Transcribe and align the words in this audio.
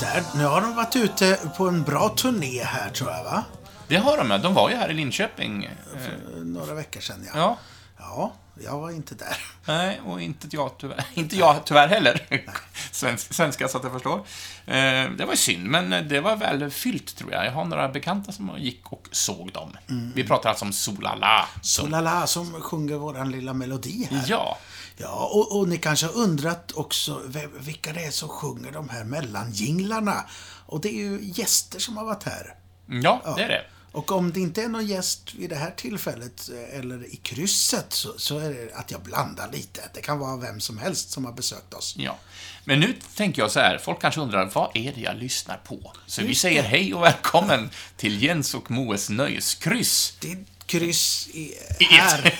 Så 0.00 0.04
där, 0.04 0.22
nu 0.34 0.44
har 0.44 0.60
de 0.60 0.74
varit 0.76 0.96
ute 0.96 1.38
på 1.56 1.68
en 1.68 1.82
bra 1.82 2.08
turné 2.08 2.64
här, 2.64 2.90
tror 2.90 3.10
jag, 3.10 3.24
va? 3.24 3.44
Det 3.88 3.96
har 3.96 4.16
de. 4.16 4.42
De 4.42 4.54
var 4.54 4.70
ju 4.70 4.76
här 4.76 4.90
i 4.90 4.94
Linköping. 4.94 5.64
eh, 5.64 5.70
För 6.00 6.44
några 6.44 6.74
veckor 6.74 7.00
sedan, 7.00 7.24
ja. 7.26 7.32
Ja. 7.34 7.56
Ja, 7.98 8.32
jag 8.64 8.78
var 8.80 8.90
inte 8.90 9.14
där. 9.14 9.36
Nej, 9.64 10.00
och 10.06 10.20
inte 10.20 10.48
jag 10.50 10.70
tyvärr. 10.78 11.04
Inte 11.14 11.36
jag 11.36 11.64
tyvärr 11.64 11.88
heller. 11.88 12.26
Svensk, 12.92 13.34
svenska, 13.34 13.68
så 13.68 13.76
att 13.78 13.84
jag 13.84 13.92
förstår. 13.92 14.18
Eh, 14.66 15.10
det 15.18 15.24
var 15.28 15.34
synd, 15.34 15.64
men 15.66 16.08
det 16.08 16.20
var 16.20 16.36
väl 16.36 16.70
fyllt, 16.70 17.16
tror 17.16 17.32
jag. 17.32 17.46
Jag 17.46 17.52
har 17.52 17.64
några 17.64 17.88
bekanta 17.88 18.32
som 18.32 18.50
gick 18.58 18.92
och 18.92 19.08
såg 19.12 19.52
dem. 19.52 19.76
Vi 20.14 20.24
pratar 20.24 20.48
alltså 20.50 20.64
om 20.64 20.72
Solala. 20.72 21.48
som- 21.62 21.84
Solala 21.84 22.26
som 22.26 22.52
sjunger 22.62 22.94
våran 22.96 23.30
lilla 23.30 23.52
melodi 23.52 24.08
här. 24.10 24.24
Ja. 24.26 24.58
Ja, 24.96 25.30
och, 25.32 25.58
och 25.58 25.68
ni 25.68 25.78
kanske 25.78 26.06
har 26.06 26.16
undrat 26.16 26.72
också 26.72 27.22
vilka 27.60 27.92
det 27.92 28.04
är 28.04 28.10
som 28.10 28.28
sjunger 28.28 28.72
de 28.72 28.88
här 28.88 29.04
mellanjinglarna. 29.04 30.24
Och 30.66 30.80
det 30.80 30.88
är 30.88 30.98
ju 30.98 31.18
gäster 31.22 31.78
som 31.78 31.96
har 31.96 32.04
varit 32.04 32.22
här. 32.22 32.54
Ja, 33.02 33.34
det 33.36 33.42
är 33.42 33.48
det. 33.48 33.64
Och 33.92 34.12
om 34.12 34.32
det 34.32 34.40
inte 34.40 34.62
är 34.62 34.68
någon 34.68 34.86
gäst 34.86 35.34
vid 35.34 35.50
det 35.50 35.56
här 35.56 35.70
tillfället 35.70 36.48
eh, 36.48 36.78
eller 36.78 37.04
i 37.12 37.16
krysset 37.16 37.92
så, 37.92 38.18
så 38.18 38.38
är 38.38 38.50
det 38.50 38.74
att 38.74 38.90
jag 38.90 39.02
blandar 39.02 39.52
lite. 39.52 39.80
Det 39.94 40.00
kan 40.00 40.18
vara 40.18 40.36
vem 40.36 40.60
som 40.60 40.78
helst 40.78 41.10
som 41.10 41.24
har 41.24 41.32
besökt 41.32 41.74
oss. 41.74 41.94
Ja. 41.98 42.18
Men 42.64 42.80
nu 42.80 42.94
tänker 43.14 43.42
jag 43.42 43.50
så 43.50 43.60
här, 43.60 43.78
folk 43.78 44.00
kanske 44.00 44.20
undrar, 44.20 44.50
vad 44.54 44.70
är 44.74 44.92
det 44.92 45.00
jag 45.00 45.16
lyssnar 45.16 45.56
på? 45.56 45.92
Så 46.06 46.22
vi 46.22 46.28
Just 46.28 46.40
säger 46.40 46.62
det. 46.62 46.68
hej 46.68 46.94
och 46.94 47.02
välkommen 47.02 47.70
till 47.96 48.22
Jens 48.22 48.54
och 48.54 48.70
Moes 48.70 49.10
nöjeskryss. 49.10 50.16
Det 50.20 50.44
kryss 50.66 51.28
i, 51.32 51.54
här 51.80 52.34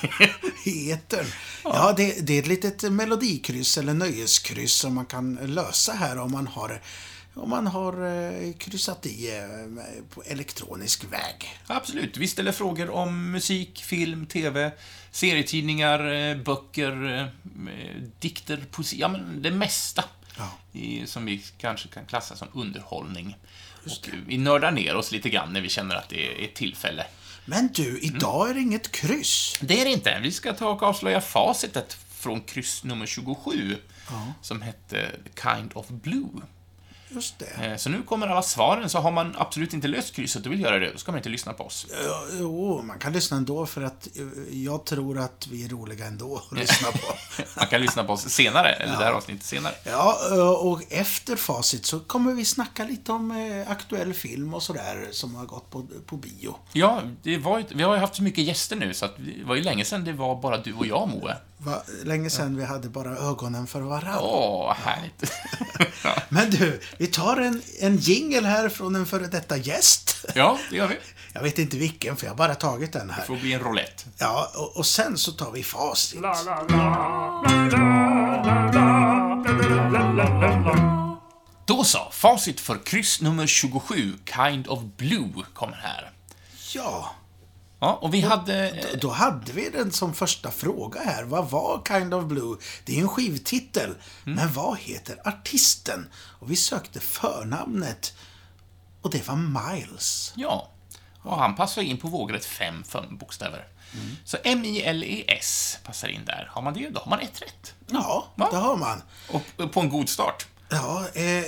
i 0.65 0.91
etern. 0.91 1.27
Ja, 1.65 1.95
det, 1.97 2.27
det 2.27 2.35
är 2.35 2.39
ett 2.39 2.49
litet 2.49 2.93
melodikryss 2.93 3.79
eller 3.79 3.95
nöjeskryss 3.95 4.75
som 4.75 4.95
man 4.95 5.07
kan 5.07 5.35
lösa 5.35 5.93
här 5.93 6.19
om 6.19 6.33
man 6.33 6.47
har 6.47 6.81
om 7.37 7.51
man 7.51 7.67
har 7.67 8.07
eh, 8.07 8.53
kryssat 8.53 9.07
i 9.07 9.37
eh, 9.37 9.85
på 10.11 10.23
elektronisk 10.23 11.05
väg. 11.05 11.59
Absolut. 11.67 12.17
Vi 12.17 12.29
ställer 12.29 12.53
frågor 12.53 12.91
om 12.91 13.31
musik, 13.31 13.83
film, 13.85 14.27
TV, 14.27 14.71
serietidningar, 15.11 16.13
eh, 16.13 16.37
böcker, 16.37 17.31
dikter, 18.19 18.65
poesi, 18.71 19.01
ja 19.01 19.09
men 19.09 19.43
det 19.43 19.51
mesta. 19.51 20.05
Ja. 20.39 20.51
Som 21.07 21.25
vi 21.25 21.43
kanske 21.59 21.89
kan 21.89 22.07
klassa 22.07 22.37
som 22.37 22.49
underhållning. 22.55 23.37
Och 23.85 24.09
vi 24.27 24.39
nördar 24.39 24.71
ner 24.71 24.97
oss 24.97 25.13
lite 25.13 25.29
grann 25.29 25.53
när 25.53 25.61
vi 25.61 25.69
känner 25.69 25.95
att 25.95 26.09
det 26.09 26.27
är 26.27 26.45
ett 26.45 26.55
tillfälle. 26.55 27.07
Men 27.47 27.69
du, 27.73 27.99
idag 27.99 28.51
är 28.51 28.55
det 28.55 28.61
inget 28.61 28.93
kryss. 28.93 29.59
Det 29.61 29.81
är 29.81 29.85
det 29.85 29.91
inte. 29.91 30.21
Vi 30.23 30.33
ska 30.33 30.53
ta 30.53 30.69
och 30.69 30.83
avslöja 30.83 31.21
facitet 31.21 31.97
från 32.11 32.41
kryss 32.41 32.85
nummer 32.85 33.07
27, 33.07 33.77
som 34.43 34.63
hette 34.63 35.11
Kind 35.43 35.71
of 35.75 35.89
Blue. 35.89 36.31
Just 37.09 37.39
det. 37.39 37.67
Eh, 37.67 37.77
Så 37.77 37.89
nu 37.91 38.03
kommer 38.03 38.27
alla 38.27 38.43
svaren, 38.43 38.89
så 38.91 38.99
har 38.99 39.11
man 39.11 39.35
absolut 39.39 39.73
inte 39.75 39.89
löst 39.89 40.15
krysset 40.15 40.47
och 40.47 40.53
vill 40.53 40.61
göra 40.61 40.79
det, 40.79 40.93
då 40.93 40.99
ska 40.99 41.13
man 41.13 41.19
inte 41.19 41.29
lyssna 41.29 41.53
på 41.53 41.65
oss. 41.65 41.87
Ja, 42.05 42.23
Jo, 42.39 42.83
man 42.83 42.99
kan 42.99 43.13
lyssna 43.13 43.37
ändå 43.37 43.67
för 43.67 43.83
att 43.83 44.09
eh, 44.17 44.59
jag 44.65 44.85
tror 44.85 45.19
att 45.19 45.47
vi 45.51 45.65
är 45.65 45.69
roliga 45.69 46.07
ändå 46.07 46.37
att 46.53 46.59
lyssna 46.59 46.89
på. 46.91 46.99
Man 47.57 47.67
kan 47.67 47.81
lyssna 47.81 48.05
på 48.05 48.13
oss 48.13 48.29
senare, 48.29 48.73
eller 48.73 48.97
det 48.99 49.05
här 49.05 49.13
avsnittet 49.13 49.45
senare. 49.45 49.75
Ja, 49.85 50.19
eh, 50.33 50.49
och 50.51 50.83
efter 50.93 51.37
facit 51.37 51.87
så 51.87 52.01
kommer 52.01 52.35
vi 52.35 52.45
snacka 52.45 52.85
lite 52.85 53.13
om 53.13 53.65
aktuell 53.69 54.15
film 54.15 54.55
och 54.55 54.63
sådär 54.63 55.09
som 55.13 55.35
har 55.35 55.45
gått 55.47 55.71
på, 55.71 55.87
på 56.07 56.17
bio. 56.17 56.57
Ja, 56.73 57.01
det 57.23 57.39
var 57.39 57.65
vi 57.75 57.83
har 57.83 57.95
ju 57.95 58.01
haft 58.01 58.15
så 58.15 58.23
mycket 58.23 58.45
gäster 58.45 58.77
nu, 58.77 58.95
så 58.95 59.05
att 59.05 59.17
det 59.17 59.45
var 59.45 59.55
ju 59.55 59.63
länge 59.63 59.85
sedan 59.85 60.05
det 60.05 60.13
var 60.13 60.41
bara 60.41 60.59
du 60.59 60.73
och 60.73 60.87
jag, 60.87 61.09
Moe. 61.09 61.37
Va, 61.59 61.83
länge 62.05 62.31
sedan 62.31 62.57
vi 62.57 62.65
hade 62.65 62.89
bara 62.89 63.17
ögonen 63.17 63.67
för 63.67 63.81
varandra. 63.81 64.21
Åh, 64.21 64.75
härligt. 64.85 65.33
Men 66.29 66.51
du, 66.51 66.81
vi 66.99 67.07
tar 67.07 67.37
en, 67.37 67.63
en 67.81 67.97
jingel 67.97 68.45
här 68.45 68.69
från 68.69 68.97
en 68.97 69.07
före 69.07 69.27
detta 69.27 69.57
gäst. 69.57 70.27
ja, 70.35 70.59
det 70.71 70.77
gör 70.77 70.89
vi. 70.89 70.97
Jag 71.33 71.43
vet 71.43 71.59
inte 71.59 71.77
vilken, 71.77 72.17
för 72.17 72.27
jag 72.27 72.31
har 72.33 72.37
bara 72.37 72.55
tagit 72.55 72.93
den 72.93 73.07
Det 73.07 73.13
här. 73.13 73.25
får 73.25 73.37
bli 73.37 73.53
en 73.53 73.61
roulette. 73.61 74.03
Ja, 74.19 74.53
och, 74.55 74.77
och 74.77 74.87
sen 74.87 75.19
så 75.19 75.33
tar 75.33 75.51
vi 75.53 75.63
facit. 75.63 76.21
Då 81.65 81.85
så, 81.85 82.09
facit 82.13 82.61
för 82.61 82.85
kryss 82.85 83.21
nummer 83.21 83.47
27, 83.47 84.13
Kind 84.37 84.69
of 84.69 84.81
Blue, 84.97 85.33
kommer 85.55 85.77
här. 85.77 86.11
Ja, 86.75 87.11
Ja, 87.81 87.95
och 88.03 88.15
vi 88.15 88.21
hade... 88.21 88.71
eh, 88.71 88.99
då 89.01 89.11
hade 89.11 89.53
vi 89.53 89.71
den 89.71 89.93
som 89.93 90.15
första 90.15 90.51
fråga 90.51 91.01
här. 91.01 91.25
Vad 91.25 91.51
var 91.51 91.83
Kind 91.89 92.15
of 92.15 92.25
Blue? 92.25 92.57
Det 92.85 92.97
är 92.99 93.01
en 93.03 93.09
skivtitel. 93.09 93.95
Men 94.25 94.53
vad 94.53 94.79
heter 94.79 95.29
artisten? 95.29 96.09
Och 96.15 96.51
vi 96.51 96.57
sökte 96.57 97.01
förnamnet. 97.01 98.15
Och 99.03 99.11
det 99.11 99.29
var 99.29 99.37
Miles. 99.37 100.33
Ja, 100.37 100.71
och 101.23 101.39
han 101.39 101.57
passar 101.57 101.83
in 101.83 101.97
på 101.99 102.09
vågrätt 102.09 102.45
fem, 102.45 102.85
fem 102.85 103.17
bokstäver. 103.17 103.67
Så 104.25 104.37
M-I-L-E-S 104.45 105.79
passar 105.85 106.09
in 106.09 106.25
där. 106.25 106.49
Har 106.53 106.63
man 106.63 106.75
det, 106.75 106.89
då 106.91 107.01
har 107.01 107.11
man 107.11 107.21
ett 107.21 107.43
rätt. 107.43 107.75
Ja, 107.91 108.27
Va? 108.35 108.49
det 108.51 108.57
har 108.57 108.77
man. 108.77 109.03
Och 109.29 109.73
på 109.73 109.81
en 109.81 109.89
god 109.89 110.09
start. 110.09 110.47
Ja, 110.69 111.05
eh, 111.15 111.45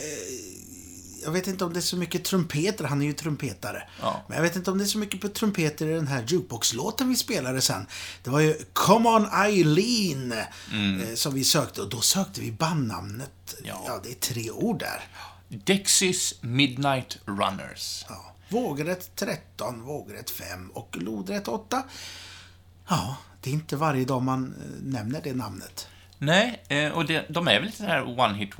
jag 1.24 1.30
vet 1.30 1.46
inte 1.46 1.64
om 1.64 1.72
det 1.72 1.78
är 1.78 1.80
så 1.80 1.96
mycket 1.96 2.24
trumpeter. 2.24 2.84
Han 2.84 3.02
är 3.02 3.06
ju 3.06 3.12
trumpetare. 3.12 3.82
Ja. 4.00 4.24
Men 4.28 4.36
jag 4.36 4.42
vet 4.42 4.56
inte 4.56 4.70
om 4.70 4.78
det 4.78 4.84
är 4.84 4.88
så 4.88 4.98
mycket 4.98 5.20
på 5.20 5.28
trumpeter 5.28 5.86
i 5.86 5.94
den 5.94 6.06
här 6.06 6.24
jukebox-låten 6.26 7.08
vi 7.08 7.16
spelade 7.16 7.60
sen. 7.60 7.86
Det 8.22 8.30
var 8.30 8.40
ju 8.40 8.54
Come 8.72 9.08
On 9.08 9.26
Eileen 9.32 10.32
eh, 10.32 11.14
som 11.14 11.34
vi 11.34 11.44
sökte. 11.44 11.82
Och 11.82 11.88
då 11.88 12.00
sökte 12.00 12.40
vi 12.40 12.52
bandnamnet. 12.52 13.54
Ja. 13.64 13.84
ja, 13.86 14.00
det 14.02 14.10
är 14.10 14.14
tre 14.14 14.50
ord 14.50 14.78
där. 14.78 15.04
Dexys 15.48 16.34
Midnight 16.40 17.18
Runners. 17.24 18.04
Ja. 18.08 18.34
Vågrätt 18.48 19.16
13, 19.16 19.82
vågrätt 19.82 20.30
5 20.30 20.70
och 20.70 20.96
lodrätt 21.00 21.48
8. 21.48 21.82
Ja, 22.88 23.16
det 23.40 23.50
är 23.50 23.54
inte 23.54 23.76
varje 23.76 24.04
dag 24.04 24.22
man 24.22 24.44
eh, 24.44 24.82
nämner 24.82 25.20
det 25.24 25.34
namnet. 25.34 25.88
Nej, 26.18 26.64
eh, 26.68 26.92
och 26.92 27.06
det, 27.06 27.26
de 27.28 27.48
är 27.48 27.60
väl 27.60 27.64
lite 27.64 27.84
här 27.84 28.02
one-hit 28.02 28.54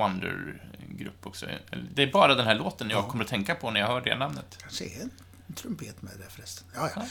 wonder-grupp 0.99 1.27
också. 1.27 1.47
Det 1.95 2.03
är 2.03 2.13
bara 2.13 2.35
den 2.35 2.47
här 2.47 2.55
låten 2.55 2.91
jag 2.91 3.09
kommer 3.09 3.25
att 3.25 3.31
tänka 3.31 3.55
på 3.55 3.71
när 3.71 3.81
jag 3.81 3.87
hör 3.87 4.01
det 4.01 4.17
namnet. 4.17 4.59
Kanske 4.61 4.85
en 4.85 5.11
trumpet 5.61 6.03
med 6.03 6.13
det 6.19 6.31
förresten. 6.35 6.65
Ja, 6.75 6.91
ja. 6.97 7.03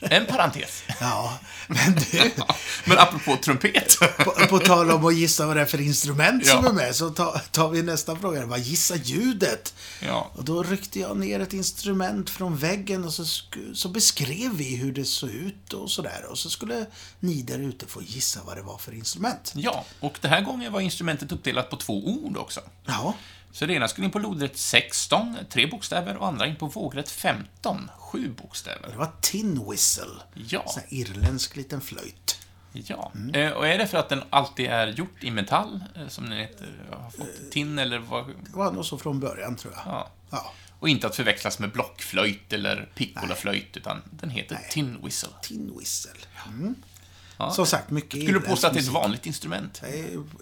En 0.00 0.26
parentes. 0.26 0.82
ja 1.00 1.38
men 1.68 1.94
du. 1.94 2.30
Men 2.84 2.98
apropå 2.98 3.36
trumpet. 3.44 3.96
På, 4.18 4.30
på 4.48 4.58
tal 4.58 4.90
om 4.90 5.04
att 5.06 5.14
gissa 5.14 5.46
vad 5.46 5.56
det 5.56 5.60
är 5.62 5.66
för 5.66 5.80
instrument 5.80 6.46
som 6.46 6.64
Ja. 6.64 6.68
är 6.70 6.72
med, 6.72 6.96
så 6.96 7.10
tar, 7.10 7.42
tar 7.50 7.68
vi 7.68 7.82
nästa 7.82 8.16
fråga. 8.16 8.46
Vad 8.46 8.60
gissa 8.60 8.96
ljudet? 8.96 9.74
Ja. 10.00 10.30
Och 10.34 10.44
då 10.44 10.62
ryckte 10.62 11.00
jag 11.00 11.16
ner 11.16 11.40
ett 11.40 11.52
instrument 11.52 12.30
från 12.30 12.56
väggen 12.56 13.04
och 13.04 13.12
så, 13.12 13.24
så 13.74 13.88
beskrev 13.88 14.52
vi 14.54 14.76
hur 14.76 14.92
det 14.92 15.04
såg 15.04 15.30
ut 15.30 15.72
och 15.72 15.90
sådär. 15.90 16.26
Och 16.30 16.38
så 16.38 16.50
skulle 16.50 16.86
ni 17.20 17.42
där 17.42 17.58
ute 17.58 17.86
få 17.86 18.02
gissa 18.02 18.40
vad 18.46 18.56
det 18.56 18.62
var 18.62 18.78
för 18.78 18.92
instrument. 18.94 19.52
Ja, 19.56 19.84
och 20.00 20.18
den 20.20 20.30
här 20.30 20.40
gången 20.40 20.72
var 20.72 20.80
instrumentet 20.80 21.32
uppdelat 21.32 21.70
på 21.70 21.76
två 21.76 22.06
ord 22.06 22.36
också. 22.36 22.60
Ja, 22.86 23.14
Så 23.52 23.66
det 23.66 23.74
ena 23.74 23.88
skulle 23.88 24.04
in 24.04 24.10
på 24.10 24.18
lodrätt 24.18 24.56
16, 24.58 25.36
tre 25.50 25.66
bokstäver, 25.66 26.16
och 26.16 26.26
andra 26.26 26.46
in 26.46 26.56
på 26.56 26.66
vågrätt 26.66 27.08
15, 27.10 27.90
sju 27.98 28.28
bokstäver. 28.42 28.88
det 28.90 28.96
var 28.96 29.12
tin 29.20 29.70
whistle. 29.70 30.06
Ja. 30.34 30.64
Sån 30.68 30.82
här 30.82 30.94
irländsk 30.98 31.56
liten 31.56 31.80
flöjt. 31.80 32.38
Ja. 32.72 33.12
Eh, 33.34 33.50
Och 33.50 33.68
är 33.68 33.78
det 33.78 33.86
för 33.86 33.98
att 33.98 34.08
den 34.08 34.22
alltid 34.30 34.66
är 34.66 34.86
gjort 34.86 35.24
i 35.24 35.30
metall, 35.30 35.84
eh, 35.96 36.08
som 36.08 36.24
den 36.30 36.38
heter, 36.38 36.68
har 36.90 37.10
fått 37.10 37.50
tin 37.52 37.78
eller 37.78 37.98
vad? 37.98 38.26
Det 38.28 38.34
var 38.52 38.72
nog 38.72 38.84
så 38.84 38.98
från 38.98 39.20
början, 39.20 39.56
tror 39.56 39.72
jag. 39.76 39.82
Ja. 39.86 40.10
Ja, 40.30 40.52
Och 40.78 40.88
inte 40.88 41.06
att 41.06 41.16
förväxlas 41.16 41.58
med 41.58 41.70
blockflöjt 41.72 42.52
eller 42.52 42.88
piccolaflöjt, 42.94 43.76
utan 43.76 44.02
den 44.10 44.30
heter 44.30 44.58
tin 44.70 45.04
whistle. 45.04 45.28
tin 45.42 45.78
whistle. 45.78 46.10
Mm. 46.46 46.74
Ja. 47.42 47.50
Som 47.54 47.66
sagt, 47.66 47.90
mycket 47.90 48.10
Skulle 48.10 48.24
du 48.24 48.30
irländsk 48.30 48.48
påstå 48.50 48.66
att 48.66 48.72
det 48.74 48.78
är 48.80 48.82
ett 48.82 48.88
vanligt 48.88 49.26
instrument? 49.26 49.82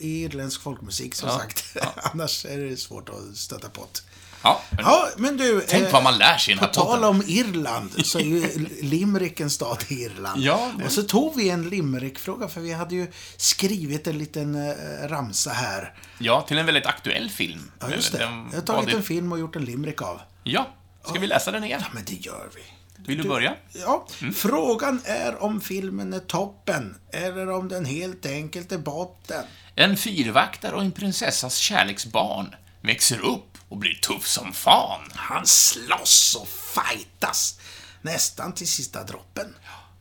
Irländsk 0.00 0.60
folkmusik, 0.62 1.14
som 1.14 1.28
Ja, 1.28 1.38
sagt. 1.38 1.64
ja. 1.74 1.92
Annars 2.12 2.44
är 2.46 2.58
det 2.58 2.76
svårt 2.76 3.08
att 3.08 3.36
stöta 3.36 3.68
på 3.68 3.80
det. 3.92 4.00
Ja. 4.42 4.60
men 4.70 4.84
Ja, 4.84 5.08
men 5.16 5.36
du. 5.36 5.64
Tänk 5.68 5.84
eh, 5.84 5.92
vad 5.92 6.02
man 6.02 6.18
lär 6.18 6.36
sig 6.38 6.52
i 6.52 6.54
den 6.54 6.58
På 6.60 6.64
här 6.66 6.72
tal 6.72 6.86
podden. 6.86 7.04
om 7.04 7.22
Irland, 7.26 8.06
så 8.06 8.18
är 8.18 8.22
ju 8.22 8.68
Limerick 8.82 9.40
en 9.40 9.50
stad 9.50 9.84
i 9.88 9.94
Irland. 9.94 10.40
Ja, 10.42 10.72
det- 10.78 10.84
Och 10.84 10.92
så 10.92 11.02
tog 11.02 11.36
vi 11.36 11.50
en 11.50 11.68
Limerick-fråga, 11.68 12.48
för 12.48 12.60
vi 12.60 12.72
hade 12.72 12.94
ju 12.94 13.06
skrivit 13.36 14.06
en 14.06 14.18
liten 14.18 14.54
eh, 14.68 14.74
ramsa 15.08 15.50
här. 15.50 15.94
Ja, 16.18 16.40
till 16.48 16.58
en 16.58 16.66
väldigt 16.66 16.86
aktuell 16.86 17.30
film. 17.30 17.70
Ja, 17.80 17.90
just 17.90 18.12
det. 18.12 18.18
Den 18.18 18.48
Jag 18.50 18.58
har 18.58 18.66
tagit 18.66 18.90
det- 18.90 18.96
en 18.96 19.02
film 19.02 19.32
och 19.32 19.38
gjort 19.38 19.56
en 19.56 19.64
Limerick 19.64 20.02
av. 20.02 20.20
Ja. 20.44 20.68
Ska 21.04 21.18
vi 21.18 21.26
läsa 21.26 21.50
den 21.50 21.64
igen? 21.64 21.80
Ja, 21.84 21.88
men 21.94 22.04
det 22.04 22.14
gör 22.26 22.48
vi. 22.54 22.62
Vill 23.06 23.22
du 23.22 23.28
börja? 23.28 23.54
Ja, 23.72 24.06
Mm. 24.22 24.34
frågan 24.34 25.00
är 25.04 25.42
om 25.42 25.60
filmen 25.60 26.12
är 26.12 26.18
toppen, 26.18 26.96
eller 27.12 27.50
om 27.50 27.68
den 27.68 27.84
helt 27.84 28.26
enkelt 28.26 28.72
är 28.72 28.78
botten. 28.78 29.44
En 29.74 29.96
fyrvaktare 29.96 30.74
och 30.74 30.80
en 30.82 30.92
prinsessas 30.92 31.56
kärleksbarn 31.56 32.54
växer 32.80 33.18
upp 33.20 33.58
och 33.68 33.76
blir 33.76 33.94
tuff 33.94 34.26
som 34.26 34.52
fan. 34.52 35.00
Han 35.14 35.46
slåss 35.46 36.36
och 36.40 36.48
fightas, 36.48 37.60
nästan 38.02 38.52
till 38.54 38.68
sista 38.68 39.04
droppen. 39.04 39.54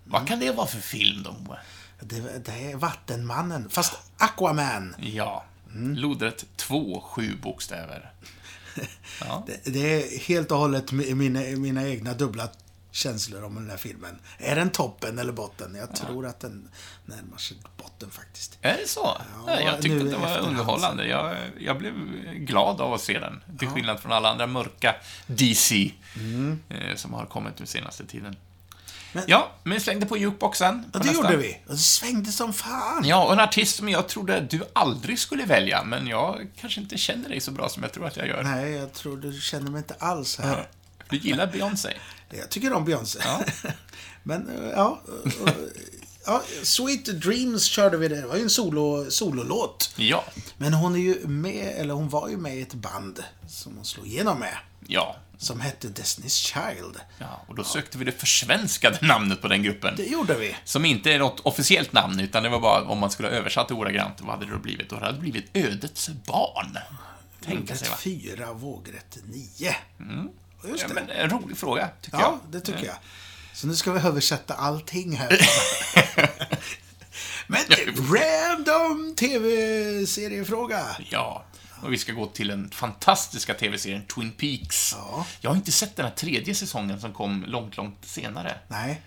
Vad 0.03 0.27
kan 0.27 0.39
det 0.39 0.51
vara 0.51 0.67
för 0.67 0.79
film 0.81 1.23
då? 1.23 1.57
Det, 2.01 2.45
det 2.45 2.51
är 2.71 2.75
Vattenmannen, 2.75 3.69
fast 3.69 3.93
Aquaman. 4.17 4.95
Ja, 4.99 5.45
Lodrätt 5.75 6.45
2, 6.55 7.01
sju 7.01 7.37
bokstäver. 7.41 8.11
Ja. 9.21 9.43
Det, 9.47 9.71
det 9.71 9.79
är 10.03 10.19
helt 10.19 10.51
och 10.51 10.57
hållet 10.57 10.91
mi- 10.91 11.13
mina, 11.15 11.39
mina 11.39 11.87
egna 11.87 12.13
dubbla 12.13 12.49
känslor 12.91 13.43
om 13.43 13.55
den 13.55 13.69
här 13.69 13.77
filmen. 13.77 14.19
Är 14.37 14.55
den 14.55 14.69
toppen 14.69 15.19
eller 15.19 15.31
botten? 15.33 15.75
Jag 15.75 15.95
tror 15.95 16.25
att 16.25 16.39
den 16.39 16.69
närmar 17.05 17.37
sig 17.37 17.57
botten 17.77 18.09
faktiskt. 18.11 18.57
Är 18.61 18.77
det 18.77 18.87
så? 18.87 19.17
Nej, 19.45 19.63
jag 19.65 19.81
tyckte 19.81 20.05
att 20.05 20.11
det 20.11 20.17
var 20.17 20.37
underhållande. 20.39 21.07
Jag, 21.07 21.35
jag 21.59 21.77
blev 21.77 21.93
glad 22.33 22.81
av 22.81 22.93
att 22.93 23.01
se 23.01 23.19
den. 23.19 23.43
Till 23.59 23.67
skillnad 23.67 23.99
från 23.99 24.11
alla 24.11 24.29
andra 24.31 24.47
mörka 24.47 24.95
DC 25.27 25.91
eh, 26.69 26.95
som 26.95 27.13
har 27.13 27.25
kommit 27.25 27.57
den 27.57 27.67
senaste 27.67 28.05
tiden. 28.05 28.35
Men- 29.13 29.23
ja, 29.27 29.51
men 29.63 29.73
vi 29.73 29.79
slängde 29.79 30.05
på 30.05 30.17
jukeboxen. 30.17 30.83
På 30.91 30.99
det 30.99 31.05
nästa. 31.05 31.23
gjorde 31.23 31.37
vi. 31.37 31.57
Och 31.67 31.71
det 31.73 31.77
svängde 31.77 32.31
som 32.31 32.53
fan. 32.53 33.03
Ja, 33.05 33.25
och 33.25 33.33
en 33.33 33.39
artist 33.39 33.75
som 33.75 33.89
jag 33.89 34.07
trodde 34.07 34.39
du 34.41 34.61
aldrig 34.73 35.19
skulle 35.19 35.45
välja, 35.45 35.83
men 35.83 36.07
jag 36.07 36.47
kanske 36.61 36.81
inte 36.81 36.97
känner 36.97 37.29
dig 37.29 37.39
så 37.39 37.51
bra 37.51 37.69
som 37.69 37.83
jag 37.83 37.91
tror 37.93 38.07
att 38.07 38.17
jag 38.17 38.27
gör. 38.27 38.43
Nej, 38.43 38.71
jag 38.71 38.93
tror 38.93 39.17
du 39.17 39.33
känner 39.41 39.71
mig 39.71 39.77
inte 39.77 39.95
alls 39.99 40.37
här. 40.39 40.67
Du 41.09 41.17
gillar 41.17 41.47
Beyoncé. 41.47 41.89
Jag 42.29 42.49
tycker 42.49 42.73
om 42.73 42.85
Beyoncé. 42.85 43.19
Ja. 43.25 43.43
Men, 44.23 44.49
eh, 44.49 44.69
ja. 44.69 45.01
och- 45.41 45.49
ja. 46.25 46.43
Sweet 46.63 47.05
Dreams 47.05 47.63
körde 47.63 47.97
vi 47.97 48.07
det. 48.07 48.21
Det 48.21 48.27
var 48.27 48.35
ju 48.35 48.41
en 48.43 48.49
solo, 48.49 49.11
sololåt. 49.11 49.93
Ja. 49.95 50.23
Men 50.57 50.73
hon 50.73 50.95
är 50.95 50.99
ju 50.99 51.27
med, 51.27 51.73
eller 51.77 51.93
hon 51.93 52.09
var 52.09 52.29
ju 52.29 52.37
med 52.37 52.57
i 52.57 52.61
ett 52.61 52.73
band 52.73 53.23
som 53.47 53.75
hon 53.75 53.85
slog 53.85 54.07
igenom 54.07 54.39
med. 54.39 54.57
Ja. 54.87 55.15
Som 55.37 55.59
hette 55.59 55.87
Destiny's 55.87 56.27
Child. 56.53 56.95
ja. 57.17 57.41
Och 57.47 57.55
då 57.55 57.63
sökte 57.63 57.97
vi 57.97 58.05
det 58.05 58.11
försvenskade 58.11 58.97
namnet 59.01 59.41
på 59.41 59.47
den 59.47 59.63
gruppen. 59.63 59.93
Det 59.97 60.05
gjorde 60.05 60.35
vi. 60.35 60.55
Som 60.65 60.85
inte 60.85 61.11
är 61.13 61.19
något 61.19 61.39
officiellt 61.39 61.93
namn, 61.93 62.19
utan 62.19 62.43
det 62.43 62.49
var 62.49 62.59
bara 62.59 62.81
om 62.83 62.97
man 62.97 63.11
skulle 63.11 63.27
ha 63.29 63.35
översatt 63.35 63.67
det 63.67 63.73
ordagrant, 63.73 64.21
vad 64.21 64.29
hade 64.31 64.45
det 64.45 64.51
då 64.51 64.57
blivit? 64.59 64.89
Då 64.89 64.95
hade 64.95 65.11
det 65.11 65.19
blivit 65.19 65.45
Ödets 65.53 66.09
barn. 66.09 66.77
Tänka 67.45 67.75
sig, 67.75 67.89
va? 67.89 67.95
fyra, 67.99 68.53
vågrätt 68.53 69.17
nio. 69.27 69.75
Just 70.67 70.81
Ja, 70.81 70.87
det. 70.87 70.93
men 70.93 71.09
en 71.09 71.29
rolig 71.29 71.57
fråga, 71.57 71.89
tycker 72.01 72.17
Ja, 72.17 72.39
jag. 72.43 72.51
det 72.51 72.65
tycker 72.65 72.85
jag. 72.85 72.95
Så 73.53 73.67
nu 73.67 73.75
ska 73.75 73.91
vi 73.91 73.99
översätta 73.99 74.53
allting 74.53 75.15
här. 75.15 75.39
Men 77.47 77.61
random 78.13 79.15
tv-seriefråga. 79.15 80.85
Ja. 81.09 81.43
Och 81.81 81.93
vi 81.93 81.97
ska 81.97 82.11
gå 82.13 82.25
till 82.27 82.47
den 82.47 82.69
fantastiska 82.71 83.53
tv-serien 83.53 84.05
Twin 84.05 84.31
Peaks. 84.31 84.95
Ja. 84.97 85.25
Jag 85.41 85.49
har 85.49 85.55
inte 85.55 85.71
sett 85.71 85.95
den 85.95 86.05
här 86.05 86.13
tredje 86.13 86.55
säsongen 86.55 87.01
som 87.01 87.13
kom 87.13 87.45
långt, 87.47 87.77
långt 87.77 88.05
senare. 88.05 88.57
Nej. 88.67 89.01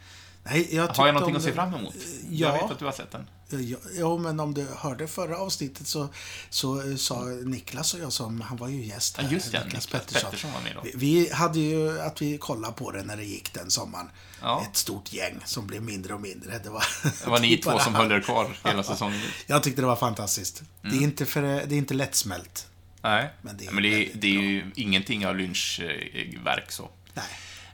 Nej, 0.44 0.74
jag 0.74 0.88
Har 0.88 1.06
jag 1.06 1.14
någonting 1.14 1.36
att 1.36 1.42
se 1.42 1.52
fram 1.52 1.74
emot? 1.74 1.94
Ja. 2.30 2.46
Jag 2.48 2.52
vet 2.62 2.70
att 2.70 2.78
du 2.78 2.84
har 2.84 2.92
sett 2.92 3.10
den. 3.10 3.26
Ja, 3.60 3.76
Jo, 3.94 4.18
men 4.18 4.40
om 4.40 4.54
du 4.54 4.66
hörde 4.76 5.08
förra 5.08 5.36
avsnittet 5.38 5.86
så, 5.86 6.08
så 6.50 6.90
eh, 6.90 6.96
sa 6.96 7.24
Niklas 7.24 7.94
och 7.94 8.00
jag 8.00 8.12
som, 8.12 8.40
han 8.40 8.56
var 8.56 8.68
ju 8.68 8.84
gäst 8.84 9.14
Ja, 9.18 9.24
här, 9.24 9.32
just 9.32 9.52
det. 9.52 9.64
Niklas 9.64 9.86
Pettersson 9.86 10.52
var 10.52 10.60
med 10.60 10.72
då. 10.74 10.80
Vi, 10.84 10.92
vi 10.94 11.32
hade 11.32 11.58
ju 11.58 12.00
att 12.00 12.22
vi 12.22 12.38
kollade 12.38 12.74
på 12.74 12.90
det 12.90 13.02
när 13.02 13.16
det 13.16 13.24
gick 13.24 13.52
den 13.54 13.70
sommaren. 13.70 14.10
Ja. 14.40 14.66
Ett 14.70 14.76
stort 14.76 15.12
gäng 15.12 15.40
som 15.44 15.66
blev 15.66 15.82
mindre 15.82 16.14
och 16.14 16.20
mindre. 16.20 16.58
Det 16.64 16.70
var, 16.70 16.84
Det 17.24 17.30
var 17.30 17.40
ni 17.40 17.56
två 17.64 17.78
som 17.78 17.94
höll 17.94 18.12
er 18.12 18.20
kvar 18.20 18.56
hela 18.64 18.82
säsongen. 18.82 19.20
Jag 19.46 19.62
tyckte 19.62 19.80
det 19.82 19.86
var 19.86 19.96
fantastiskt. 19.96 20.62
Det, 20.82 20.88
Mm. 20.88 20.98
är 20.98 21.02
inte 21.04 21.26
för, 21.26 21.42
det 21.42 21.48
är 21.74 21.78
inte 21.78 21.94
lättsmält. 21.94 22.66
Nej, 23.02 23.30
Men 23.42 23.56
det 23.56 23.64
det 23.64 23.68
är 23.70 23.72
men 23.74 23.82
det 23.82 24.10
det 24.14 24.26
är 24.26 24.40
ju 24.42 24.70
ingenting 24.76 25.26
av 25.26 25.36
lynchverk 25.36 26.72
så. 26.72 26.90
Nej. 27.14 27.24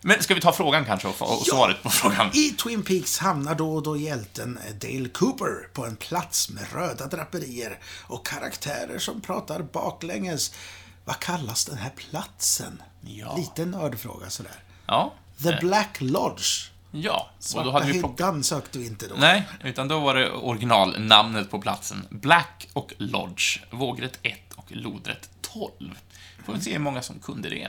Men 0.03 0.23
ska 0.23 0.35
vi 0.35 0.41
ta 0.41 0.53
frågan 0.53 0.85
kanske 0.85 1.09
och, 1.09 1.15
och 1.23 1.43
Ja. 1.47 1.55
svaret 1.55 1.83
på 1.83 1.91
frågan? 1.91 2.31
I 2.35 2.51
Twin 2.51 2.83
Peaks 2.83 3.19
hamnar 3.19 3.55
då 3.55 3.75
och 3.75 3.83
då 3.83 3.97
hjälten 3.97 4.59
Dale 4.81 5.09
Cooper 5.09 5.69
på 5.73 5.87
en 5.87 5.97
plats 5.97 6.51
med 6.51 6.73
röda 6.73 7.07
draperier 7.07 7.79
och 8.07 8.27
karaktärer 8.27 8.99
som 8.99 9.21
pratar 9.21 9.63
baklänges. 9.63 10.55
Vad 11.05 11.19
kallas 11.19 11.65
den 11.65 11.79
här 11.79 11.91
platsen? 11.97 12.83
Ja. 13.01 13.37
Lite 13.37 13.65
nördfråga 13.65 14.31
sådär. 14.31 14.63
Ja. 14.87 15.15
The 15.43 15.57
Black 15.61 15.97
Lodge. 16.01 16.71
Ja, 16.91 17.31
och 17.39 17.45
Svarta 17.45 17.65
då 17.67 17.73
hade 17.73 17.87
vi 17.87 17.93
hyddan 17.93 18.45
sökte 18.45 18.79
du 18.79 18.87
inte 18.87 19.09
då. 19.09 19.15
Nej, 19.19 19.43
utan 19.65 19.89
då 19.89 20.01
var 20.01 20.15
det 20.15 20.31
originalnamnet 20.31 21.51
på 21.51 21.59
platsen. 21.61 22.07
Black 22.11 22.69
och 22.73 22.93
Lodge, 22.99 23.59
vågrätt 23.71 24.19
1 24.23 24.39
och 24.57 24.65
lodrätt 24.69 25.31
12. 25.41 25.99
Får 26.47 26.53
vi 26.53 26.61
se 26.61 26.73
hur 26.73 26.79
många 26.79 27.03
som 27.03 27.19
kunde 27.21 27.49
det. 27.51 27.69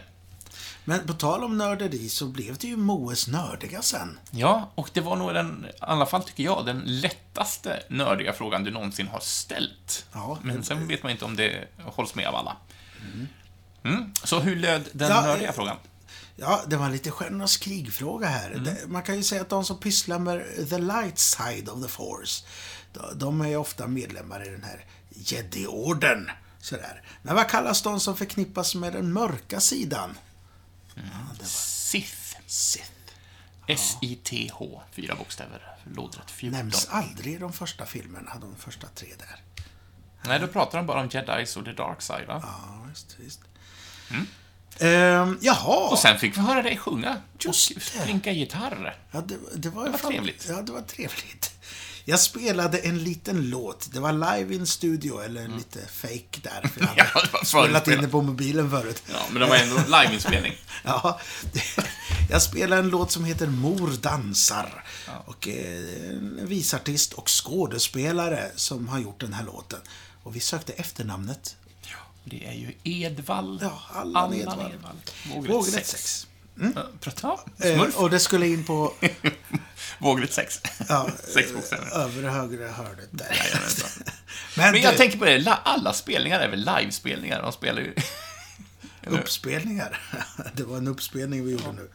Men 0.89 1.07
på 1.07 1.13
tal 1.13 1.43
om 1.43 1.57
nörderi 1.57 2.09
så 2.09 2.25
blev 2.25 2.57
det 2.57 2.67
ju 2.67 2.77
Moes 2.77 3.27
nördiga 3.27 3.81
sen. 3.81 4.19
Ja, 4.31 4.71
och 4.75 4.89
det 4.93 5.01
var 5.01 5.15
nog 5.15 5.33
den, 5.33 5.65
i 5.69 5.71
alla 5.79 6.05
fall 6.05 6.23
tycker 6.23 6.43
jag, 6.43 6.65
den 6.65 6.79
lättaste 6.85 7.83
nördiga 7.89 8.33
frågan 8.33 8.63
du 8.63 8.71
någonsin 8.71 9.07
har 9.07 9.19
ställt. 9.19 10.05
Ja, 10.13 10.37
Men 10.43 10.63
sen 10.63 10.87
vet 10.87 11.03
man 11.03 11.11
inte 11.11 11.25
om 11.25 11.35
det 11.35 11.67
hålls 11.85 12.15
med 12.15 12.27
av 12.27 12.35
alla. 12.35 12.57
Mm. 13.83 14.13
Så 14.23 14.39
hur 14.39 14.55
löd 14.55 14.89
den 14.91 15.09
Ja, 15.09 15.21
nördiga 15.21 15.49
eh, 15.49 15.55
frågan? 15.55 15.77
Ja, 16.35 16.61
det 16.67 16.77
var 16.77 16.89
lite 16.89 17.11
Stjärnornas 17.11 17.57
krigfråga 17.57 18.27
här. 18.27 18.51
Mm. 18.51 18.75
Man 18.85 19.03
kan 19.03 19.15
ju 19.15 19.23
säga 19.23 19.41
att 19.41 19.49
de 19.49 19.65
som 19.65 19.79
pysslar 19.79 20.19
med 20.19 20.69
the 20.69 20.77
light 20.77 21.19
side 21.19 21.69
of 21.69 21.83
the 21.83 21.89
force, 21.89 22.45
de- 23.15 23.41
är 23.41 23.57
ofta 23.57 23.87
medlemmar 23.87 24.47
i 24.47 24.49
den 24.49 24.63
här 24.63 24.85
Jedi-orden. 25.09 26.29
Sådär. 26.61 27.01
Men 27.21 27.35
vad 27.35 27.49
kallas 27.49 27.81
de 27.81 27.99
som 27.99 28.17
förknippas 28.17 28.75
med 28.75 28.93
den 28.93 29.13
mörka 29.13 29.59
sidan? 29.59 30.17
Sith. 31.43 32.35
Sith. 32.47 32.91
S-I-T-H. 33.67 34.81
Fyra 34.91 35.15
bokstäver. 35.15 35.75
Lodrätt 35.95 36.31
14. 36.31 36.59
Nämns 36.59 36.87
aldrig 36.89 37.33
i 37.33 37.37
de 37.37 37.53
första 37.53 37.85
filmerna, 37.85 38.35
de 38.41 38.55
första 38.55 38.87
tre 38.87 39.07
där. 39.17 39.41
Nej, 40.25 40.39
då 40.39 40.47
pratar 40.47 40.77
de 40.77 40.87
bara 40.87 41.01
om 41.01 41.09
Jedis 41.11 41.57
och 41.57 41.65
the 41.65 41.71
dark 41.71 42.01
side, 42.01 42.27
va? 42.27 42.39
Ja, 42.43 42.85
visst, 42.89 43.15
visst. 43.19 43.39
Ehm, 44.79 45.37
jaha. 45.41 45.77
Mm. 45.81 45.91
Och 45.91 45.99
sen 45.99 46.19
fick 46.19 46.37
vi 46.37 46.41
höra 46.41 46.61
dig 46.61 46.77
sjunga 46.77 47.21
Just 47.39 47.69
och 47.71 47.75
det. 47.75 47.81
sprinka 47.81 48.31
gitarr. 48.31 48.97
Ja, 49.11 49.21
det, 49.21 49.37
det 49.55 49.69
var, 49.69 49.85
Det 49.85 49.89
var 49.91 49.97
fan- 49.97 50.11
trevligt. 50.11 50.45
Ja, 50.49 50.61
det 50.61 50.71
var 50.71 50.81
trevligt. 50.81 51.51
Jag 52.05 52.19
spelade 52.19 52.77
en 52.77 53.03
liten 53.03 53.49
låt. 53.49 53.89
Det 53.93 53.99
var 53.99 54.11
live 54.37 54.55
in 54.55 54.67
studio, 54.67 55.21
eller 55.21 55.47
lite 55.47 55.79
fake 55.87 56.39
där. 56.43 56.69
För 56.73 56.81
jag 56.81 56.89
Ja, 56.97 57.03
hade 57.03 57.25
det 57.27 57.33
var 57.33 57.43
spelat 57.63 57.87
in 57.87 58.01
det 58.01 58.07
på 58.07 58.21
mobilen 58.21 58.69
förut. 58.71 59.03
Ja, 59.11 59.19
men 59.31 59.41
det 59.41 59.47
var 59.47 59.55
ändå 59.55 59.75
liveinspelning. 59.85 60.53
Ja, 60.83 61.19
jag 62.29 62.41
spelade 62.41 62.81
en 62.81 62.89
låt 62.89 63.11
som 63.11 63.23
heter 63.25 63.47
Mor 63.47 63.89
dansar. 64.01 64.83
Och 65.25 65.47
eh, 65.47 66.09
en 66.09 66.47
visartist 66.47 67.13
och 67.13 67.29
skådespelare 67.29 68.51
som 68.55 68.87
har 68.87 68.99
gjort 68.99 69.19
den 69.19 69.33
här 69.33 69.43
låten. 69.45 69.79
Och 70.23 70.35
vi 70.35 70.39
sökte 70.39 70.73
efternamnet. 70.73 71.55
Det 72.23 72.45
är 72.45 72.53
ju 72.53 72.73
Edvall. 72.83 73.59
Ja, 73.61 73.81
Allan 73.93 74.33
Edvall. 74.33 74.71
Vågrätt 75.33 75.51
Vågrätt 75.51 75.73
6. 75.87 75.89
sex. 75.89 76.27
Ja, 76.75 76.83
prata. 76.99 77.39
Eh, 77.57 77.75
Smurf. 77.75 77.95
och 77.97 78.09
det 78.09 78.19
skulle 78.19 78.47
in 78.47 78.65
på 78.65 78.93
Vågrätt 79.97 80.33
6. 80.33 80.61
ja, 80.89 81.09
Sex 81.33 81.53
bokstäver. 81.53 81.87
övre 81.97 82.27
högra 82.27 82.71
hörnet 82.71 83.09
där. 83.11 83.27
Jajamensan. 83.43 83.89
Men, 84.57 84.71
Men 84.71 84.81
jag 84.81 84.93
du, 84.93 84.97
tänker 84.97 85.17
på 85.17 85.25
det, 85.25 85.39
la- 85.39 85.59
alla 85.63 85.93
spelningar 85.93 86.39
är 86.39 86.47
väl 86.49 86.65
livespelningar? 86.79 87.41
De 87.41 87.51
spelar 87.51 87.81
ju... 87.81 87.93
uppspelningar. 89.19 89.99
Det 90.53 90.63
var 90.63 90.77
en 90.77 90.87
uppspelning 90.87 91.45
vi 91.45 91.51
gjorde 91.51 91.71
nu. 91.71 91.89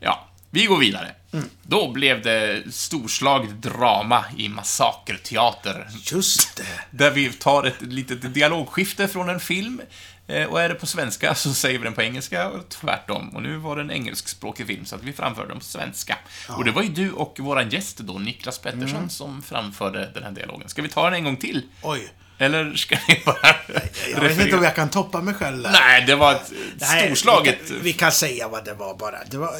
Ja, 0.00 0.28
vi 0.50 0.64
går 0.64 0.78
vidare. 0.78 1.14
Då 1.62 1.92
blev 1.92 2.22
det 2.22 2.62
storslaget 2.74 3.62
drama 3.62 4.24
i 4.36 4.48
Massakerteater. 4.48 5.88
Just 6.12 6.56
det. 6.56 6.66
Där 6.90 7.10
vi 7.10 7.32
tar 7.32 7.64
ett 7.64 7.82
litet 7.82 8.34
dialogskifte 8.34 9.08
från 9.08 9.28
en 9.28 9.40
film. 9.40 9.80
Eh, 10.28 10.44
Och 10.44 10.60
är 10.62 10.68
det 10.68 10.74
på 10.74 10.86
svenska 10.86 11.34
så 11.34 11.54
säger 11.54 11.78
vi 11.78 11.84
den 11.84 11.94
på 11.94 12.02
engelska 12.02 12.48
och 12.48 12.68
tvärtom. 12.68 13.28
Och 13.28 13.42
nu 13.42 13.56
var 13.56 13.76
det 13.76 13.82
en 13.82 13.90
engelskspråkig 13.90 14.66
film 14.66 14.84
så 14.84 14.96
att 14.96 15.02
vi 15.02 15.12
framförde 15.12 15.48
den 15.48 15.58
på 15.58 15.64
svenska. 15.64 16.18
Och 16.48 16.64
det 16.64 16.70
var 16.70 16.82
ju 16.82 16.88
du 16.88 17.12
och 17.12 17.36
våran 17.40 17.70
gäst 17.70 17.98
då, 17.98 18.12
Niklas 18.18 18.58
Pettersson, 18.58 19.10
som 19.10 19.42
framförde 19.42 20.10
den 20.14 20.22
här 20.22 20.30
dialogen. 20.30 20.68
Ska 20.68 20.82
vi 20.82 20.88
ta 20.88 21.04
den 21.04 21.14
en 21.14 21.24
gång 21.24 21.36
till? 21.36 21.62
Oj. 21.82 22.08
Eller 22.40 22.74
ska 22.74 22.96
vi 23.08 23.22
bara 23.24 23.56
Jag 24.14 24.20
vet 24.20 24.40
inte 24.40 24.56
om 24.56 24.62
jag 24.62 24.74
kan 24.74 24.90
toppa 24.90 25.20
mig 25.20 25.34
själv 25.34 25.62
där. 25.62 25.70
Nej, 25.72 26.04
det 26.06 26.14
var 26.16 26.32
ett 26.32 26.52
Nej, 26.80 27.06
storslaget... 27.06 27.58
Vi 27.62 27.68
kan, 27.68 27.80
vi 27.82 27.92
kan 27.92 28.12
säga 28.12 28.48
vad 28.48 28.64
det 28.64 28.74
var 28.74 28.94
bara. 28.96 29.18
Det 29.30 29.36
var, 29.38 29.50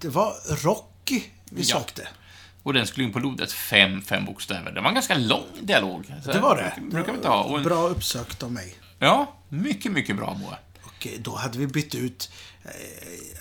det 0.00 0.08
var 0.08 0.34
Rocky 0.64 1.22
vi 1.50 1.62
Ja. 1.62 1.76
sökte. 1.80 2.08
Och 2.62 2.72
den 2.74 2.86
skulle 2.86 3.06
in 3.06 3.12
på 3.12 3.18
lodet 3.18 3.52
fem, 3.52 4.02
fem 4.02 4.24
bokstäver. 4.24 4.72
Det 4.72 4.80
var 4.80 4.88
en 4.88 4.94
ganska 4.94 5.14
lång 5.14 5.44
dialog. 5.60 6.14
Det 6.24 6.38
var 6.38 6.56
det. 6.56 6.80
Brukar, 6.90 7.12
vi 7.12 7.16
inte 7.16 7.28
ha. 7.28 7.56
En, 7.56 7.62
Bra 7.62 7.88
uppsökt 7.88 8.42
av 8.42 8.52
mig. 8.52 8.74
Ja, 8.98 9.34
mycket, 9.48 9.92
mycket 9.92 10.16
bra 10.16 10.34
Moa. 10.40 10.58
Och 10.82 11.06
eh, 11.06 11.12
då 11.20 11.36
hade 11.36 11.58
vi 11.58 11.66
bytt 11.66 11.94
ut... 11.94 12.30
Eh, 12.64 12.70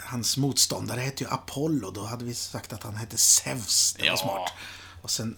hans 0.05 0.37
motståndare 0.37 0.99
hette 1.01 1.23
ju 1.23 1.29
Apollo. 1.29 1.91
Då 1.91 2.05
hade 2.05 2.25
vi 2.25 2.33
sagt 2.33 2.73
att 2.73 2.83
han 2.83 2.95
hette 2.95 3.17
Zeus. 3.17 3.93
Det 3.93 4.01
var 4.03 4.09
Ja. 4.09 4.17
smart. 4.17 4.53
Och 5.01 5.11
sen... 5.11 5.37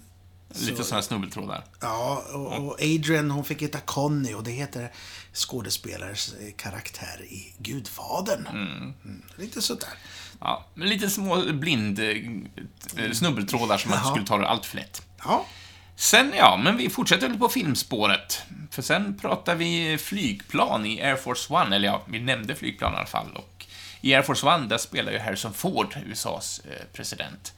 Lite 0.54 0.76
så- 0.78 0.84
sådana 0.84 0.96
här 0.96 1.08
snubbeltrådar. 1.08 1.66
Ja, 1.82 2.24
och, 2.34 2.74
Adrian 2.82 3.32
hon 3.32 3.46
fick 3.46 3.62
heta 3.62 3.80
Conny 3.80 4.34
och 4.34 4.44
det 4.44 4.52
heter 4.52 4.92
skådespelares 5.34 6.34
eh, 6.34 6.52
karaktär 6.58 7.22
i 7.30 7.54
Gudfadern. 7.58 8.48
Mm. 8.48 8.94
Lite 9.36 9.62
sådär. 9.62 9.90
Ja, 10.40 10.66
men 10.74 10.90
lite 10.90 11.10
små 11.10 11.54
blind 11.54 12.00
snubbeltrådar 13.14 13.78
som 13.78 13.90
man 13.92 14.00
Jaha. 14.04 14.12
skulle 14.12 14.26
ta 14.28 14.38
det 14.38 14.48
allt 14.48 14.66
för 14.66 14.78
lätt. 14.78 15.02
Ja, 15.24 15.46
Sen, 15.96 16.34
ja, 16.38 16.58
men 16.64 16.78
vi 16.78 16.90
fortsätter 16.90 17.30
väl 17.30 17.38
på 17.40 17.50
filmspåret. 17.50 18.42
För 18.70 18.82
sen 18.82 19.18
pratar 19.18 19.56
vi 19.56 19.98
flygplan 19.98 20.86
i 20.86 21.02
Air 21.02 21.16
Force 21.16 21.54
One, 21.54 21.76
eller 21.76 21.88
ja, 21.88 22.02
vi 22.08 22.20
nämnde 22.20 22.56
flygplan 22.56 22.94
i 22.94 22.96
alla 22.96 23.06
fall. 23.06 23.36
Och 23.36 23.66
i 24.02 24.14
Air 24.14 24.22
Force 24.22 24.48
One, 24.48 24.68
där 24.68 24.78
spelar 24.78 25.12
ju 25.12 25.20
Harrison 25.20 25.54
Ford, 25.54 25.98
USAs 26.06 26.60
eh, 26.60 26.86
president. 26.94 27.54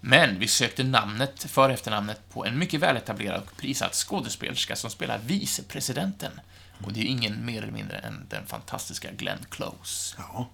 Men 0.00 0.38
vi 0.38 0.48
sökte 0.48 0.84
namnet, 0.84 1.44
för 1.44 1.70
efternamnet, 1.70 2.20
på 2.28 2.44
en 2.44 2.58
mycket 2.58 2.80
väletablerad 2.80 3.42
och 3.42 3.56
prisad 3.56 3.92
skådespelerska 3.92 4.76
som 4.76 4.90
spelar 4.90 5.18
vicepresidenten. 5.18 6.40
Och 6.84 6.92
det 6.92 7.00
är 7.00 7.04
ingen 7.04 7.46
mer 7.46 7.62
eller 7.62 7.72
mindre 7.72 7.98
än 7.98 8.26
den 8.28 8.46
fantastiska 8.46 9.12
Glenn 9.12 9.46
Close. 9.50 10.16
Ja. 10.18 10.50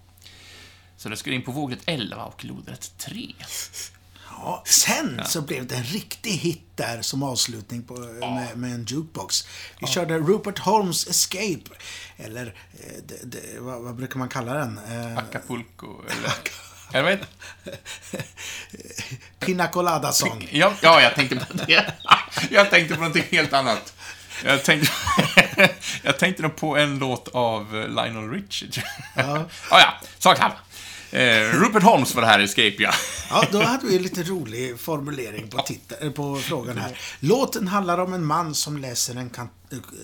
Så 0.97 1.09
det 1.09 1.17
skulle 1.17 1.35
in 1.35 1.41
på 1.41 1.51
vågrätt 1.51 1.83
11 1.85 2.23
och 2.23 2.45
lodrätt 2.45 2.97
3. 2.97 3.33
Ja, 4.37 4.63
sen 4.65 5.21
så 5.25 5.41
blev 5.41 5.67
det 5.67 5.75
en 5.75 5.83
riktig 5.83 6.31
hit 6.31 6.61
där 6.75 7.01
som 7.01 7.23
avslutning 7.23 7.83
på, 7.83 7.93
med, 8.19 8.57
med 8.57 8.73
en 8.73 8.85
jukebox. 8.85 9.47
Vi 9.79 9.87
körde 9.87 10.17
Rupert 10.17 10.59
Holmes 10.59 11.07
Escape. 11.07 11.69
Eller, 12.17 12.45
eh, 12.73 13.03
det, 13.07 13.19
det, 13.23 13.59
vad, 13.59 13.81
vad 13.81 13.95
brukar 13.95 14.19
man 14.19 14.29
kalla 14.29 14.53
den? 14.53 14.79
Eh, 14.91 15.17
Acapulco, 15.17 16.01
eller... 16.09 16.33
Jag 16.91 17.03
vet 17.03 17.21
Pina 19.39 19.67
Colada 19.67 20.11
Song. 20.11 20.49
ja, 20.51 20.73
ja, 20.81 21.01
jag 21.01 21.15
tänkte 21.15 21.35
på 21.35 21.53
det. 21.53 21.93
Jag 22.49 22.69
tänkte 22.69 22.95
på 22.95 22.99
någonting 23.01 23.23
helt 23.31 23.53
annat. 23.53 23.93
Jag 24.45 24.63
tänkte, 24.63 24.91
jag 26.03 26.19
tänkte 26.19 26.43
nog 26.43 26.55
på 26.55 26.77
en 26.77 26.99
låt 26.99 27.27
av 27.27 27.61
eh, 27.77 27.87
Lionel 27.87 28.29
Richie. 28.29 28.69
Ja, 29.15 29.45
ja, 29.69 29.79
ja 29.79 29.93
sak 30.19 30.37
samma. 30.37 30.53
Eh, 31.13 31.59
Rupert 31.59 31.83
Holmes 31.83 32.15
var 32.15 32.21
det 32.21 32.27
här, 32.27 32.39
Escape, 32.39 32.75
ja. 32.77 32.91
Ja, 33.29 33.45
då 33.51 33.61
hade 33.61 33.87
vi 33.87 33.95
en 33.95 34.03
lite 34.03 34.23
rolig 34.23 34.79
formulering 34.79 35.47
på, 35.47 35.61
titta, 35.61 36.05
eh, 36.05 36.11
på 36.11 36.35
frågan 36.35 36.77
här. 36.77 36.97
Låten 37.19 37.67
handlar 37.67 37.97
om 37.97 38.13
en 38.13 38.25
man 38.25 38.55
som 38.55 38.77
läser 38.77 39.15
en, 39.15 39.29
kan, 39.29 39.49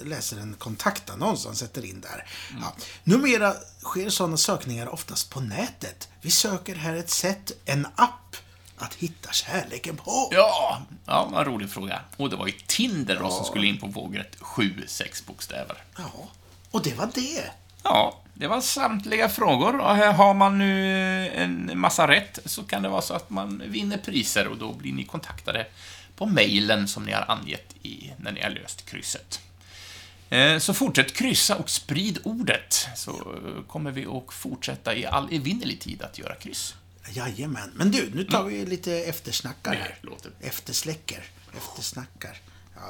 läser 0.04 0.38
en 0.38 0.54
kontaktannons 0.54 1.46
han 1.46 1.56
sätter 1.56 1.86
in 1.86 2.02
där. 2.02 2.28
Ja. 2.62 2.76
Numera 3.04 3.54
sker 3.84 4.10
sådana 4.10 4.38
sökningar 4.38 4.94
oftast 4.94 5.30
på 5.30 5.40
nätet. 5.40 6.10
Vi 6.22 6.32
söker 6.32 6.76
här 6.76 6.96
ett 6.96 7.10
sätt, 7.10 7.52
en 7.66 7.88
app, 7.96 8.36
att 8.78 8.94
hitta 8.94 9.32
kärleken 9.32 9.98
på. 9.98 10.30
Ja, 10.32 10.82
ja 11.06 11.28
vad 11.32 11.48
en 11.48 11.54
rolig 11.54 11.70
fråga. 11.70 12.02
Och 12.18 12.30
det 12.30 12.36
var 12.36 12.48
ju 12.48 12.54
Tinder 12.68 13.20
då 13.20 13.30
som 13.30 13.46
skulle 13.46 13.68
in 13.68 13.80
på 13.80 13.88
vågrätt 13.88 14.38
7-6 14.40 15.28
bokstäver. 15.28 15.84
Ja, 15.98 16.30
och 16.72 16.84
det 16.84 16.94
var 16.94 17.10
det. 17.16 17.44
Ja, 17.84 18.22
det 18.40 18.48
var 18.48 18.62
samtliga 18.62 19.30
frågor. 19.30 19.80
Och 19.80 19.96
här 19.96 20.14
har 20.14 20.34
man 20.34 20.58
nu 20.58 21.28
en 21.30 21.72
massa 21.80 22.08
rätt 22.08 22.40
så 22.46 22.64
kan 22.64 22.84
det 22.84 22.90
vara 22.90 23.02
så 23.02 23.14
att 23.14 23.30
man 23.30 23.64
vinner 23.66 23.98
priser 23.98 24.48
och 24.48 24.58
då 24.58 24.74
blir 24.74 24.94
ni 24.94 25.04
kontaktade 25.04 25.66
på 26.16 26.26
mejlen 26.26 26.88
som 26.88 27.04
ni 27.04 27.12
har 27.12 27.26
angett 27.32 27.76
i, 27.84 28.12
när 28.18 28.32
ni 28.32 28.42
har 28.42 28.50
löst 28.50 28.86
krysset. 28.90 29.40
Eh, 30.30 30.58
Så 30.60 30.74
fortsätt 30.74 31.14
kryssa 31.14 31.56
och 31.56 31.70
sprid 31.70 32.20
ordet, 32.24 32.88
så 32.96 33.36
kommer 33.68 33.92
vi 33.92 34.06
att 34.06 34.34
fortsätta 34.34 34.96
i 34.96 35.06
all 35.06 35.34
evinnerlig 35.34 35.80
tid 35.80 36.02
att 36.02 36.20
göra 36.20 36.36
kryss. 36.36 36.76
Jajamän. 37.12 37.72
Men 37.76 37.92
du, 37.92 38.12
nu 38.14 38.24
tar 38.24 38.44
vi 38.44 38.66
lite 38.66 38.94
eftersnackar 38.94 39.74
här. 39.74 39.96
låter- 40.02 40.32
Eftersläcker. 40.42 41.24
Eftersnackar. 41.58 42.38
Ja, 42.76 42.82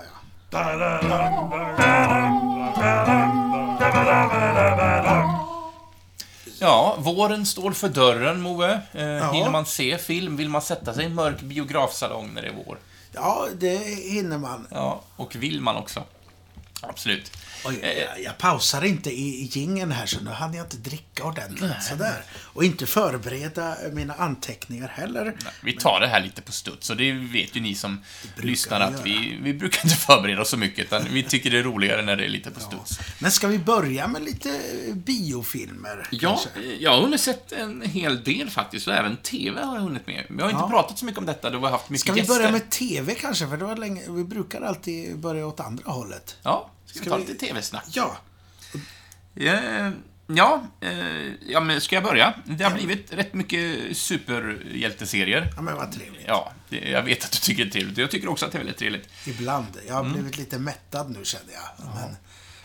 ja. 0.51 0.59
Ja, 6.59 6.95
våren 6.99 7.45
står 7.45 7.71
för 7.71 7.89
dörren, 7.89 8.41
Moe. 8.41 8.71
Eh, 8.93 9.33
Hinner 9.33 9.51
man 9.51 9.65
se 9.65 9.97
film? 9.97 10.37
Vill 10.37 10.49
man 10.49 10.61
sätta 10.61 10.93
sig 10.93 11.03
i 11.03 11.05
en 11.05 11.15
mörk 11.15 11.41
biografsalong 11.41 12.33
när 12.33 12.41
det 12.41 12.47
är 12.47 12.53
vår? 12.65 12.77
Ja, 13.13 13.47
det 13.59 13.77
hinner 14.11 14.37
man. 14.37 14.67
Ja, 14.71 15.01
och 15.15 15.35
vill 15.35 15.61
man 15.61 15.75
också. 15.75 16.03
Absolut. 16.81 17.31
Oj, 17.65 17.79
jag, 18.07 18.23
jag 18.23 18.37
pausar 18.37 18.85
inte 18.85 19.09
i, 19.11 19.41
i 19.41 19.43
jingeln 19.51 19.91
här, 19.91 20.05
så 20.05 20.19
nu 20.23 20.29
hann 20.29 20.53
jag 20.53 20.65
inte 20.65 20.77
dricka 20.77 21.23
ordentligt 21.23 21.83
sådär. 21.83 22.23
Och 22.43 22.63
inte 22.63 22.85
förbereda 22.85 23.75
mina 23.91 24.13
anteckningar 24.13 24.87
heller. 24.87 25.35
Vi 25.63 25.73
tar 25.73 25.99
det 25.99 26.07
här 26.07 26.21
lite 26.21 26.41
på 26.41 26.51
studs, 26.51 26.89
och 26.89 26.97
det 26.97 27.11
vet 27.11 27.55
ju 27.55 27.59
ni 27.61 27.75
som 27.75 28.03
lyssnar 28.35 28.79
att 28.79 29.05
vi, 29.05 29.39
vi 29.41 29.53
brukar 29.53 29.85
inte 29.85 29.95
förbereda 30.07 30.41
oss 30.41 30.49
så 30.49 30.57
mycket, 30.57 30.85
utan 30.85 31.03
vi 31.11 31.23
tycker 31.23 31.51
det 31.51 31.59
är 31.59 31.63
roligare 31.63 32.01
när 32.01 32.15
det 32.15 32.25
är 32.25 32.29
lite 32.29 32.51
på 32.51 32.59
studs. 32.59 32.99
Men 33.19 33.31
ska 33.31 33.47
vi 33.47 33.59
börja 33.59 34.07
med 34.07 34.21
lite 34.23 34.59
biofilmer? 34.93 36.07
Ja, 36.11 36.29
kanske? 36.29 36.49
jag 36.79 36.91
har 36.91 37.01
hunnit 37.01 37.21
sett 37.21 37.51
en 37.51 37.81
hel 37.81 38.23
del 38.23 38.49
faktiskt, 38.49 38.87
och 38.87 38.93
även 38.93 39.17
TV 39.17 39.61
har 39.61 39.75
jag 39.75 39.81
hunnit 39.81 40.07
med. 40.07 40.25
Vi 40.29 40.41
har 40.41 40.49
inte 40.49 40.61
Ja. 40.61 40.69
pratat 40.69 40.99
så 40.99 41.05
mycket 41.05 41.19
om 41.19 41.25
detta, 41.25 41.49
då 41.49 41.59
har 41.59 41.69
haft 41.69 41.89
mycket 41.89 42.01
Ska 42.01 42.13
vi 42.13 42.19
gäster. 42.19 42.35
börja 42.35 42.51
med 42.51 42.69
TV 42.69 43.15
kanske? 43.15 43.47
För 43.47 43.57
det 43.57 43.65
var 43.65 43.75
länge, 43.75 44.01
vi 44.09 44.23
brukar 44.23 44.61
alltid 44.61 45.19
börja 45.19 45.47
åt 45.47 45.59
andra 45.59 45.91
hållet. 45.91 46.35
Ja, 46.43 46.71
ska, 46.89 46.99
vi 46.99 47.05
Ska 47.05 47.09
ta 47.09 47.17
vi- 47.17 47.25
lite 47.27 47.45
TV-snack? 47.45 47.85
Ja, 47.87 48.17
Eh, 49.35 49.89
Ja, 50.35 50.63
eh, 50.81 51.25
ja, 51.47 51.59
men 51.59 51.81
ska 51.81 51.95
jag 51.95 52.03
börja? 52.03 52.33
Det 52.45 52.63
har 52.63 52.71
blivit 52.71 53.13
rätt 53.13 53.33
mycket 53.33 53.97
superhjälteserier. 53.97 55.53
ja 55.55 55.61
men 55.61 55.75
vad 55.75 55.91
trevligt. 55.91 56.23
Ja, 56.27 56.51
det, 56.69 56.77
jag 56.77 57.03
vet 57.03 57.23
att 57.25 57.31
du 57.31 57.37
tycker 57.39 57.63
det 57.65 57.69
är 57.69 57.71
trevligt. 57.71 57.97
Jag 57.97 58.11
tycker 58.11 58.27
också 58.27 58.45
att 58.45 58.51
det 58.51 58.55
är 58.57 58.59
väldigt 58.59 58.77
trevligt. 58.77 59.09
Ibland. 59.25 59.67
Jag 59.87 59.93
har 59.93 60.01
Mm. 60.01 60.13
blivit 60.13 60.37
lite 60.37 60.59
mättad 60.59 61.09
nu 61.09 61.25
känner 61.25 61.53
jag. 61.53 61.85
Men, 61.95 62.15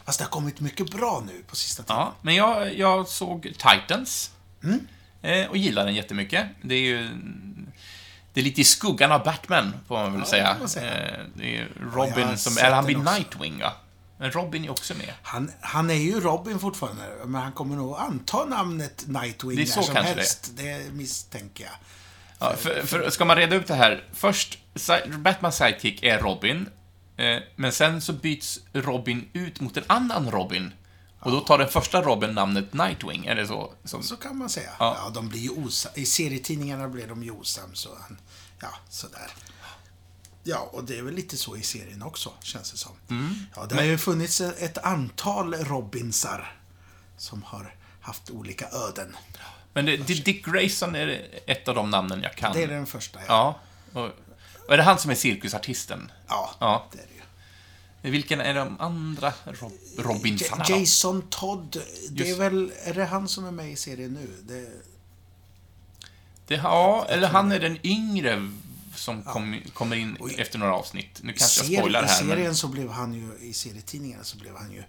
fast 0.04 0.19
det 0.19 0.25
har 0.25 0.31
kommit 0.31 0.61
mycket 0.61 0.90
bra 0.90 1.23
nu 1.26 1.43
på 1.49 1.57
sista 1.57 1.83
tiden. 1.83 1.97
Ja, 1.97 2.14
men 2.23 2.35
jag, 2.35 2.78
jag 2.78 3.09
såg 3.09 3.43
Titans. 3.59 4.31
Mm. 4.64 4.81
Eh, 5.23 5.47
och 5.50 5.57
gillar 5.57 5.85
den 5.85 5.95
jättemycket. 5.95 6.47
Det 6.62 6.75
är 6.75 6.81
ju... 6.81 7.09
Det 8.33 8.40
är 8.40 8.45
lite 8.45 8.61
i 8.61 8.64
skuggan 8.64 9.12
av 9.12 9.25
Batman, 9.25 9.73
får 9.88 9.95
man 9.97 10.12
väl 10.12 10.21
Ja, 10.21 10.26
säga. 10.26 10.69
säga. 10.69 11.11
Det 11.35 11.57
är 11.57 11.61
Ja, 11.61 11.66
Robin 11.95 12.25
har 12.25 12.37
som... 12.37 12.59
Eller 12.59 12.75
han 12.75 12.85
blir. 12.85 12.97
Nightwing, 12.97 13.59
va? 13.61 13.73
Men 14.25 14.33
Robin 14.33 14.64
är 14.64 14.71
också 14.71 14.95
med. 14.95 15.12
Han, 15.23 15.52
han 15.61 15.90
är 15.90 15.95
ju 15.95 16.21
Robin 16.21 16.59
fortfarande, 16.59 17.02
men 17.25 17.43
han 17.43 17.52
kommer 17.52 17.76
nog 17.76 17.97
anta 17.99 18.45
namnet 18.45 19.04
Nightwing 19.07 19.57
Det 19.57 19.62
är 19.62 19.66
när 19.66 19.73
så 19.73 19.83
som 19.83 19.95
kanske 19.95 20.14
helst. 20.14 20.50
Det. 20.57 20.93
misstänker 20.93 21.64
jag. 21.64 21.73
Ja, 22.38 22.57
för, 22.57 22.83
för, 22.87 23.11
ska 23.11 23.25
man 23.25 23.37
reda 23.37 23.57
ut 23.57 23.66
det 23.66 23.75
här. 23.75 24.09
Först, 24.12 24.59
Batmans 25.19 25.57
sidekick 25.57 26.02
är 26.02 26.19
Robin. 26.19 26.69
Eh, 27.16 27.38
men 27.57 27.73
sen 27.73 28.00
så 28.00 28.12
byts 28.12 28.61
Robin 28.73 29.28
ut 29.33 29.61
mot 29.61 29.76
en 29.76 29.85
annan 29.87 30.31
Robin. 30.31 30.73
Och 31.21 31.31
då 31.31 31.40
tar 31.40 31.59
den 31.59 31.69
första 31.69 32.02
Robin 32.02 32.31
namnet 32.31 32.73
Nightwing, 32.73 33.26
är 33.26 33.35
det 33.35 33.47
så? 33.47 33.73
Som, 33.85 34.02
Så 34.02 34.16
kan 34.16 34.38
man 34.38 34.49
säga. 34.49 34.71
Ja. 34.78 34.97
Ja, 35.04 35.11
de 35.14 35.28
blir 35.28 35.40
ju 35.40 35.50
osa- 35.50 35.90
I 35.95 36.07
serietidningarna 36.07 36.88
blir 36.88 37.07
de 37.07 37.23
ju 37.25 37.31
osams. 37.31 37.78
Så 37.81 37.90
han, 38.00 38.19
ja, 38.61 38.69
sådär. 38.88 39.31
Ja, 40.47 40.69
och 40.73 40.85
det 40.85 40.99
är 40.99 41.03
väl 41.03 41.15
lite 41.15 41.37
så 41.37 41.57
i 41.57 41.63
serien 41.63 42.03
också, 42.03 42.33
känns 42.43 42.71
det 42.73 42.79
som. 42.79 42.93
Mm. 43.11 43.35
Ja, 43.57 43.67
det 43.67 43.75
har 43.75 43.83
ju 43.83 43.99
funnits 43.99 44.41
ett 44.41 44.79
antal 44.79 45.55
Robinsar 45.55 46.57
som 47.17 47.43
har 47.43 47.75
haft 48.01 48.31
olika 48.31 48.69
öden. 48.69 49.17
men 49.73 49.87
det, 49.87 49.97
Dick 49.97 50.47
Grayson 50.47 50.95
är 50.95 51.27
ett 51.47 51.69
av 51.69 51.75
de 51.75 51.91
namnen 51.91 52.23
jag 52.23 52.35
kan. 52.37 52.53
Det 52.53 52.63
är 52.63 52.69
den 52.69 52.87
första, 52.87 53.19
ja. 53.29 53.61
Ja. 53.95 54.01
Och, 54.01 54.11
och 54.67 54.73
är 54.73 54.77
det 54.77 54.83
han 54.83 54.99
som 54.99 55.11
är 55.11 55.15
cirkusartisten? 55.15 56.13
Ja, 56.29 56.51
Ja. 56.59 56.87
det 56.93 56.99
är 56.99 57.03
det 57.03 57.09
ju. 57.15 58.11
Vilken 58.11 58.41
är 58.41 58.55
de 58.55 58.81
andra 58.81 59.33
Rob 59.45 59.73
Robinsarna 59.99 60.65
J-? 60.69 60.79
Jason 60.79 61.23
Todd, 61.31 61.83
det 62.11 62.23
är 62.23 62.27
Just. 62.27 62.41
väl, 62.41 62.73
är 62.85 62.95
det 62.95 63.05
han 63.05 63.29
som 63.29 63.45
är 63.45 63.51
med 63.51 63.73
i 63.73 63.77
serien 63.77 64.13
nu? 64.13 64.29
Det, 64.43 64.71
Det, 66.47 66.55
ja, 66.55 67.07
eller 67.09 67.29
han 67.29 67.53
är 67.53 67.61
den 67.61 67.87
yngre 67.87 68.51
som 68.95 69.23
kom, 69.23 69.61
kommer 69.75 69.97
in 69.97 70.17
efter 70.39 70.59
några 70.59 70.75
avsnitt. 70.75 71.21
Nu 71.23 71.33
kanske 71.33 71.61
jag 71.61 71.67
Ser- 71.67 71.77
spoilar 71.77 72.03
I 72.03 72.07
här, 72.07 72.19
serien 72.19 72.43
men... 72.43 72.57
så 72.57 72.69
blev 72.69 72.91
han 72.91 73.15
ju, 73.15 73.39
i 73.41 73.53
serietidningarna 73.53 74.25
så 74.25 74.37
blev 74.37 74.57
han 74.57 74.73
ju 74.73 74.79
eh, 74.79 74.85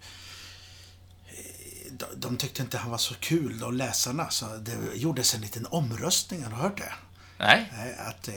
de, 1.90 2.04
de 2.16 2.36
tyckte 2.36 2.62
inte 2.62 2.78
han 2.78 2.90
var 2.90 2.98
så 2.98 3.14
kul, 3.14 3.58
de 3.58 3.74
läsarna, 3.74 4.30
så 4.30 4.56
det 4.56 4.76
gjordes 4.94 5.34
en 5.34 5.40
liten 5.40 5.66
omröstning, 5.66 6.42
har 6.42 6.50
du 6.50 6.56
hört 6.56 6.78
det? 6.78 6.92
Nej? 7.38 7.72
Att, 7.98 8.28
eh, 8.28 8.34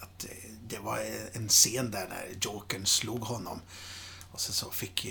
att 0.00 0.24
eh, 0.24 0.30
det 0.68 0.78
var 0.78 1.00
en 1.32 1.48
scen 1.48 1.90
där 1.90 2.08
när 2.08 2.26
Jokern 2.40 2.86
slog 2.86 3.20
honom. 3.20 3.60
Och 4.32 4.40
sen 4.40 4.54
så 4.54 4.70
fick 4.70 5.06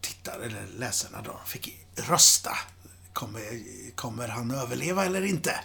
tittare, 0.00 0.44
eller 0.44 0.66
läsarna 0.78 1.22
då, 1.22 1.40
fick 1.46 1.76
rösta. 1.96 2.58
Kommer, 3.12 3.42
kommer 3.94 4.28
han 4.28 4.50
överleva 4.50 5.04
eller 5.04 5.24
inte? 5.24 5.60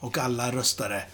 Och 0.00 0.18
alla 0.18 0.52
röstade 0.52 1.06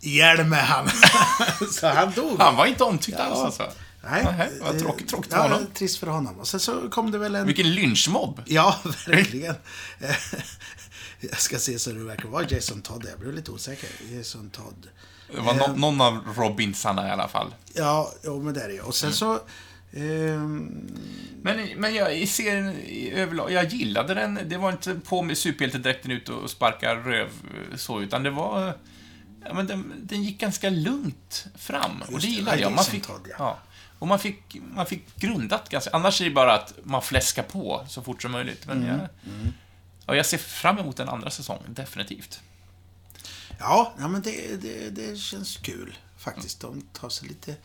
ihjäl 0.00 0.44
med 0.44 0.66
han. 0.66 0.88
så 1.72 1.86
han 1.88 2.12
dog. 2.12 2.38
Han 2.38 2.56
var 2.56 2.66
inte 2.66 2.84
omtyckt 2.84 3.18
Ja. 3.18 3.24
alls 3.24 3.38
alltså. 3.38 3.70
Nej, 4.10 4.26
Nej, 4.38 4.48
vad 4.60 4.74
eh, 4.74 4.80
tråkigt, 4.80 5.08
tråkigt 5.08 5.32
för 5.32 5.38
ja, 5.38 5.42
honom. 5.48 5.66
Trist 5.74 5.98
för 5.98 6.06
honom. 6.06 6.38
Och 6.40 6.48
sen 6.48 6.60
så 6.60 6.90
kom 6.90 7.10
det 7.10 7.18
väl 7.18 7.34
en... 7.34 7.46
Vilken 7.46 7.74
lynchmobb. 7.74 8.42
Ja, 8.46 8.80
verkligen. 9.06 9.54
Jag 11.20 11.40
ska 11.40 11.58
se 11.58 11.78
så 11.78 11.90
det 11.90 12.04
verkar 12.04 12.28
vara 12.28 12.44
Jason 12.48 12.82
Todd. 12.82 13.06
Jag 13.10 13.20
blev 13.20 13.34
lite 13.34 13.50
osäker. 13.50 13.88
Jason 14.12 14.50
Todd. 14.50 14.86
Det 15.34 15.40
var 15.40 15.54
no 15.54 15.76
någon 15.76 16.00
av 16.00 16.18
Robinsarna 16.36 17.08
i 17.08 17.10
alla 17.10 17.28
fall. 17.28 17.54
Ja, 17.74 18.12
jo, 18.24 18.42
men 18.42 18.54
det 18.54 18.60
är 18.62 18.68
det 18.68 18.74
ju. 18.74 18.80
Och 18.80 18.94
sen 18.94 19.06
Mm. 19.06 19.16
så... 19.16 19.34
ehm, 19.92 20.90
Men, 21.42 21.68
men 21.76 21.94
jag, 21.94 22.18
i 22.18 22.26
serien 22.26 22.68
i 22.78 23.10
överlag, 23.14 23.52
jag 23.52 23.64
gillade 23.64 24.14
den. 24.14 24.38
Det 24.46 24.56
var 24.56 24.72
inte 24.72 24.94
på 24.94 25.22
med 25.22 25.38
superhjältedräkten 25.38 26.10
ut 26.10 26.28
och 26.28 26.50
sparka 26.50 26.94
röv 26.94 27.28
så, 27.76 28.00
utan 28.00 28.22
det 28.22 28.30
var... 28.30 28.74
Ja, 29.44 29.54
men 29.54 29.66
den, 29.66 29.94
den 30.02 30.22
gick 30.22 30.40
ganska 30.40 30.70
lugnt 30.70 31.46
fram. 31.58 32.02
och 32.02 32.20
det 32.20 32.26
det, 32.26 32.32
ja, 32.32 32.56
jag. 32.56 32.72
Man 32.72 32.84
fick, 32.84 33.04
ja. 33.38 33.58
Och 33.98 34.08
man 34.08 34.18
fick, 34.18 34.60
man 34.74 34.86
fick 34.86 35.16
grundat 35.16 35.68
ganska... 35.68 35.90
Annars 35.92 36.20
är 36.20 36.24
det 36.24 36.30
bara 36.30 36.54
att 36.54 36.74
man 36.82 37.02
fläskar 37.02 37.42
på 37.42 37.84
så 37.88 38.02
fort 38.02 38.22
som 38.22 38.32
möjligt. 38.32 38.66
Men 38.66 38.86
jag, 38.86 38.98
ja, 40.06 40.14
jag 40.14 40.26
ser 40.26 40.38
fram 40.38 40.78
emot 40.78 41.00
en 41.00 41.08
andra 41.08 41.30
säsong, 41.30 41.58
definitivt. 41.68 42.40
Ja, 43.58 43.94
ja 43.98 44.08
men 44.08 44.22
det, 44.22 44.62
det, 44.62 44.90
det 44.90 45.18
känns 45.18 45.56
kul 45.56 45.98
faktiskt. 46.18 46.60
De 46.60 46.82
tar 46.92 47.08
sig 47.08 47.28
lite 47.28 47.56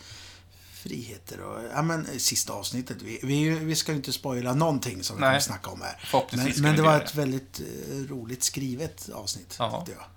friheter 0.71 1.41
och... 1.41 1.63
Ja, 1.73 1.81
men 1.81 2.19
sista 2.19 2.53
avsnittet. 2.53 2.97
Vi, 3.01 3.19
vi, 3.23 3.49
vi 3.49 3.75
ska 3.75 3.91
ju 3.91 3.95
inte 3.95 4.13
spoila 4.13 4.53
någonting 4.53 5.03
som 5.03 5.15
vi 5.15 5.21
Nej. 5.21 5.29
kommer 5.29 5.39
snacka 5.39 5.69
om 5.69 5.81
här. 5.81 6.25
Men, 6.31 6.53
men 6.57 6.75
det 6.75 6.81
var 6.81 6.93
göra 6.93 7.03
ett 7.03 7.15
väldigt 7.15 7.59
eh, 7.59 7.95
roligt 8.09 8.43
skrivet 8.43 9.09
avsnitt, 9.09 9.55
Ja. 9.59 9.77
tyckte 9.77 9.91
jag. 9.99 10.14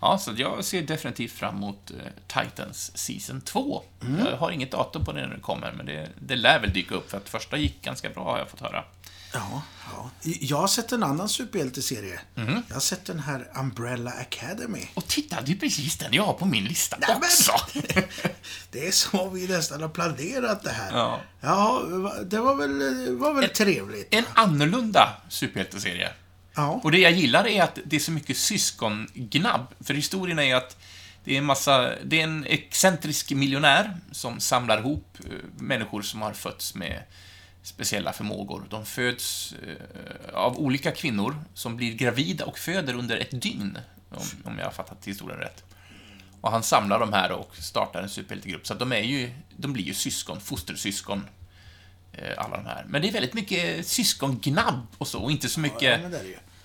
Ja, 0.00 0.18
så 0.18 0.32
jag 0.36 0.64
ser 0.64 0.82
definitivt 0.82 1.32
fram 1.32 1.56
emot 1.56 1.90
eh, 1.90 1.96
Titans 2.42 2.98
Season 2.98 3.40
2. 3.40 3.82
Jag 4.30 4.36
har 4.36 4.50
inget 4.50 4.70
datum 4.70 5.04
på 5.04 5.12
det 5.12 5.26
när 5.26 5.34
det 5.34 5.40
kommer, 5.40 5.72
men 5.72 5.86
det, 5.86 6.08
det 6.20 6.36
lär 6.36 6.60
väl 6.60 6.72
dyka 6.72 6.94
upp, 6.94 7.10
för 7.10 7.16
att 7.16 7.28
första 7.28 7.56
gick 7.56 7.82
ganska 7.82 8.10
bra, 8.10 8.24
har 8.30 8.38
jag 8.38 8.50
fått 8.50 8.60
höra. 8.60 8.84
Ja, 9.34 9.62
ja. 9.92 10.10
Jag 10.22 10.56
har 10.56 10.68
sett 10.68 10.92
en 10.92 11.02
annan 11.02 11.28
superhjälteserie. 11.28 12.20
Mhm. 12.34 12.62
Jag 12.68 12.74
har 12.74 12.80
sett 12.80 13.04
den 13.04 13.18
här 13.20 13.50
Umbrella 13.54 14.10
Academy. 14.10 14.88
Och 14.94 15.06
titta, 15.06 15.40
det 15.40 15.52
är 15.52 15.56
precis 15.56 15.98
den 15.98 16.12
jag 16.12 16.24
har 16.24 16.32
på 16.32 16.44
min 16.46 16.64
lista 16.64 16.96
Nej, 17.00 17.08
men- 17.10 17.16
också! 17.22 17.52
Det 18.70 18.86
är 18.88 18.92
så 18.92 19.28
vi 19.28 19.48
nästan 19.48 19.82
har 19.82 19.88
planerat 19.88 20.62
det 20.62 20.70
här. 20.70 20.90
Ja. 20.92 21.20
Ja, 21.40 21.82
det 22.24 22.38
var 22.40 22.54
väl, 22.54 23.16
var 23.16 23.34
väl 23.34 23.48
trevligt. 23.48 24.08
En 24.14 24.24
annorlunda 24.34 25.16
superhjälteserie. 25.28 26.10
Ja. 26.58 26.80
Och 26.84 26.92
det 26.92 26.98
jag 26.98 27.12
gillar 27.12 27.46
är 27.46 27.62
att 27.62 27.78
det 27.84 27.96
är 27.96 28.00
så 28.00 28.12
mycket 28.12 28.36
syskongnabb. 28.36 29.66
För 29.80 29.94
historien 29.94 30.38
är 30.38 30.54
att 30.54 30.76
det 31.24 31.34
är 31.34 31.38
en 31.38 31.44
massa... 31.44 31.94
Det 32.04 32.20
är 32.20 32.24
en 32.24 32.44
excentrisk 32.44 33.30
miljonär 33.30 33.96
som 34.12 34.40
samlar 34.40 34.78
ihop 34.78 35.18
eh, 35.24 35.32
människor 35.58 36.02
som 36.02 36.22
har 36.22 36.32
fötts 36.32 36.74
med 36.74 37.02
speciella 37.62 38.12
förmågor. 38.12 38.64
De 38.70 38.86
föds 38.86 39.54
eh, 39.66 40.34
av 40.34 40.58
olika 40.58 40.90
kvinnor 40.90 41.36
som 41.54 41.76
blir 41.76 41.94
gravida 41.94 42.44
och 42.44 42.58
föder 42.58 42.94
under 42.94 43.16
ett 43.16 43.42
dygn, 43.42 43.78
om, 44.44 44.58
jag 44.58 44.64
har 44.64 44.72
fattat 44.72 45.04
historien 45.04 45.40
rätt. 45.40 45.64
Och 46.40 46.50
han 46.50 46.62
samlar 46.62 47.00
de 47.00 47.12
här 47.12 47.32
och 47.32 47.56
startar 47.56 48.02
en 48.02 48.08
superhjältegrupp. 48.08 48.66
Så 48.66 48.74
de, 48.74 48.92
är 48.92 49.02
ju, 49.02 49.32
de 49.56 49.72
blir 49.72 49.84
ju 49.84 49.94
syskon, 49.94 50.40
fostersyskon, 50.40 51.24
eh, 52.12 52.38
alla 52.38 52.56
de 52.56 52.66
här. 52.66 52.84
Men 52.88 53.02
det 53.02 53.08
är 53.08 53.12
väldigt 53.12 53.34
mycket 53.34 53.86
syskongnabb 53.86 54.86
och 54.98 55.08
så, 55.08 55.18
och 55.18 55.30
inte 55.30 55.48
så 55.48 55.60
mycket 55.60 56.00
Ja, 56.12 56.18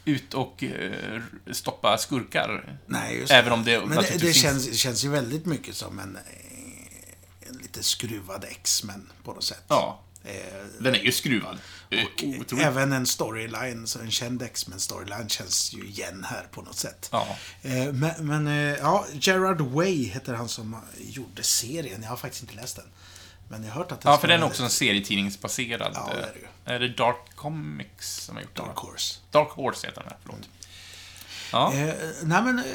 ut 0.06 0.34
och 0.34 0.64
eh, 0.64 1.22
stoppa 1.52 1.98
skurkar. 1.98 2.80
Nej, 2.86 3.18
just 3.18 3.32
Även 3.32 3.52
om 3.52 3.64
det 3.64 3.86
Men 3.86 3.98
det, 3.98 4.18
det 4.18 4.34
känns, 4.34 4.78
känns 4.78 5.06
ju 5.06 5.10
väldigt 5.10 5.46
mycket 5.46 5.76
som 5.76 6.00
en, 6.00 6.16
eh, 6.16 7.50
en 7.50 7.58
lite 7.58 7.84
skruvad 7.84 8.46
X-Men 8.50 9.10
på 9.24 9.34
något 9.34 9.44
sätt. 9.44 9.64
Ja, 9.68 10.00
Eh, 10.26 10.66
den 10.80 10.96
är 10.96 11.00
ju 11.00 11.12
skruvad. 11.12 11.58
och 12.52 12.60
även 12.60 12.94
en 12.94 13.06
storyline, 13.06 13.88
så 13.88 14.00
en 14.00 14.12
känd 14.12 14.42
X-Men 14.42 14.80
storyline 14.80 15.30
känns 15.30 15.74
ju 15.74 15.86
igen 15.86 16.26
här 16.30 16.48
på 16.52 16.62
något 16.62 16.76
sätt. 16.76 17.10
Ja. 17.12 17.38
Men, 17.94 18.12
men 18.20 18.48
ja, 18.76 19.06
Gerard 19.14 19.62
Way 19.62 20.04
heter 20.04 20.34
han 20.34 20.50
som 20.50 20.76
gjorde 21.00 21.44
serien. 21.44 22.02
Jag 22.02 22.10
har 22.10 22.18
faktiskt 22.18 22.44
inte 22.44 22.56
läst 22.56 22.76
den. 22.76 22.86
Men 23.48 23.64
jag 23.64 23.72
har 23.72 23.78
hört 23.78 23.92
att 23.92 24.02
den 24.02 24.12
Ja, 24.12 24.18
för 24.18 24.28
den 24.28 24.42
är 24.42 24.46
också 24.46 24.64
en 24.64 24.70
serietidningsbaserad. 24.70 25.92
Ja, 25.96 26.10
det 26.16 26.22
är 26.22 26.34
det 26.34 26.40
ju. 26.40 26.76
Är 26.76 26.80
det 26.80 26.88
Dark 26.98 27.36
Comics 27.36 28.16
som 28.16 28.36
har 28.36 28.44
gjort 28.44 28.56
den? 28.56 28.66
Dark 28.66 28.78
Horse. 28.78 29.20
Dark 29.32 29.50
Horse 29.50 29.88
heter 29.88 30.02
den 30.02 30.10
här, 30.10 30.18
förlåt. 30.24 30.50
Ja, 31.52 31.74
Eh, 31.74 31.94
nej 32.24 32.42
men, 32.44 32.60
eh, 32.60 32.66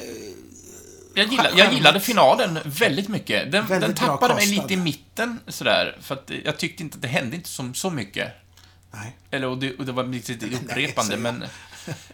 jag, 1.15 1.27
gillar, 1.29 1.53
jag 1.57 1.73
gillade 1.73 2.01
finalen 2.01 2.59
väldigt 2.65 3.09
mycket. 3.09 3.53
Den, 3.53 3.67
Väldigt 3.67 3.97
den 3.97 3.97
tappade 4.09 4.35
mig 4.35 4.47
lite 4.47 4.75
i 4.75 4.77
mitten, 4.77 5.41
sådär. 5.47 5.99
För 6.01 6.15
att 6.15 6.31
jag 6.45 6.59
tyckte 6.59 6.83
inte 6.83 6.95
att 6.97 7.03
det 7.03 7.09
hände 7.09 7.37
inte 7.37 7.49
som 7.49 7.75
så 7.75 7.91
mycket. 7.91 8.33
nej. 8.91 9.17
Eller, 9.31 9.47
och 9.47 9.59
det, 9.59 9.77
och 9.77 9.87
det 9.87 9.93
var 9.93 10.05
lite 10.05 10.33
upprepande, 10.57 11.13
så- 11.15 11.19
men, 11.21 11.45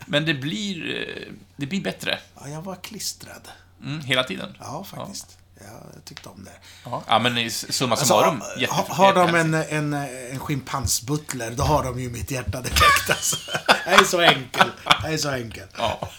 men 0.07 0.25
det 0.27 0.35
blir, 0.35 0.97
eh, 0.97 1.33
det 1.57 1.67
blir 1.67 1.81
bättre. 1.81 2.19
Ja, 2.41 2.49
jag 2.49 2.63
var 2.63 2.77
klistrad. 2.77 3.49
Mm, 3.83 4.01
hela 4.01 4.25
tiden. 4.25 4.57
Ja, 4.61 4.85
faktiskt. 4.85 5.27
Ja, 5.39 5.44
jag 5.65 6.05
tyckte 6.05 6.29
om 6.29 6.45
det. 6.45 6.51
Ja, 6.85 7.03
ja 7.07 7.19
men 7.19 7.51
summa 7.51 7.93
Alltså, 7.93 8.07
summarum, 8.07 8.41
ha, 8.41 8.57
jätte- 8.57 8.75
har 8.75 9.15
de 9.15 9.35
en, 9.35 9.55
en, 9.55 9.93
en 10.33 10.41
schimpansbutler, 10.41 11.51
då 11.51 11.63
har 11.63 11.85
de 11.85 12.01
ju 12.01 12.11
mitt 12.11 12.31
hjärta 12.31 12.61
direkt 12.61 13.11
alltså. 13.11 13.37
Jag 13.87 14.01
är 14.01 14.05
så 14.05 14.21
enkel. 14.21 14.71
Jag 15.03 15.13
är 15.13 15.19
så 15.19 15.31
enkel. 15.31 15.69
Ja. 15.77 16.09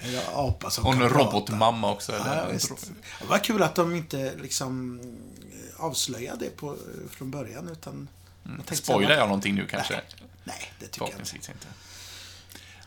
En 0.00 0.20
apa 0.34 0.70
som 0.70 0.86
Och 0.86 0.94
en 0.94 1.08
robotmamma 1.08 1.90
också. 1.90 2.12
Eller? 2.12 2.36
Ja, 2.36 2.46
visst. 2.52 2.90
Det 3.20 3.26
var 3.26 3.38
kul 3.38 3.62
att 3.62 3.74
de 3.74 3.94
inte 3.94 4.32
liksom 4.42 5.00
avslöjade 5.76 6.44
det 6.44 6.56
på, 6.56 6.76
från 7.10 7.30
början, 7.30 7.68
utan... 7.68 8.08
Mm. 8.46 8.62
Spoilar 8.72 9.14
jag 9.16 9.26
någonting 9.28 9.54
nu 9.54 9.66
kanske? 9.66 9.94
Nej, 9.94 10.04
nej, 10.44 10.72
det 10.80 10.86
tycker 10.86 11.06
jag 11.10 11.20
inte. 11.20 11.36
Inte. 11.36 11.66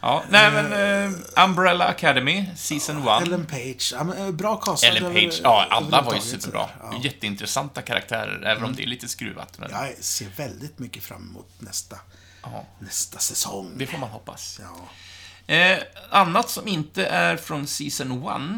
Ja, 0.01 0.23
nej 0.29 0.51
men 0.51 0.73
eh, 0.73 1.43
Umbrella 1.45 1.85
Academy, 1.87 2.45
Season 2.55 3.07
1. 3.07 3.21
Ellen 3.21 3.45
Page, 3.45 3.93
ja, 3.93 4.03
men, 4.03 4.17
eh, 4.17 4.31
bra 4.31 4.55
castad. 4.55 4.87
Ellen 4.87 5.13
Page, 5.13 5.41
ja, 5.43 5.67
alla 5.69 6.01
var 6.01 6.13
ju 6.15 6.21
superbra. 6.21 6.69
Ja. 6.79 6.87
Mm. 6.87 7.01
Jätteintressanta 7.01 7.81
karaktärer, 7.81 8.43
även 8.45 8.63
om 8.63 8.75
det 8.75 8.83
är 8.83 8.87
lite 8.87 9.07
skruvat. 9.07 9.57
Men, 9.57 9.71
Jag 9.71 10.03
ser 10.03 10.27
väldigt 10.37 10.79
mycket 10.79 11.03
fram 11.03 11.29
emot 11.29 11.49
nästa, 11.59 11.97
ja, 12.43 12.65
nästa 12.79 13.19
säsong. 13.19 13.71
det 13.77 13.87
får 13.87 13.97
man 13.97 14.09
hoppas. 14.09 14.59
Ja. 14.63 15.55
Eh, 15.55 15.79
annat 16.09 16.49
som 16.49 16.67
inte 16.67 17.05
är 17.05 17.37
från 17.37 17.67
Season 17.67 18.11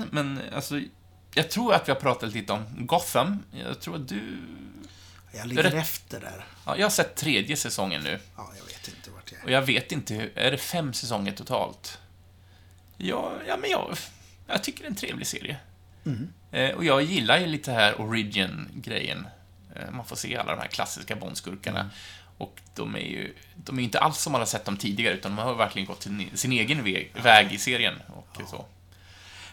1, 0.04 0.08
men 0.12 0.42
alltså, 0.56 0.80
jag 1.34 1.52
tror 1.52 1.74
att 1.74 1.88
vi 1.88 1.92
har 1.92 2.00
pratat 2.00 2.34
lite 2.34 2.54
om 2.54 2.66
Gotham. 2.78 3.44
Jag 3.52 3.80
tror 3.80 3.96
att 3.96 4.08
du... 4.08 4.38
Jag 5.36 5.48
ligger 5.48 5.64
Rätt. 5.64 5.74
efter 5.74 6.20
där. 6.20 6.46
Ja, 6.66 6.78
jag 6.78 6.86
har 6.86 6.90
sett 6.92 7.16
tredje 7.16 7.58
säsongen 7.58 8.02
nu. 8.04 8.20
Ja, 8.38 8.52
jag 8.58 8.66
vet 8.66 8.88
inte 8.88 9.10
vart 9.12 9.32
jag 9.32 9.40
är. 9.42 9.46
Och 9.46 9.52
jag 9.52 9.62
vet 9.62 9.92
inte, 9.92 10.14
hur- 10.14 10.32
är 10.36 10.52
det 10.52 10.58
fem 10.58 10.94
säsonger 10.94 11.32
totalt? 11.32 12.00
Ja, 12.98 13.32
ja 13.48 13.58
men 13.58 13.70
jag, 13.70 13.98
jag 14.48 14.64
tycker 14.64 14.80
det 14.80 14.86
är 14.88 14.90
en 14.90 14.96
trevlig 14.96 15.28
serie. 15.28 15.58
Eh, 16.52 16.70
och 16.70 16.86
jag 16.86 17.02
gillar 17.02 17.38
ju 17.40 17.46
lite 17.46 17.72
här 17.72 18.02
Origin-grejen. 18.02 19.28
Eh, 19.76 19.92
man 19.92 20.06
får 20.06 20.16
se 20.16 20.38
alla 20.38 20.56
de 20.56 20.62
här 20.62 20.68
klassiska 20.68 21.16
Bondskurkarna. 21.16 21.90
Och 22.38 22.60
de 22.76 22.96
är 22.96 23.00
ju 23.00 23.36
de 23.56 23.80
är 23.80 23.84
inte 23.84 24.00
alls 24.00 24.18
som 24.18 24.32
man 24.32 24.42
har 24.42 24.46
sett 24.46 24.66
dem 24.66 24.78
tidigare, 24.78 25.14
utan 25.14 25.36
de 25.36 25.42
har 25.44 25.54
verkligen 25.56 25.86
gått 25.88 26.04
sin, 26.04 26.30
sin 26.34 26.52
egen 26.52 26.84
väg, 26.84 27.12
väg 27.24 27.54
i 27.54 27.58
serien. 27.58 28.02
Och, 28.08 28.42
så. 28.50 28.66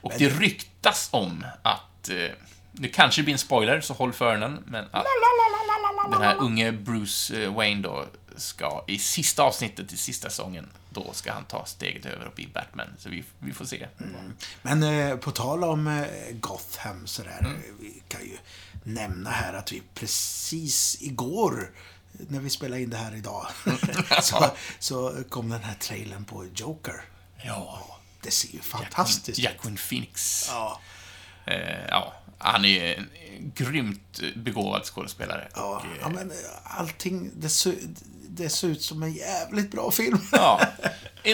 och 0.00 0.12
det 0.18 0.28
ryktas 0.28 1.08
om 1.12 1.46
att, 1.62 2.08
eh, 2.08 2.30
det 2.72 2.88
kanske 2.88 3.22
blir 3.22 3.32
en 3.32 3.38
spoiler, 3.38 3.80
så 3.80 3.94
håll 3.94 4.12
för 4.12 4.26
öronen, 4.26 4.64
men 4.66 4.84
att 4.84 5.04
den 6.10 6.22
här 6.22 6.36
unge 6.36 6.72
Bruce 6.72 7.42
eh, 7.42 7.54
Wayne 7.54 7.82
då 7.82 8.06
ska 8.36 8.84
i 8.86 8.98
sista 8.98 9.42
avsnittet 9.42 9.92
i 9.92 9.96
sista 9.96 10.30
säsongen, 10.30 10.68
då 10.90 11.12
ska 11.12 11.32
han 11.32 11.44
ta 11.44 11.66
steget 11.66 12.06
över 12.06 12.26
och 12.26 12.34
bli 12.34 12.46
Batman. 12.46 12.86
Så 12.98 13.08
vi, 13.08 13.24
vi 13.38 13.52
får 13.52 13.64
se. 13.64 13.86
Men 14.62 14.82
eh, 14.82 15.16
på 15.16 15.30
tal 15.30 15.64
om 15.64 15.86
eh, 15.86 16.06
Gotham 16.32 17.06
sådär. 17.06 17.38
Mm. 17.40 17.62
Vi 17.80 18.02
kan 18.08 18.20
ju 18.20 18.36
nämna 18.84 19.30
här 19.30 19.52
att 19.52 19.72
vi 19.72 19.82
precis 19.94 21.02
igår, 21.02 21.70
när 22.12 22.40
vi 22.40 22.50
spelade 22.50 22.82
in 22.82 22.90
det 22.90 22.96
här 22.96 23.16
idag, 23.16 23.46
så, 24.22 24.50
så 24.78 25.24
kom 25.28 25.48
den 25.48 25.62
här 25.62 25.74
trailern 25.74 26.24
på 26.24 26.46
Joker. 26.54 27.04
Ja. 27.42 27.86
Det 28.22 28.30
ser 28.30 28.54
ju 28.54 28.60
fantastiskt 28.60 29.28
ut. 29.28 29.38
Joaquin 29.38 29.76
Phoenix. 29.76 30.46
Ja, 30.48 30.80
Eh, 31.50 31.86
ja, 31.88 32.12
han 32.40 32.64
är 32.64 32.94
en 32.98 33.08
grymt 33.54 34.20
begåvad 34.36 34.84
skådespelare. 34.84 35.48
ja, 35.54 35.76
Och, 35.76 35.84
eh, 35.84 35.98
ja, 36.00 36.08
men 36.08 36.30
eh, 36.30 36.36
allting, 36.78 37.30
det 37.36 37.48
ser, 37.48 37.74
det 38.28 38.48
ser 38.48 38.68
ut 38.68 38.82
som 38.82 39.02
en 39.02 39.12
jävligt 39.12 39.70
bra 39.70 39.90
film. 39.90 40.18
ja. 40.32 40.60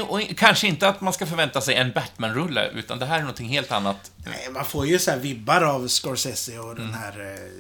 Och 0.09 0.21
kanske 0.37 0.67
inte 0.67 0.89
att 0.89 1.01
man 1.01 1.13
ska 1.13 1.27
förvänta 1.27 1.61
sig 1.61 1.75
en 1.75 1.93
Batman-rulle, 1.93 2.69
utan 2.75 2.99
det 2.99 3.07
här 3.07 3.17
är 3.17 3.21
någonting 3.21 3.49
helt 3.49 3.73
annat. 3.73 4.11
Nej, 4.17 4.49
man 4.53 4.65
får 4.65 4.87
ju 4.87 4.99
så 4.99 5.11
här 5.11 5.19
vibbar 5.19 5.63
av 5.63 5.89
Scorsese 5.89 6.59
och 6.59 6.73
Mm. 6.73 6.85
den 6.85 6.95
här 6.95 7.35
eh, 7.35 7.51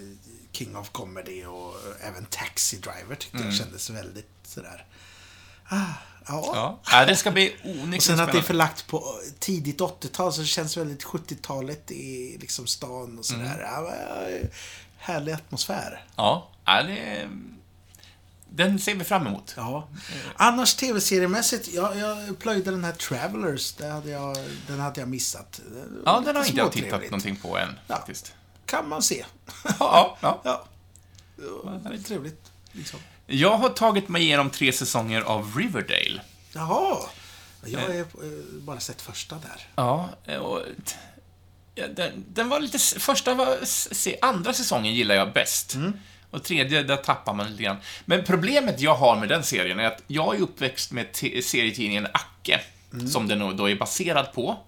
King 0.52 0.76
of 0.76 0.90
Comedy 0.90 1.44
och 1.44 1.74
eh, 2.00 2.08
även 2.08 2.24
Taxi 2.24 2.76
Driver 2.76 3.14
tyckte 3.14 3.36
Mm. 3.36 3.48
jag 3.48 3.56
kändes 3.58 3.90
väldigt 3.90 4.30
sådär... 4.46 4.84
Ah, 5.68 5.92
ja. 6.26 6.78
Ja, 6.90 7.04
det 7.04 7.16
ska 7.16 7.30
bli 7.30 7.56
onekligen 7.64 7.94
Och 7.96 8.02
sen 8.02 8.20
att 8.20 8.32
det 8.32 8.38
är 8.38 8.42
förlagt 8.42 8.86
på 8.86 9.20
tidigt 9.38 9.80
80-tal 9.80 10.32
så 10.32 10.40
det 10.40 10.46
känns 10.46 10.76
väldigt 10.76 11.04
70-talet 11.04 11.90
i 11.90 12.38
liksom 12.40 12.66
stan 12.66 13.18
och 13.18 13.24
sådär. 13.24 13.68
Mm. 13.78 14.48
Härlig 14.98 15.32
atmosfär. 15.32 16.04
Ja, 16.16 16.48
ja 16.64 16.82
det... 16.82 17.28
Den 18.50 18.78
ser 18.78 18.94
vi 18.94 19.04
fram 19.04 19.26
emot. 19.26 19.54
Ja. 19.56 19.88
Annars 20.36 20.74
tv-seriemässigt, 20.74 21.68
jag, 21.68 21.96
jag 21.96 22.38
plöjde 22.38 22.70
den 22.70 22.84
här 22.84 22.92
Travelers. 22.92 23.72
Det 23.72 23.88
hade 23.88 24.10
jag, 24.10 24.36
den 24.66 24.80
hade 24.80 25.00
jag 25.00 25.08
missat. 25.08 25.60
Var 26.04 26.12
Ja, 26.12 26.20
den 26.20 26.36
har 26.36 26.44
inte 26.44 26.58
jag 26.58 26.72
tittat 26.72 27.02
någonting 27.02 27.36
på 27.36 27.58
än, 27.58 27.78
Ja. 27.86 27.96
faktiskt. 27.96 28.34
Kan 28.66 28.88
man 28.88 29.02
se. 29.02 29.24
Ja, 29.78 30.16
ja. 30.20 30.40
Ja. 30.44 30.66
Det 31.84 31.94
är 31.94 32.02
trevligt. 32.02 32.52
Liksom. 32.72 33.00
Jag 33.26 33.56
har 33.56 33.68
tagit 33.68 34.08
mig 34.08 34.22
igenom 34.22 34.50
tre 34.50 34.72
säsonger 34.72 35.20
av 35.20 35.56
Riverdale. 35.56 36.20
Jaha. 36.52 36.98
Jag 37.64 37.80
har 37.80 37.88
eh, 37.88 38.04
bara 38.52 38.80
sett 38.80 39.02
första 39.02 39.34
där. 39.34 39.66
Ja, 39.76 40.08
och... 40.38 40.62
den, 41.96 42.24
den 42.28 42.48
var 42.48 42.60
lite... 42.60 42.78
Första 42.78 43.34
var... 43.34 43.64
Se, 43.94 44.16
andra 44.22 44.52
säsongen 44.52 44.94
gillar 44.94 45.14
jag 45.14 45.32
bäst. 45.32 45.76
Och 46.30 46.42
tredje, 46.44 46.82
där 46.82 46.96
tappar 46.96 47.34
man 47.34 47.50
lite 47.50 47.62
grann. 47.62 47.76
Men 48.04 48.24
problemet 48.24 48.80
jag 48.80 48.94
har 48.94 49.16
med 49.16 49.28
den 49.28 49.42
serien 49.42 49.80
är 49.80 49.84
att 49.84 50.02
jag 50.06 50.36
är 50.36 50.40
uppväxt 50.40 50.92
med 50.92 51.06
serietidningen 51.42 52.06
Acke, 52.12 52.60
som 53.12 53.28
den 53.28 53.56
då 53.56 53.70
är 53.70 53.76
baserad 53.76 54.32
på, 54.32 54.58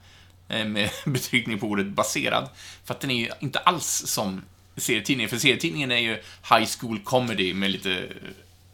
eh, 0.48 0.64
med 0.64 0.90
betryckning 1.06 1.58
på 1.58 1.66
ordet 1.66 1.86
baserad, 1.86 2.48
för 2.84 2.94
att 2.94 3.00
den 3.00 3.10
är 3.10 3.14
ju 3.14 3.30
inte 3.40 3.58
alls 3.58 4.02
som 4.06 4.42
serietidningen, 4.76 5.30
för 5.30 5.38
serietidningen 5.38 5.90
är 5.90 5.98
ju 5.98 6.14
high 6.50 6.68
school 6.78 7.00
comedy 7.04 7.54
med 7.54 7.70
lite 7.70 8.08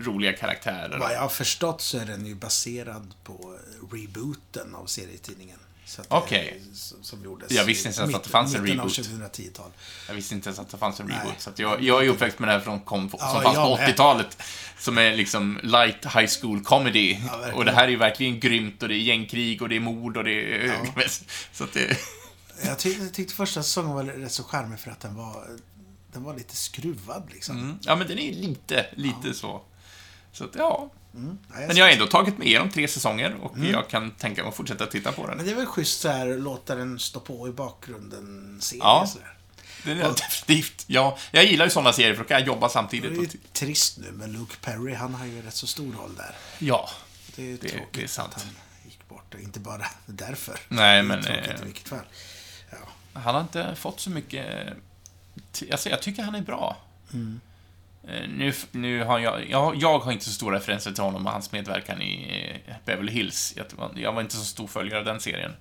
roliga 0.05 0.33
karaktärer. 0.33 0.99
Vad 0.99 1.12
jag 1.14 1.21
har 1.21 1.29
förstått 1.29 1.81
så 1.83 1.99
är 1.99 2.05
den 2.07 2.27
ju 2.27 2.35
baserad 2.35 3.14
på 3.25 3.59
rebooten 3.93 4.75
av 4.75 4.87
serietidningen. 4.87 5.59
Okej. 6.09 6.62
som- 6.75 7.03
Som 7.03 7.25
gjordes 7.25 7.51
Jag 7.53 7.64
visste 7.64 7.88
inte 7.88 8.01
ens 8.01 8.14
att 8.14 8.25
det 8.25 8.31
fanns 8.31 8.55
en 8.55 8.62
mitten 8.62 8.81
av 8.81 8.88
reboot. 8.88 9.07
2010-tal. 9.07 9.71
Jag 10.09 10.14
visste 10.14 10.35
inte 10.35 10.49
ens 10.49 10.59
att 10.59 10.69
det 10.71 10.77
fanns 10.79 11.01
en 11.01 11.09
reboot, 11.09 11.35
så 11.40 11.51
jag, 11.57 11.83
jag 11.83 12.05
är 12.05 12.09
uppväxt 12.09 12.38
med 12.38 12.49
det 12.49 12.53
här 12.53 12.61
från, 12.61 12.81
kom, 12.81 13.11
som 13.11 13.19
Ja, 13.23 13.40
fanns 13.43 13.57
på 13.57 13.77
med. 13.77 13.88
80-talet. 13.88 14.43
Som 14.79 14.99
är 14.99 15.17
liksom 15.17 15.59
light 15.62 16.05
high 16.07 16.31
school 16.40 16.64
comedy. 16.64 17.14
verkligen. 17.14 17.55
och 17.55 17.64
det 17.64 17.73
här 17.73 17.85
är 17.85 17.88
ju 17.88 17.97
verkligen 17.97 18.40
grymt 18.40 18.83
och 18.83 18.88
det 18.88 18.95
är 18.95 18.99
gängkrig 18.99 19.62
och 19.62 19.69
det 19.69 19.77
är 19.77 19.81
mord 19.81 20.17
och 20.17 20.25
det 20.25 20.55
är... 20.67 20.79
så 21.53 21.64
att 21.64 21.73
det... 21.73 21.99
Jag 22.64 22.79
tyckte, 22.79 23.09
tyckte 23.09 23.35
första 23.35 23.62
säsongen 23.62 23.90
var 23.95 24.05
rätt 24.05 24.33
så 24.33 24.45
charmig 24.45 24.81
för 24.81 24.90
att 24.90 25.01
den 25.01 25.14
var, 25.14 25.47
den 26.12 26.23
var 26.23 26.35
lite 26.37 26.57
skruvad 26.57 27.23
liksom. 27.33 27.59
Mm. 27.59 27.79
Ja, 27.83 27.97
men 27.97 28.09
den 28.09 28.19
är 28.19 28.33
lite, 28.33 28.87
lite 28.97 29.35
så. 29.35 29.62
Så 30.35 30.44
att, 30.44 30.51
ja. 30.55 30.90
Mm. 31.14 31.38
Ja, 31.49 31.55
Men 31.66 31.77
jag 31.77 31.85
har 31.85 31.92
ändå 31.92 32.07
tagit 32.07 32.38
mig 32.38 32.47
igenom 32.49 32.70
tre 32.70 32.88
säsonger 32.88 33.35
och 33.35 33.57
Mm. 33.57 33.70
jag 33.70 33.88
kan 33.88 34.11
tänka 34.11 34.42
mig 34.42 34.49
att 34.49 34.57
fortsätta 34.57 34.87
titta 34.87 35.12
på 35.12 35.27
Men 35.27 35.37
den. 35.37 35.47
det 35.47 35.53
är 35.53 35.57
väl 35.57 35.66
schysst 35.66 36.01
så 36.01 36.09
här, 36.09 36.27
låta 36.38 36.75
den 36.75 36.99
stå 36.99 37.20
på 37.20 37.49
i 37.49 37.53
bakgrunden, 37.53 38.59
se 38.61 38.77
Ja. 38.77 39.07
sådär. 39.12 39.31
Det 39.85 39.90
är 39.90 39.97
definitivt. 39.97 40.85
Ja, 40.87 41.18
jag 41.33 41.44
gillar 41.44 41.64
ju 41.64 41.70
sådana 41.70 41.92
serier 41.92 42.14
för 42.14 42.23
då 42.23 42.29
kan 42.29 42.38
jag 42.38 42.47
jobba 42.47 42.66
Det 42.66 42.73
samtidigt. 42.73 43.11
är 43.12 43.23
ju 43.23 43.29
trist 43.53 43.99
nu, 43.99 44.12
men 44.12 44.33
Luke 44.33 44.57
Perry, 44.61 44.94
han 44.94 45.14
har 45.14 45.27
ju 45.27 45.42
rätt 45.42 45.55
så 45.55 45.66
stor 45.66 45.92
roll 45.92 46.14
där. 46.16 46.35
ja. 46.59 46.90
Det 47.37 47.42
är 47.53 47.59
Det- 47.61 47.68
tråkigt 47.68 47.88
det 47.92 48.03
är 48.03 48.07
sant. 48.07 48.33
att 48.37 48.42
han 48.42 48.53
gick 48.85 49.09
bort. 49.09 49.35
Och 49.35 49.40
inte 49.40 49.61
bara 49.61 49.87
därför. 50.07 50.59
Nej, 50.68 50.92
det 50.94 50.99
är 50.99 51.03
men, 51.03 51.23
tråkigt 51.23 51.49
eh, 51.49 51.61
i 51.61 51.64
vilket 51.64 51.88
fall. 51.88 52.05
Ja. 52.70 53.20
Han 53.20 53.35
har 53.35 53.40
inte 53.40 53.75
fått 53.77 54.01
så 54.01 54.11
mycket... 54.11 54.73
Alltså, 55.73 55.88
jag 55.88 56.03
tycker 56.03 56.23
han 56.23 56.35
är 56.35 56.40
bra. 56.42 56.77
Mm. 57.12 57.40
Eh, 58.09 58.29
Nu, 58.29 58.53
nu 58.71 59.05
har 59.05 59.19
jag, 59.19 59.51
jag... 59.51 59.77
Jag 59.77 59.99
har 59.99 60.12
inte 60.12 60.25
så 60.25 60.31
stora 60.33 60.57
referenser 60.57 60.93
till 60.93 61.03
honom 61.05 61.27
och 61.27 61.33
hans 61.33 61.53
medverkan 61.53 62.03
i 62.03 62.62
eh, 62.67 62.75
Beverly 62.85 63.12
Hills. 63.12 63.55
Jag, 63.57 63.64
var- 63.77 63.93
jag 63.97 64.12
var 64.12 64.21
inte 64.21 64.37
så 64.37 64.45
stor 64.45 64.67
följare 64.67 64.99
av 64.99 65.05
den 65.05 65.21
serien. 65.21 65.53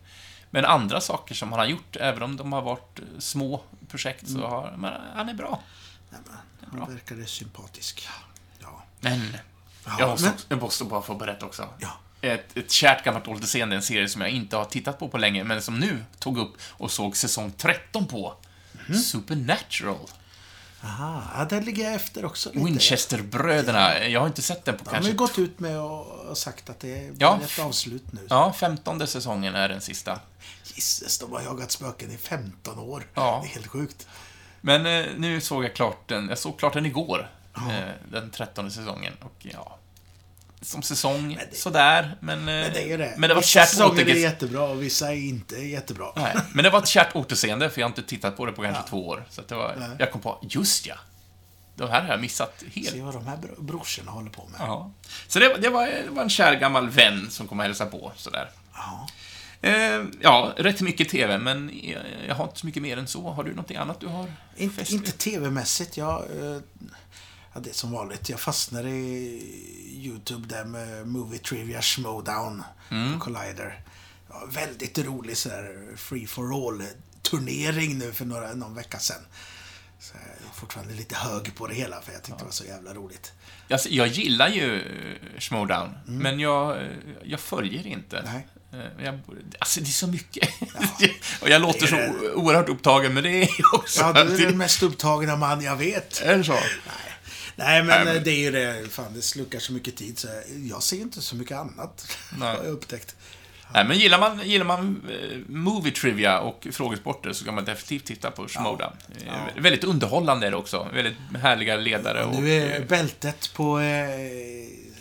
Men 0.49 0.65
andra 0.65 1.01
saker 1.01 1.35
som 1.35 1.49
han 1.51 1.59
har 1.59 1.65
gjort, 1.67 1.95
även 1.95 2.23
om 2.23 2.37
de 2.37 2.53
har 2.53 2.61
varit 2.61 2.99
eh, 2.99 3.05
små 3.19 3.63
projekt, 3.87 4.27
Mm. 4.27 4.41
så 4.41 4.47
har... 4.47 4.73
Men 4.77 4.93
han 5.15 5.29
är 5.29 5.33
bra. 5.33 5.59
Nej, 6.09 6.19
men, 6.69 6.79
han 6.79 6.93
verkade 6.93 7.25
sympatisk. 7.25 8.07
Ja. 8.59 8.83
Men... 8.99 9.37
Ja, 9.85 9.95
jag, 9.99 10.09
måste, 10.09 10.25
men- 10.25 10.35
jag 10.49 10.61
måste 10.61 10.83
bara 10.83 11.01
få 11.01 11.15
berätta 11.15 11.45
också. 11.45 11.67
Ja. 11.79 11.89
Ett, 12.21 12.57
ett 12.57 12.71
kärt 12.71 13.03
gammalt 13.03 13.27
ålderseende, 13.27 13.75
en 13.75 13.81
serie 13.81 14.09
som 14.09 14.21
jag 14.21 14.29
inte 14.29 14.57
har 14.57 14.65
tittat 14.65 14.99
på 14.99 15.07
på 15.09 15.17
länge, 15.17 15.43
men 15.43 15.61
som 15.61 15.79
nu 15.79 16.03
tog 16.19 16.37
upp 16.37 16.53
och 16.69 16.91
såg 16.91 17.17
säsong 17.17 17.51
13 17.57 18.05
på. 18.07 18.33
Mhm. 18.89 18.97
Supernatural. 18.97 20.07
Aha, 20.83 21.23
ja, 21.37 21.45
där 21.45 21.61
ligger 21.61 21.83
jag 21.83 21.93
efter 21.93 22.25
också 22.25 22.49
lite. 22.49 22.65
Winchesterbröderna. 22.65 24.07
Jag 24.07 24.19
har 24.19 24.27
inte 24.27 24.41
sett 24.41 24.65
den 24.65 24.77
på 24.77 24.83
De 24.83 24.89
har 24.89 24.93
kanske... 24.93 25.11
ju 25.11 25.17
gått 25.17 25.39
ut 25.39 25.59
med 25.59 25.79
och 25.79 26.37
sagt 26.37 26.69
att 26.69 26.79
det 26.79 26.99
är 27.07 27.13
Ja. 27.19 27.39
ett 27.43 27.59
avslut 27.59 28.03
nu. 28.11 28.27
Ja, 28.29 28.53
femtonde 28.53 29.07
säsongen 29.07 29.55
är 29.55 29.69
den 29.69 29.81
sista. 29.81 30.19
Gisses, 30.63 31.19
de 31.19 31.31
har 31.31 31.41
jagat 31.41 31.71
spöken 31.71 32.11
i 32.11 32.17
15 32.17 32.79
år. 32.79 33.03
Ja. 33.13 33.39
Det 33.43 33.49
är 33.49 33.53
helt 33.53 33.67
sjukt. 33.67 34.07
Men 34.61 34.85
eh, 34.85 35.05
nu 35.17 35.41
såg 35.41 35.63
jag 35.63 35.75
klart 35.75 36.07
den. 36.09 36.29
Jag 36.29 36.37
såg 36.37 36.59
klart 36.59 36.73
den 36.73 36.85
igår. 36.85 37.29
Eh, 37.55 37.89
den 38.11 38.29
trettonde 38.31 38.71
säsongen. 38.71 39.13
Och 39.21 39.35
ja... 39.39 39.77
Som 40.63 40.81
säsong, 40.81 41.27
Men 41.27 41.37
det- 41.51 41.57
sådär, 41.57 42.17
men... 42.19 42.39
eh, 42.39 42.45
Men 42.45 42.73
det 42.73 42.91
är 42.93 42.97
det. 42.97 43.13
Men 43.17 43.27
det 43.29 43.33
var 43.33 43.41
vissa 43.41 43.59
kärt 43.59 43.69
säsonger 43.69 43.89
är 43.99 44.03
återges... 44.03 44.17
jättebra 44.21 44.61
och 44.63 44.83
vissa 44.83 45.11
är 45.13 45.15
inte 45.17 45.55
jättebra. 45.55 46.05
Nej, 46.15 46.35
men 46.53 46.63
det 46.63 46.69
var 46.69 46.79
ett 46.79 46.87
kärt 46.87 47.15
återseende, 47.15 47.69
för 47.69 47.81
jag 47.81 47.85
har 47.85 47.89
inte 47.89 48.03
tittat 48.03 48.37
på 48.37 48.45
det 48.45 48.51
på 48.51 48.61
kanske 48.61 48.81
Ja. 48.83 48.87
två 48.89 49.07
år. 49.07 49.25
Så 49.29 49.41
det 49.47 49.55
var, 49.55 49.75
Nej. 49.79 49.89
jag 49.99 50.11
kom 50.11 50.21
på, 50.21 50.39
just 50.49 50.85
ja. 50.87 50.95
De 51.75 51.89
här 51.89 52.01
har 52.01 52.09
jag 52.09 52.21
missat 52.21 52.63
helt. 52.75 52.89
Se 52.89 53.01
vad 53.01 53.13
de 53.13 53.27
här 53.27 53.37
bro- 53.37 53.61
brorsorna 53.61 54.11
håller 54.11 54.29
på 54.29 54.45
med. 54.51 54.59
Ja. 54.61 54.91
Så 55.27 55.39
det, 55.39 55.49
var- 55.49 55.57
det, 55.57 55.69
var, 55.69 55.85
det 55.87 56.09
var 56.09 56.23
en 56.23 56.29
kär 56.29 56.53
gammal 56.55 56.89
vän 56.89 57.27
som 57.31 57.47
kom 57.47 57.59
och 57.59 57.65
hälsade 57.65 57.91
på, 57.91 58.11
sådär. 58.15 58.49
Ja. 58.73 59.07
Eh, 59.61 60.03
ja, 60.21 60.53
rätt 60.57 60.81
mycket 60.81 61.09
TV, 61.09 61.37
men 61.37 61.71
jag, 61.83 62.01
jag 62.27 62.35
har 62.35 62.43
inte 62.43 62.59
så 62.59 62.65
mycket 62.65 62.81
mer 62.81 62.97
än 62.97 63.07
så. 63.07 63.29
Har 63.29 63.43
du 63.43 63.49
någonting 63.49 63.77
annat 63.77 63.99
du 63.99 64.07
har? 64.07 64.31
Inte, 64.57 64.93
inte 64.93 65.11
tv-mässigt. 65.11 65.97
Jag, 65.97 66.19
eh, 66.19 66.57
ja, 67.53 67.59
det 67.59 67.69
är 67.69 67.73
som 67.73 67.91
vanligt. 67.91 68.29
Jag 68.29 68.39
fastnar 68.39 68.87
i 68.87 69.41
YouTube 69.97 70.47
där 70.47 70.65
med 70.65 71.07
Movie 71.07 71.39
Trivia 71.39 71.81
Schmodown 71.81 72.63
Mm. 72.91 73.13
på 73.13 73.19
Collider. 73.19 73.79
Ja, 74.29 74.43
väldigt 74.51 74.97
rolig 74.97 75.37
så 75.37 75.49
här 75.49 75.87
free 75.97 76.27
for 76.27 76.43
all-turnering 76.53 77.97
nu 77.97 78.11
för 78.11 78.25
några, 78.25 78.53
någon 78.53 78.75
vecka 78.75 78.99
sedan. 78.99 79.21
Så 79.99 80.13
jag 80.13 80.49
är 80.49 80.53
fortfarande 80.53 80.93
lite 80.93 81.15
hög 81.15 81.55
på 81.55 81.67
det 81.67 81.73
hela 81.75 82.01
för 82.01 82.13
jag 82.13 82.23
tyckte 82.23 82.39
det 82.41 82.45
var 82.45 82.51
så 82.51 82.65
jävla 82.65 82.93
roligt. 82.93 83.31
Alltså, 83.69 83.89
jag 83.89 84.07
gillar 84.07 84.47
ju 84.49 84.75
eh, 84.81 85.39
Schmodown, 85.39 85.89
men 86.05 86.39
jag, 86.39 86.77
eh, 86.81 86.87
jag 87.23 87.39
följer 87.39 87.87
inte. 87.87 88.17
Mm. 88.17 88.31
Nej. 88.33 88.47
Eh, 88.97 89.05
Jag, 89.05 89.19
alltså, 89.59 89.79
det 89.79 89.85
är 89.85 89.91
så 89.91 90.07
mycket. 90.07 90.49
och 91.41 91.49
jag 91.49 91.61
låter 91.61 91.87
så 91.87 91.95
Det 91.95 92.33
oerhört 92.33 92.69
upptagen, 92.69 93.13
men 93.13 93.23
det 93.23 93.29
är 93.29 93.49
jag 93.59 93.73
också. 93.73 94.01
Ja, 94.01 94.23
du 94.23 94.43
är 94.43 94.45
den 94.45 94.57
mest 94.57 94.83
upptagna 94.83 95.35
man 95.35 95.61
jag 95.61 95.75
vet. 95.75 96.21
Är 96.21 96.37
det 96.37 96.43
så? 96.43 96.51
Nej, 96.53 97.12
Nej, 97.55 97.83
men- 97.83 98.07
eh, 98.07 98.13
det 98.23 98.31
är 98.31 98.39
ju 98.39 98.51
det. 98.51 98.89
Fan, 98.91 99.13
det 99.13 99.21
slukar 99.21 99.59
så 99.59 99.73
mycket 99.73 99.95
tid 99.95 100.19
så 100.19 100.27
jag 100.69 100.83
ser 100.83 100.97
inte 101.01 101.21
så 101.21 101.35
mycket 101.35 101.57
annat. 101.57 102.17
Nej. 102.39 102.57
Har 102.57 102.63
jag 102.63 102.71
upptäckt. 102.73 103.15
Nej, 103.73 103.85
men 103.85 103.99
gillar 103.99 104.19
man, 104.19 104.41
gillar 104.43 104.65
man 104.65 105.01
eh, 105.09 105.37
movie 105.47 105.91
trivia 105.91 106.39
och 106.39 106.67
frågesporter 106.71 107.33
så 107.33 107.45
kan 107.45 107.55
man 107.55 107.65
definitivt 107.65 108.05
titta 108.05 108.31
på 108.31 108.47
Schmodown. 108.47 108.93
Eh, 109.25 109.33
Väldigt 109.61 109.83
underhållande 109.83 110.47
är 110.47 110.51
det 110.51 110.57
också. 110.57 110.87
Väldigt 110.93 111.13
härliga 111.41 111.75
ledare 111.75 112.23
och... 112.23 112.41
Nu 112.41 112.51
är 112.51 112.79
eh, 112.81 112.85
bältet 112.87 113.51
på 113.53 113.79
eh, 113.79 114.07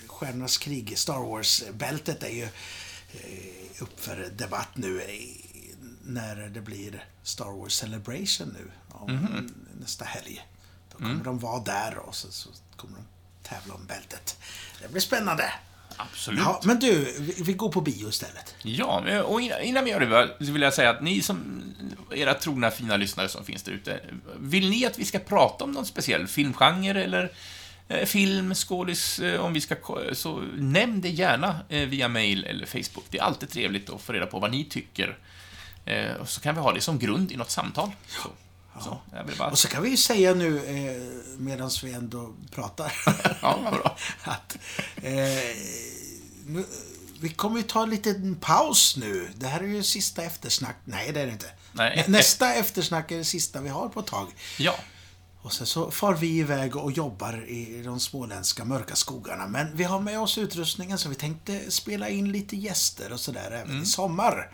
Stjärnornas 0.07 0.59
krig, 0.59 0.99
Star 0.99 1.19
Wars-bältet 1.19 2.23
är 2.23 2.29
ju 2.29 2.43
eh, 2.43 3.83
upp 3.83 4.01
för 4.01 4.29
debatt 4.37 4.69
nu 4.75 5.01
när 6.05 6.37
det 6.37 6.61
blir 6.61 7.05
Star 7.23 7.59
Wars 7.61 7.73
Celebration 7.73 8.49
nu 8.59 8.71
om 8.89 9.13
Mhm. 9.17 9.55
nästa 9.81 10.05
helg. 10.05 10.47
Då 10.93 10.99
kommer 10.99 11.11
Mm. 11.11 11.25
de 11.25 11.39
vara 11.39 11.61
där 11.61 11.99
och 11.99 12.15
så, 12.15 12.33
så 12.33 12.49
kommer 12.77 12.95
de 12.97 13.05
tävla 13.49 13.75
om 13.75 13.87
bältet. 13.87 14.37
Det 14.83 14.89
blir 14.93 15.01
spännande. 15.01 15.53
Absolut. 15.97 16.41
Ja, 16.41 16.61
men 16.65 16.79
du, 16.79 17.15
vi, 17.45 17.53
går 17.53 17.69
på 17.73 17.81
bio 17.81 18.09
istället. 18.09 18.55
Ja, 18.63 19.23
och 19.23 19.41
innan 19.41 19.85
vi 19.85 19.91
gör 19.91 20.01
det 20.01 20.51
vill 20.53 20.63
jag 20.63 20.75
säga 20.75 20.91
att 20.91 21.03
ni 21.03 21.23
som, 21.23 21.63
era 22.11 22.35
trogna 22.35 22.71
fina 22.71 22.97
lyssnare 22.97 23.29
som 23.29 23.45
finns 23.45 23.63
där 23.63 23.73
ute, 23.73 24.01
vill 24.39 24.71
ni 24.71 24.87
att 24.87 24.99
vi 24.99 25.05
ska 25.05 25.19
prata 25.19 25.65
om 25.65 25.73
någon 25.73 25.87
speciell 25.87 26.27
filmgenre 26.27 27.05
eller 27.05 27.33
eh, 27.89 28.07
film, 28.07 28.55
skådis, 28.55 29.19
eh, 29.19 29.41
om 29.41 29.53
vi 29.53 29.61
ska, 29.61 29.77
så 30.13 30.43
nämn 30.57 31.01
det 31.01 31.09
gärna 31.09 31.61
eh, 31.69 31.89
via 31.89 32.09
mail 32.09 32.45
eller 32.45 32.67
Facebook. 32.67 33.05
Det 33.11 33.19
är 33.19 33.23
alltid 33.23 33.51
trevligt 33.51 33.91
att 33.91 34.01
få 34.03 34.13
reda 34.13 34.27
på 34.27 34.39
vad 34.39 34.51
ni 34.51 34.65
tycker. 34.65 35.19
Eh, 35.85 36.13
Och 36.13 36.29
så 36.29 36.41
kan 36.41 36.55
vi 36.55 36.61
ha 36.61 36.73
det 36.73 36.81
som 36.81 36.99
grund 36.99 37.33
i 37.33 37.37
något 37.37 37.51
samtal. 37.51 37.91
Så, 38.07 38.29
så, 38.81 39.01
bara... 39.39 39.51
Och 39.51 39.59
så 39.59 39.69
kan 39.69 39.83
vi 39.83 39.91
ju 39.91 39.97
säga 39.97 40.35
nu, 40.35 40.57
eh, 40.67 41.03
medan 41.39 41.71
vi 41.85 41.93
ändå 41.93 42.35
pratar, 42.51 42.93
Ja, 43.43 43.59
bra. 43.73 43.97
att 44.23 44.57
eh, 44.97 45.13
nu, 46.47 46.65
vi 47.21 47.29
kommer 47.29 47.57
ju 47.57 47.63
ta 47.63 47.83
en 47.83 47.91
liten 47.91 48.37
paus 48.37 48.97
nu. 48.97 49.29
Det 49.37 49.47
här 49.47 49.61
är 49.61 49.65
ju 49.67 49.83
sista 49.83 50.23
eftersnack. 50.23 50.77
Nej, 50.85 51.13
det 51.13 51.21
är 51.21 51.27
det 51.27 51.33
inte. 51.33 51.51
Nej. 51.73 51.97
Nä- 51.97 52.05
Nästa 52.19 52.55
eftersnack 52.55 53.11
är 53.11 53.19
det 53.19 53.25
sista 53.25 53.61
vi 53.61 53.69
har 53.69 53.89
på 53.89 54.01
ett 54.01 54.07
tag. 54.07 54.27
Ja. 54.59 54.75
Och 55.43 55.53
sen 55.53 55.67
så 55.67 55.91
far 55.91 56.15
vi 56.15 56.39
iväg 56.39 56.77
och 56.77 56.93
jobbar 56.93 57.45
i 57.49 57.83
de 57.85 58.01
småländska 58.01 58.65
mörka 58.65 58.97
skogarna. 58.97 59.47
Men 59.47 59.77
vi 59.77 59.85
har 59.85 60.01
med 60.01 60.21
oss 60.21 60.39
utrustningen 60.39 60.99
så 60.99 61.09
vi 61.09 61.15
tänkte 61.15 61.71
spela 61.71 62.09
in 62.09 62.33
lite 62.33 62.57
gäster 62.57 63.13
och 63.13 63.21
sådär 63.21 63.47
även 63.51 63.71
Mm. 63.71 63.83
i 63.83 63.87
sommar. 63.87 64.51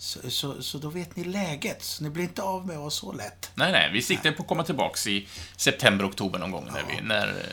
Så, 0.00 0.30
så, 0.30 0.62
så 0.62 0.78
då 0.78 0.88
vet 0.88 1.16
ni 1.16 1.24
läget. 1.24 1.82
Så 1.84 2.02
ni 2.04 2.10
blir 2.10 2.24
inte 2.24 2.42
av 2.42 2.66
med 2.66 2.78
oss 2.78 2.94
så 2.94 3.12
lätt. 3.12 3.50
Nej, 3.54 3.72
nej, 3.72 3.90
vi 3.92 4.02
siktar 4.02 4.32
på 4.32 4.42
att 4.42 4.48
komma 4.48 4.64
tillbaks 4.64 5.06
i 5.06 5.28
september, 5.56 6.08
oktober 6.08 6.38
någon 6.38 6.50
gång 6.50 6.68
när, 6.72 6.82
vi, 6.88 7.00
när, 7.02 7.46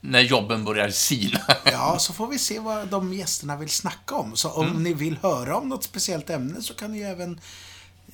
när 0.00 0.20
jobben 0.20 0.64
börjar 0.64 0.90
sina. 0.90 1.40
Ja, 1.64 1.98
så 1.98 2.12
får 2.12 2.26
vi 2.26 2.38
se 2.38 2.58
vad 2.58 2.88
de 2.88 3.12
gästerna 3.14 3.56
vill 3.56 3.68
snacka 3.70 4.14
om. 4.14 4.36
Så 4.36 4.50
om 4.50 4.66
Mm. 4.66 4.82
ni 4.82 4.94
vill 4.94 5.18
höra 5.22 5.56
om 5.56 5.68
något 5.68 5.84
speciellt 5.84 6.30
ämne 6.30 6.62
så 6.62 6.74
kan 6.74 6.92
ni 6.92 6.98
ju 6.98 7.04
även 7.04 7.40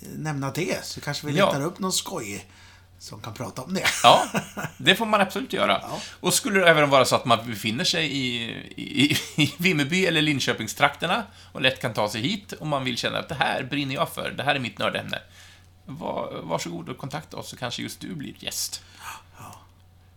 eh, 0.02 0.08
nämna 0.16 0.50
det. 0.50 0.84
Så 0.84 1.00
kanske 1.00 1.26
vi 1.26 1.32
Ja. 1.36 1.46
letar 1.46 1.62
upp 1.64 1.78
någon 1.78 1.92
skoj 1.92 2.46
som 2.98 3.20
kan 3.20 3.34
prata 3.34 3.62
om 3.62 3.74
det. 3.74 3.84
Ja, 4.02 4.26
det 4.78 4.94
får 4.94 5.06
man 5.06 5.20
absolut 5.20 5.52
göra. 5.52 5.78
Ja. 5.82 6.00
Och 6.20 6.34
skulle 6.34 6.60
det 6.60 6.68
även 6.70 6.90
vara 6.90 7.04
så 7.04 7.16
att 7.16 7.24
man 7.24 7.46
befinner 7.46 7.84
sig 7.84 8.06
i, 8.12 8.42
i, 8.76 9.16
i 9.36 9.54
Vimmerby 9.58 10.06
eller 10.06 10.22
Linköpingstrakterna 10.22 11.24
och 11.52 11.60
lätt 11.60 11.80
kan 11.80 11.94
ta 11.94 12.08
sig 12.08 12.20
hit 12.20 12.52
om 12.60 12.68
man 12.68 12.84
vill 12.84 12.96
känna 12.96 13.18
att 13.18 13.28
det 13.28 13.34
här 13.34 13.62
brinner 13.62 13.94
jag 13.94 14.08
för, 14.08 14.30
det 14.30 14.42
här 14.42 14.54
är 14.54 14.58
mitt 14.60 14.78
nördämne. 14.78 15.18
Var, 15.84 16.40
varsågod 16.42 16.88
och 16.88 16.98
kontakta 16.98 17.36
oss 17.36 17.48
så 17.48 17.56
kanske 17.56 17.82
just 17.82 18.00
du 18.00 18.14
blir 18.14 18.34
gäst. 18.38 18.82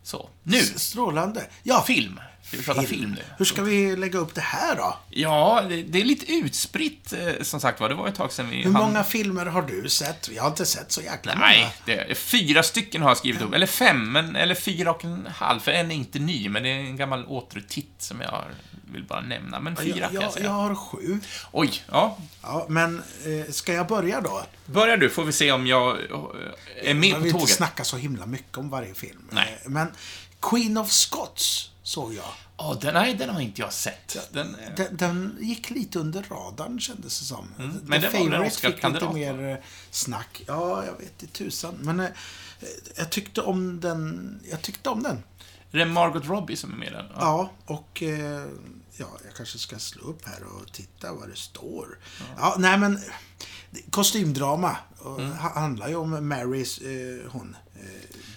Så, 0.03 0.29
nu, 0.43 0.57
S- 0.57 0.79
Strålande. 0.89 1.47
Ja, 1.63 1.81
film. 1.87 2.19
Ska 2.47 2.57
vi 2.57 2.63
prata 2.63 2.81
film 2.83 3.11
nu? 3.11 3.23
Hur 3.37 3.45
ska 3.45 3.61
vi 3.61 3.95
lägga 3.95 4.19
upp 4.19 4.35
det 4.35 4.41
här 4.41 4.75
då? 4.75 4.97
Ja, 5.09 5.63
det, 5.69 5.83
det 5.83 6.01
är 6.01 6.05
lite 6.05 6.33
utspritt, 6.33 7.13
eh, 7.13 7.43
som 7.43 7.59
sagt 7.59 7.79
var. 7.79 7.89
Det 7.89 7.95
var 7.95 8.07
ett 8.07 8.15
tag 8.15 8.31
sedan 8.31 8.49
vi... 8.49 8.55
Hur 8.57 8.63
hann- 8.71 8.79
många 8.83 9.03
filmer 9.03 9.45
har 9.45 9.61
du 9.61 9.89
sett? 9.89 10.29
Jag 10.35 10.43
har 10.43 10.49
inte 10.49 10.65
sett 10.65 10.91
så 10.91 11.01
jäkla 11.01 11.35
många. 11.35 11.45
Nej, 11.45 11.73
det 11.85 11.93
är, 12.11 12.13
fyra 12.15 12.63
stycken 12.63 13.01
har 13.01 13.09
jag 13.09 13.17
skrivit 13.17 13.41
upp. 13.41 13.53
Eller 13.53 13.67
fem, 13.67 14.11
men, 14.11 14.35
eller 14.35 14.55
fyra 14.55 14.91
och 14.91 15.05
en 15.05 15.27
halv. 15.35 15.59
För 15.59 15.71
en 15.71 15.91
är 15.91 15.95
inte 15.95 16.19
ny, 16.19 16.49
men 16.49 16.63
det 16.63 16.69
är 16.69 16.75
en 16.79 16.97
gammal 16.97 17.25
återtitt 17.25 17.93
som 17.97 18.21
jag 18.21 18.43
vill 18.93 19.03
bara 19.03 19.21
nämna. 19.21 19.59
Men 19.59 19.75
fyra 19.75 19.95
jag, 19.97 20.05
kan 20.09 20.15
jag 20.15 20.23
jag, 20.23 20.33
säga. 20.33 20.45
jag 20.45 20.51
har 20.51 20.75
sju. 20.75 21.19
Oj, 21.51 21.83
ja. 21.91 22.17
Ja, 22.41 22.65
men 22.69 23.03
eh, 23.25 23.51
ska 23.51 23.73
jag 23.73 23.87
börja 23.87 24.21
då? 24.21 24.43
Börjar 24.65 24.97
du, 24.97 25.09
får 25.09 25.23
vi 25.23 25.31
se 25.31 25.51
om 25.51 25.67
jag 25.67 25.89
eh, 25.91 26.89
är 26.89 26.93
med 26.93 27.09
Jag 27.09 27.15
på 27.15 27.19
vill 27.19 27.27
inte 27.27 27.39
tåget. 27.39 27.55
snacka 27.55 27.83
så 27.83 27.97
himla 27.97 28.25
mycket 28.25 28.57
om 28.57 28.69
varje 28.69 28.93
film. 28.93 29.27
Nej. 29.29 29.59
Men 29.65 29.87
Queen 30.41 30.77
of 30.77 30.91
Scots 30.91 31.70
såg 31.83 32.13
jag. 32.13 32.25
Åh, 32.57 32.79
den, 32.79 32.93
nej, 32.93 33.13
den 33.15 33.29
har 33.29 33.41
inte 33.41 33.61
jag 33.61 33.73
sett. 33.73 34.17
Den, 34.31 34.55
eh, 34.55 34.75
Den, 34.77 34.97
den 34.97 35.37
gick 35.41 35.69
lite 35.69 35.99
under 35.99 36.23
radarn 36.23 36.79
kändes 36.79 37.19
det 37.19 37.25
som. 37.25 37.47
Mm, 37.59 37.71
The 37.71 37.79
men 37.85 38.01
det 38.01 38.07
var 38.09 38.13
väl 38.19 38.21
en 38.27 38.31
Favourite 38.31 38.55
fick 38.59 38.83
lite 38.93 39.13
mer 39.13 39.49
eh, 39.51 39.57
snack. 39.91 40.43
Ja, 40.47 40.85
jag 40.85 40.93
vet 40.97 41.21
inte 41.23 41.27
tusan. 41.37 41.75
Men 41.81 41.99
eh, 41.99 42.07
jag 42.95 43.09
tyckte 43.09 43.41
om 43.41 43.79
den. 43.79 44.39
Jag 44.51 44.61
tyckte 44.61 44.89
om 44.89 45.03
den. 45.03 45.23
är 45.71 45.77
det 45.77 45.85
Margot 45.85 46.25
Robbie 46.25 46.55
som 46.57 46.71
är 46.73 46.75
med 46.77 46.87
i 46.87 46.91
den? 46.91 47.05
Ja, 47.15 47.51
och 47.65 48.03
eh, 48.03 48.45
ja, 48.97 49.07
jag 49.25 49.35
kanske 49.37 49.57
ska 49.57 49.79
slå 49.79 50.03
upp 50.03 50.25
här 50.27 50.43
och 50.43 50.71
titta 50.71 51.13
vad 51.13 51.29
det 51.29 51.35
står. 51.35 51.99
Ja, 52.37 52.55
nej 52.59 52.77
men 52.77 52.99
kostymdrama. 53.89 54.75
Och 54.97 55.19
Mm. 55.19 55.31
ha- 55.37 55.59
handlar 55.59 55.87
ju 55.89 55.95
om 55.95 56.27
Marys, 56.27 56.77
eh, 56.77 57.31
hon, 57.31 57.55
eh, 57.70 57.70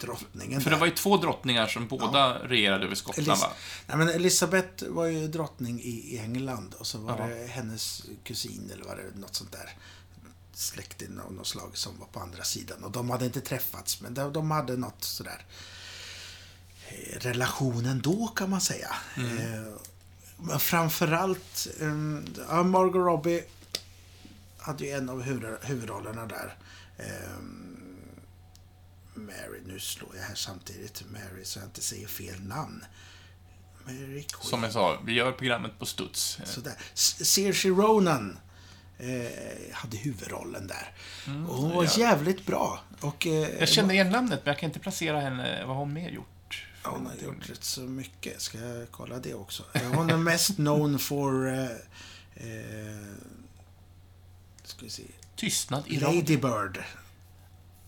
drottningen. 0.00 0.60
För 0.60 0.70
där. 0.70 0.76
det 0.76 0.80
var 0.80 0.86
ju 0.86 0.92
två 0.94 1.16
drottningar 1.16 1.66
som 1.66 1.88
båda 1.88 2.38
regerade 2.48 2.84
över 2.84 2.94
Skottland, 2.94 3.28
Elis- 3.28 3.40
va? 3.42 3.52
Nej, 3.86 3.96
men 3.96 4.08
Elisabeth 4.08 4.84
var 4.88 5.04
ju 5.06 5.28
drottning 5.28 5.80
i, 5.80 6.18
England 6.18 6.74
och 6.78 6.86
så 6.86 6.98
var 6.98 7.18
Ja. 7.18 7.26
det 7.26 7.46
hennes 7.46 8.02
kusin 8.24 8.70
eller 8.72 8.84
var 8.84 8.96
det 8.96 9.20
något 9.20 9.34
sånt 9.34 9.52
där 9.52 9.70
släkting 10.52 11.18
av 11.26 11.32
något 11.32 11.46
slag 11.46 11.70
som 11.76 11.98
var 11.98 12.06
på 12.06 12.20
andra 12.20 12.44
sidan. 12.44 12.84
Och 12.84 12.90
de 12.90 13.10
hade 13.10 13.24
inte 13.26 13.40
träffats, 13.40 14.00
men 14.00 14.14
de, 14.14 14.32
de 14.32 14.50
hade 14.50 14.76
något 14.76 15.04
sådär 15.04 15.44
eh, 16.88 17.18
relationen 17.20 18.00
då 18.02 18.26
kan 18.28 18.50
man 18.50 18.60
säga. 18.60 18.94
Eh, 19.16 19.72
men 20.36 20.60
framförallt, 20.60 21.66
eh, 21.80 21.94
ja, 22.48 22.62
Margot 22.62 22.94
Robbie 22.94 23.44
hade 24.58 24.84
ju 24.84 24.90
en 24.90 25.08
av 25.10 25.22
huvud, 25.22 25.54
huvudrollerna 25.62 26.26
där. 26.26 26.56
Eh, 26.96 27.38
Mary, 29.14 29.60
nu 29.66 29.80
slår 29.80 30.16
jag 30.16 30.22
här 30.22 30.34
samtidigt, 30.34 31.02
Mary, 31.10 31.44
så 31.44 31.58
jag 31.58 31.66
inte 31.66 31.80
säger 31.82 32.06
fel 32.06 32.40
namn. 32.42 32.84
Mary 33.86 34.22
Queen. 34.22 34.50
Som 34.50 34.62
jag 34.62 34.72
sa, 34.72 35.00
vi 35.06 35.12
gör 35.12 35.32
programmet 35.32 35.78
på 35.78 35.86
studs. 35.86 36.38
Sådär. 36.44 36.74
Saoirse 36.94 37.68
Ronan 37.68 38.38
eh, 38.98 39.72
hade 39.72 39.96
huvudrollen 39.96 40.66
där. 40.66 40.92
och 41.48 41.54
hon 41.56 41.70
var 41.70 41.82
Mm, 41.82 41.92
ja. 41.96 42.00
jävligt 42.00 42.46
bra. 42.46 42.80
Och, 43.00 43.26
eh, 43.26 43.48
Jag 43.58 43.68
känner 43.68 43.94
igen 43.94 44.10
namnet, 44.10 44.40
men 44.44 44.50
jag 44.52 44.58
kan 44.60 44.68
inte 44.70 44.80
placera 44.80 45.20
henne. 45.20 45.58
Vad 45.66 45.76
har 45.76 45.84
hon 45.84 45.92
mer 45.92 46.10
gjort? 46.10 46.66
Ja, 46.84 46.90
hon 46.90 47.06
har 47.06 47.14
gjort 47.14 47.50
rätt 47.50 47.64
så 47.64 47.80
mycket. 47.80 48.40
Ska 48.42 48.58
jag 48.58 48.90
kolla 48.90 49.18
det 49.18 49.34
också? 49.34 49.62
Eh, 49.72 49.82
Hon 49.92 50.10
är 50.10 50.16
mest 50.16 50.56
known 50.56 50.98
for... 50.98 51.48
Eh, 51.48 51.64
eh, 52.34 53.14
ska 54.64 54.84
vi 54.84 54.90
se. 54.90 55.02
Tystnad 55.36 55.82
i. 55.86 55.96
Lady 56.00 56.36
Bird. 56.36 56.84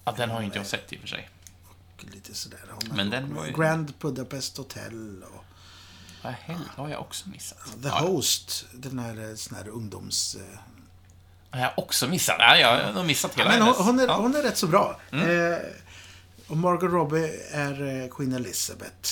Ja, 0.06 0.12
den 0.16 0.30
har 0.30 0.42
inte 0.42 0.58
jag 0.58 0.66
sett 0.66 0.92
i 0.92 0.96
och 0.96 1.00
för 1.00 1.08
sig. 1.08 1.28
Och 1.98 2.04
lite 2.04 2.34
sådär. 2.34 2.58
Har 2.70 2.96
Men 2.96 3.10
den 3.10 3.34
var 3.34 3.46
ju- 3.46 3.52
Grand 3.52 3.92
Budapest 4.00 4.56
Hotel 4.56 5.22
och 5.34 5.44
Vad 6.22 6.32
helvete 6.32 6.70
har 6.76 6.88
jag 6.88 7.00
också 7.00 7.28
missat? 7.28 7.58
The 7.82 7.88
Ja, 7.88 7.98
Host. 7.98 8.66
Den 8.72 8.98
här, 8.98 9.28
eh, 9.30 9.34
sån 9.34 9.56
här 9.56 9.68
ungdoms... 9.68 10.34
Eh, 10.34 10.58
Har 11.50 11.60
jag 11.60 11.72
också 11.76 12.08
missat? 12.08 12.36
Nej, 12.38 12.60
jag 12.60 12.92
har 12.92 13.04
missat 13.04 13.34
hela 13.38 13.50
Men 13.50 13.62
hon, 13.62 13.74
hon, 13.74 13.98
är, 14.00 14.06
Ja. 14.06 14.10
Mm. 14.14 14.22
hon 14.22 14.34
är 14.34 14.42
rätt 14.42 14.56
så 14.58 14.66
bra. 14.66 15.00
Eh, 15.12 15.58
och 16.48 16.56
Margot 16.56 16.90
Robbie 16.92 17.40
är 17.50 18.02
eh, 18.02 18.08
Queen 18.10 18.32
Elizabeth. 18.32 19.10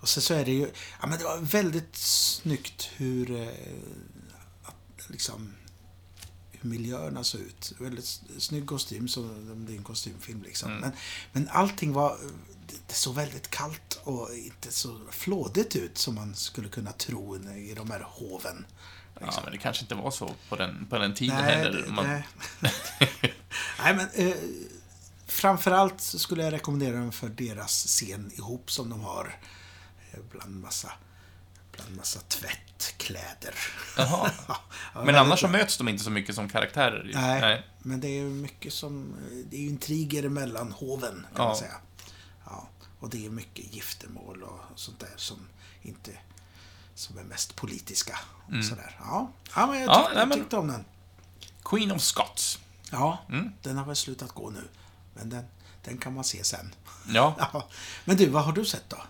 Och 0.00 0.08
sen 0.08 0.22
så 0.22 0.34
är 0.34 0.44
det 0.44 0.52
ju... 0.52 0.70
Ja, 1.00 1.06
men 1.06 1.18
det 1.18 1.24
var 1.24 1.38
väldigt 1.38 1.96
snyggt 1.96 2.90
hur... 2.96 3.30
Eh, 3.42 3.48
liksom... 5.08 5.54
Miljöerna 6.64 7.24
såg 7.24 7.40
ut. 7.40 7.72
Väldigt 7.78 8.20
snygg 8.38 8.66
kostym, 8.66 9.08
som 9.08 9.64
det 9.66 9.72
är 9.72 9.76
en 9.76 9.82
kostymfilm 9.82 10.42
liksom. 10.42 10.70
Mm. 10.70 10.80
Men, 10.80 10.92
men 11.32 11.48
allting 11.52 11.92
var... 11.92 12.16
Det, 12.86 12.94
såg 12.94 13.14
väldigt 13.14 13.50
kallt 13.50 14.00
och 14.04 14.34
inte 14.34 14.72
så 14.72 15.00
flådigt 15.10 15.76
ut 15.76 15.98
som 15.98 16.14
man 16.14 16.34
skulle 16.34 16.68
kunna 16.68 16.92
tro 16.92 17.36
i 17.56 17.74
de 17.76 17.90
här 17.90 18.00
hoven. 18.00 18.64
Ja, 19.20 19.40
men 19.42 19.52
det 19.52 19.58
kanske 19.58 19.82
inte 19.82 19.94
var 19.94 20.10
så 20.10 20.34
på 20.48 20.56
den, 20.56 20.86
på 20.90 20.98
den 20.98 21.14
tiden 21.14 21.36
Nej, 21.36 21.54
heller. 21.54 21.86
Man, 21.88 22.06
nej. 22.06 22.26
Nej, 23.78 23.94
men 23.94 24.08
eh, 24.14 24.36
framförallt 25.26 26.00
så 26.00 26.18
skulle 26.18 26.42
jag 26.44 26.52
rekommendera 26.52 26.96
den 26.96 27.12
för 27.12 27.28
deras 27.28 27.86
scen 27.86 28.30
ihop 28.34 28.70
som 28.70 28.90
de 28.90 29.00
har 29.00 29.38
eh, 30.12 30.20
bland 30.30 30.60
massa, 30.60 30.92
bland 31.72 31.96
massa 31.96 32.20
tvättkläder. 32.28 33.54
Jaha. 33.96 34.30
Ja, 34.94 35.04
Men 35.04 35.14
annars 35.14 35.40
så 35.40 35.48
möts 35.48 35.78
de 35.78 35.88
inte 35.88 36.04
så 36.04 36.10
mycket 36.10 36.34
som 36.34 36.48
karaktärer. 36.48 37.10
Nej, 37.14 37.66
men 37.78 38.00
det 38.00 38.08
är 38.08 38.12
ju 38.22 38.24
mycket 38.30 38.72
som... 38.72 39.16
Det 39.50 39.56
är 39.56 39.60
ju 39.60 39.68
intriger 39.68 40.28
mellan 40.28 40.72
hoven, 40.72 41.14
kan 41.14 41.42
Ja. 41.42 41.44
man 41.44 41.56
säga. 41.56 41.74
Ja, 42.46 42.68
och 43.00 43.10
det 43.10 43.26
är 43.26 43.30
mycket 43.30 43.74
giftermål 43.74 44.42
och 44.42 44.60
sånt 44.76 45.00
där 45.00 45.12
som 45.16 45.48
inte... 45.82 46.10
Som 46.94 47.18
är 47.18 47.22
mest 47.24 47.56
politiska. 47.56 48.18
Och 48.58 48.64
sådär. 48.64 48.96
Ja. 49.00 49.32
ja, 49.56 49.66
men 49.66 49.80
jag, 49.80 49.88
Mm. 49.90 50.02
Ja, 50.02 50.08
nej, 50.14 50.26
men- 50.26 50.28
jag 50.30 50.38
tyckte 50.38 50.56
om 50.56 50.68
den. 50.68 50.84
Queen 51.64 51.92
of 51.92 52.02
Scots. 52.02 52.58
Ja, 52.90 53.18
Mm. 53.28 53.52
den 53.62 53.78
har 53.78 53.84
väl 53.84 53.96
slutat 53.96 54.30
gå 54.30 54.50
nu. 54.50 54.68
Men 55.14 55.30
den, 55.30 55.44
den 55.84 55.98
kan 55.98 56.14
man 56.14 56.24
se 56.24 56.44
sen. 56.44 56.74
Ja. 57.08 57.34
Ja. 57.52 57.68
Men 58.04 58.16
du, 58.16 58.26
vad 58.28 58.44
har 58.44 58.52
du 58.52 58.64
sett 58.64 58.90
då? 58.90 59.02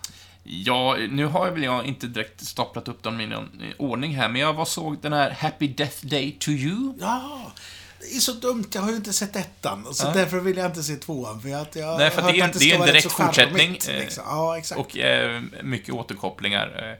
Ja, 0.43 0.97
nu 1.09 1.25
har 1.25 1.45
jag 1.45 1.53
väl 1.53 1.63
jag 1.63 1.85
inte 1.85 2.07
direkt 2.07 2.41
staplat 2.45 2.87
upp 2.87 3.03
dem 3.03 3.21
i 3.21 3.25
någon 3.27 3.61
ordning 3.77 4.15
här, 4.15 4.29
men 4.29 4.41
jag 4.41 4.53
var 4.53 4.65
såg 4.65 5.01
den 5.01 5.13
här 5.13 5.31
Happy 5.31 5.67
Death 5.67 6.05
Day 6.05 6.35
to 6.39 6.49
You. 6.51 6.93
Ja, 6.99 7.51
det 7.99 8.15
är 8.15 8.19
så 8.19 8.31
dumt. 8.33 8.65
Jag 8.73 8.81
har 8.81 8.89
ju 8.89 8.95
inte 8.95 9.13
sett 9.13 9.35
ettan. 9.35 9.93
Så 9.93 10.07
Ja. 10.07 10.11
därför 10.13 10.39
vill 10.39 10.57
jag 10.57 10.65
inte 10.65 10.83
se 10.83 10.95
tvåan. 10.95 11.41
För 11.41 11.49
jag, 11.49 11.67
jag 11.73 11.97
Nej, 11.99 12.09
för 12.11 12.21
har 12.21 12.29
att 12.29 12.35
det 12.35 12.41
är 12.41 12.45
en- 12.45 12.53
ska 12.53 12.59
det 12.59 12.71
är 12.71 12.79
en 12.79 12.85
direkt 12.85 13.11
fortsättning, 13.11 13.77
eh, 13.89 13.99
Liksom. 13.99 14.23
Ja, 14.27 14.57
exakt. 14.57 14.79
Och 14.81 14.97
eh, 14.97 15.41
mycket 15.63 15.93
återkopplingar. 15.93 16.97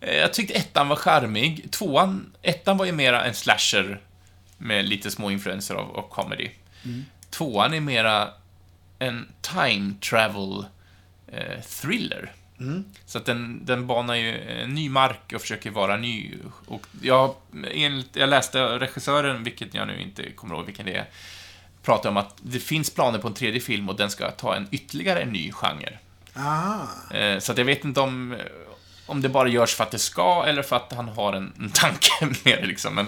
Eh, 0.00 0.14
jag 0.16 0.34
tyckte 0.34 0.54
ettan 0.54 0.88
var 0.88 0.96
charmig. 0.96 1.70
Tvåan, 1.70 2.32
ettan 2.42 2.76
var 2.76 2.84
ju 2.86 2.92
mera 2.92 3.24
en 3.24 3.34
slasher 3.34 4.00
med 4.58 4.84
lite 4.88 5.10
små 5.10 5.30
influenser 5.30 5.74
av, 5.74 5.96
av 5.96 6.08
comedy. 6.08 6.50
Mm. 6.84 7.04
Tvåan 7.30 7.74
är 7.74 7.80
mera 7.80 8.28
en 8.98 9.28
time 9.40 9.94
travel 10.00 10.64
eh, 11.32 11.60
thriller. 11.80 12.32
Mm. 12.60 12.84
Så 13.06 13.18
att 13.18 13.24
den, 13.24 13.64
den 13.64 13.86
banar 13.86 14.14
ju 14.14 14.32
ny 14.66 14.88
mark 14.88 15.32
och 15.34 15.40
försöker 15.40 15.70
vara 15.70 15.96
ny. 15.96 16.34
Och 16.66 16.86
jag, 17.02 17.34
enligt, 17.72 18.16
jag 18.16 18.28
läste 18.28 18.62
regissören, 18.78 19.44
vilket 19.44 19.74
jag 19.74 19.86
nu 19.86 20.00
inte 20.00 20.32
kommer 20.32 20.54
ihåg 20.54 20.66
vilken 20.66 20.86
det 20.86 20.94
är, 20.94 21.04
pratade 21.82 22.08
om 22.08 22.16
att 22.16 22.36
det 22.42 22.58
finns 22.60 22.90
planer 22.90 23.18
på 23.18 23.28
en 23.28 23.34
tredje 23.34 23.60
film 23.60 23.88
och 23.88 23.96
den 23.96 24.10
ska 24.10 24.30
ta 24.30 24.54
en 24.56 24.68
ytterligare 24.70 25.20
en 25.22 25.28
ny 25.32 25.52
genre. 25.52 25.98
Aha. 26.36 26.88
Eh, 27.14 27.38
Så 27.38 27.52
att 27.52 27.58
jag 27.58 27.64
vet 27.64 27.84
inte 27.84 28.00
om, 28.00 28.36
om 29.06 29.22
det 29.22 29.28
bara 29.28 29.48
görs 29.48 29.74
för 29.74 29.84
att 29.84 29.90
det 29.90 29.98
ska 29.98 30.44
eller 30.46 30.62
för 30.62 30.76
att 30.76 30.92
han 30.92 31.08
har 31.08 31.32
en, 31.32 31.52
en 31.58 31.70
tanke 31.70 32.10
med 32.44 32.58
det 32.58 32.66
liksom. 32.66 32.94
Men 32.94 33.06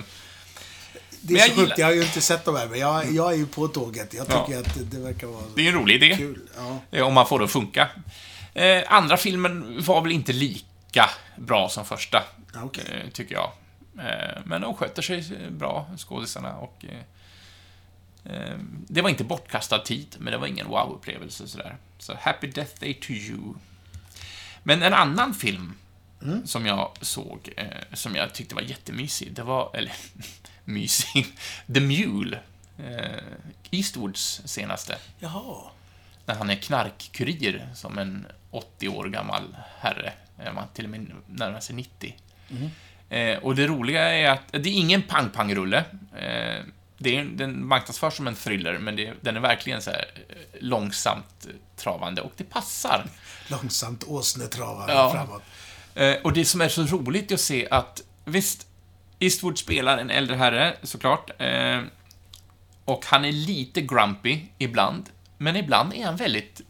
Det 1.21 1.33
Men 1.33 1.37
är 1.37 1.41
jag 1.41 1.49
så 1.51 1.55
sjukt. 1.57 1.61
gillar- 1.63 1.79
Jag 1.79 1.87
har 1.87 1.93
ju 1.95 2.03
inte 2.03 2.21
sett 2.21 2.45
de 2.45 2.57
här, 2.57 2.67
men 2.69 2.79
jag, 2.79 3.13
jag 3.13 3.33
är 3.33 3.37
ju 3.37 3.47
på 3.47 3.69
tåget. 3.69 4.15
Jag 4.15 4.27
tycker 4.27 4.45
Ja. 4.53 4.61
att 4.61 4.91
det, 4.91 4.99
verkar 4.99 5.27
vara 5.27 5.43
det 5.57 5.63
är 5.67 5.69
en 5.69 5.75
rolig 5.79 5.95
idé. 6.03 6.17
kul. 6.17 6.41
Ja. 6.57 6.79
Eh, 6.91 7.07
Om 7.07 7.15
man 7.15 7.27
får 7.27 7.39
det 7.39 7.45
att 7.45 7.51
funka. 7.51 7.89
Eh, 8.59 8.85
andra 8.93 9.17
filmen 9.17 9.83
var 9.85 10.01
väl 10.03 10.13
inte 10.13 10.33
lika 10.33 11.11
bra 11.37 11.69
som 11.69 11.85
första, 11.85 12.23
Ja, 12.55 12.63
okej. 12.63 12.85
eh, 13.05 13.11
tycker 13.11 13.35
jag. 13.35 13.51
Eh, 13.99 14.39
men 14.45 14.61
de 14.61 14.75
sköter 14.75 15.03
sig 15.03 15.51
bra, 15.51 15.87
skådisarna, 15.97 16.57
och... 16.57 16.85
Eh, 16.85 18.35
eh, 18.35 18.59
det 18.89 19.03
var 19.03 19.11
inte 19.11 19.25
bortkastad 19.25 19.79
tid, 19.79 20.17
men 20.19 20.33
det 20.33 20.39
var 20.39 20.47
ingen 20.47 20.67
wow-upplevelse 20.67 21.49
sådär. 21.49 21.77
Så 21.99 22.15
Happy 22.21 22.47
Death 22.47 22.81
Day 22.81 22.95
to 22.95 23.11
You. 23.11 23.55
Men 24.63 24.83
en 24.83 24.95
annan 24.95 25.35
film 25.35 25.75
som 26.45 26.67
jag 26.67 26.93
såg, 27.01 27.53
eh, 27.57 27.67
som 27.93 28.15
jag 28.15 28.35
tyckte 28.35 28.55
var 28.55 28.63
jättemysig, 28.63 29.33
det 29.33 29.43
var, 29.43 29.71
eller 29.77 29.93
mysig, 30.65 31.27
The 31.75 31.81
Mule. 31.81 32.41
Eastwoods 33.71 34.43
senaste 34.45 34.97
Jaha. 35.19 35.71
När 36.29 36.35
han 36.35 36.51
är 36.51 36.55
knarkkurir 36.57 37.69
som 37.75 37.99
en 37.99 38.27
80 38.51 38.89
år 38.89 39.05
gammal 39.09 39.57
herre. 39.81 40.13
Man 40.55 40.65
till 40.75 40.85
och 40.85 40.91
med 40.91 41.07
närmar 41.27 41.61
sig 41.61 41.75
90. 41.77 42.15
Eh, 43.11 43.39
och 43.39 43.57
det 43.57 43.67
roliga 43.67 44.03
är 44.03 44.31
att 44.31 44.43
det 44.51 44.69
är 44.69 44.73
ingen 44.73 45.03
pang-pang-rulle. 45.03 45.79
Eh, 46.19 46.65
det 46.99 47.17
är, 47.17 47.25
den 47.25 47.67
marknadsförs 47.67 48.15
som 48.15 48.27
en 48.27 48.35
thriller, 48.35 48.79
men 48.79 48.97
det, 48.97 49.13
den 49.21 49.37
är 49.37 49.41
verkligen 49.41 49.83
så 49.83 49.91
här 49.91 50.05
eh, 50.29 50.37
långsamt 50.61 51.47
travande 51.77 52.23
och 52.23 52.33
det 52.37 52.45
passar. 52.45 53.07
Långsamt 53.49 54.05
åsnetravande 54.05 54.93
Ja. 54.93 55.11
framåt. 55.13 55.43
Eh, 55.95 56.15
och 56.25 56.33
det 56.33 56.45
som 56.45 56.61
är 56.61 56.69
så 56.69 56.83
roligt 56.83 57.31
är 57.31 57.35
att 57.35 57.41
se 57.41 57.69
att, 57.71 58.03
visst, 58.25 58.67
Eastwood 59.19 59.59
spelar 59.59 59.99
en 59.99 60.11
äldre 60.11 60.37
herre, 60.37 60.77
såklart. 60.83 61.31
Eh, 61.41 61.83
och 62.85 63.05
han 63.07 63.25
är 63.25 63.33
lite 63.33 63.81
grumpy 63.81 64.41
ibland, 64.59 65.11
men 65.39 65.57
ibland 65.57 65.95
är 65.95 66.05
han 66.05 66.17
väldigt 66.17 66.61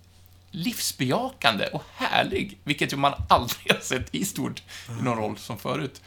livsbejakande 0.50 1.66
och 1.66 1.85
härlig, 1.94 2.59
vilket 2.64 2.92
ju 2.92 2.96
man 2.96 3.12
aldrig 3.28 3.72
har 3.72 3.81
sett 3.81 4.14
i 4.14 4.24
stort 4.24 4.62
i 5.00 5.02
någon 5.02 5.18
roll 5.18 5.38
som 5.38 5.59
förut. 5.59 6.02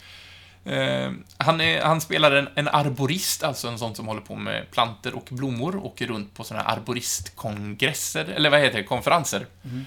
Eh, 0.64 1.12
han, 1.38 1.60
är, 1.60 1.82
han 1.82 2.00
spelar 2.00 2.32
en, 2.32 2.48
en 2.54 2.68
arborist, 2.68 3.42
alltså 3.42 3.68
en 3.68 3.78
sån 3.78 3.94
som 3.94 4.06
håller 4.06 4.20
på 4.20 4.36
med 4.36 4.70
planter 4.70 5.14
och 5.14 5.28
blommor, 5.30 5.76
åker 5.76 6.06
runt 6.06 6.34
på 6.34 6.44
såna 6.44 6.60
här 6.60 6.76
arboristkongresser, 6.76 8.24
eller 8.24 8.50
vad 8.50 8.60
heter 8.60 8.78
det, 8.78 8.84
konferenser. 8.84 9.46
Mm. 9.64 9.84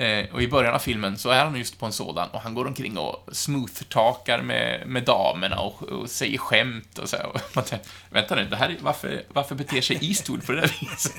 Eh, 0.00 0.26
och 0.32 0.42
i 0.42 0.48
början 0.48 0.74
av 0.74 0.78
filmen 0.78 1.18
så 1.18 1.30
är 1.30 1.44
han 1.44 1.56
just 1.56 1.78
på 1.78 1.86
en 1.86 1.92
sådan 1.92 2.28
och 2.28 2.40
han 2.40 2.54
går 2.54 2.66
omkring 2.66 2.98
och 2.98 3.28
smooth-talkar 3.32 4.42
med, 4.42 4.86
med 4.86 5.04
damerna 5.04 5.60
och, 5.60 5.82
och 5.82 6.10
säger 6.10 6.38
skämt 6.38 6.98
och 6.98 7.08
så. 7.08 7.16
Och 7.16 7.40
man 7.54 7.64
tänker, 7.64 7.88
vänta 8.10 8.34
nu, 8.34 8.44
det 8.44 8.56
här 8.56 8.68
är, 8.68 8.76
varför, 8.80 9.22
varför 9.28 9.54
beter 9.54 9.80
sig 9.80 9.98
Eastwood 10.02 10.46
på 10.46 10.52
det 10.52 10.60
där 10.60 10.76
viset? 10.80 11.12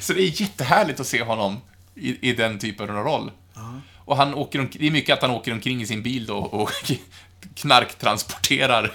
Så 0.00 0.12
det 0.12 0.22
är 0.22 0.40
jättehärligt 0.40 1.00
att 1.00 1.06
se 1.06 1.22
honom 1.22 1.60
i, 1.94 2.30
i 2.30 2.32
den 2.32 2.58
typen 2.58 2.90
av 2.90 3.04
roll. 3.04 3.30
Och 3.94 4.16
han 4.16 4.34
åker 4.34 4.58
omkring, 4.58 4.80
det 4.80 4.86
är 4.86 4.90
mycket 4.90 5.14
att 5.14 5.22
han 5.22 5.30
åker 5.30 5.52
omkring 5.52 5.82
i 5.82 5.86
sin 5.86 6.02
bil 6.02 6.26
då 6.26 6.36
och 6.36 6.70
knarktransporterar. 7.54 8.92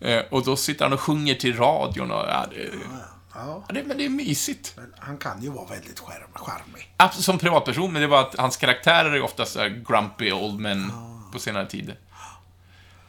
Eh, 0.00 0.22
och 0.30 0.44
då 0.44 0.56
sitter 0.56 0.84
han 0.84 0.92
och 0.92 1.00
sjunger 1.00 1.34
till 1.34 1.56
radion 1.56 2.10
och, 2.10 2.24
ja, 2.28 2.46
det, 2.50 2.70
Ja, 3.34 3.64
ja, 3.68 3.74
det, 3.74 3.84
men 3.84 3.98
det 3.98 4.04
är 4.04 4.08
mysigt. 4.08 4.72
men 4.76 4.94
han 4.98 5.18
kan 5.18 5.42
ju 5.42 5.50
vara 5.50 5.66
väldigt 5.66 6.00
charmig. 6.34 6.94
Absolut, 6.96 7.24
som 7.24 7.38
privatperson, 7.38 7.92
men 7.92 8.02
det 8.02 8.08
var 8.08 8.20
att 8.20 8.34
hans 8.38 8.56
karaktärer 8.56 9.12
är 9.12 9.22
oftast 9.22 9.56
grumpy 9.88 10.32
old 10.32 10.60
men 10.60 10.92
på 11.32 11.38
senare 11.38 11.66
tid. 11.66 11.96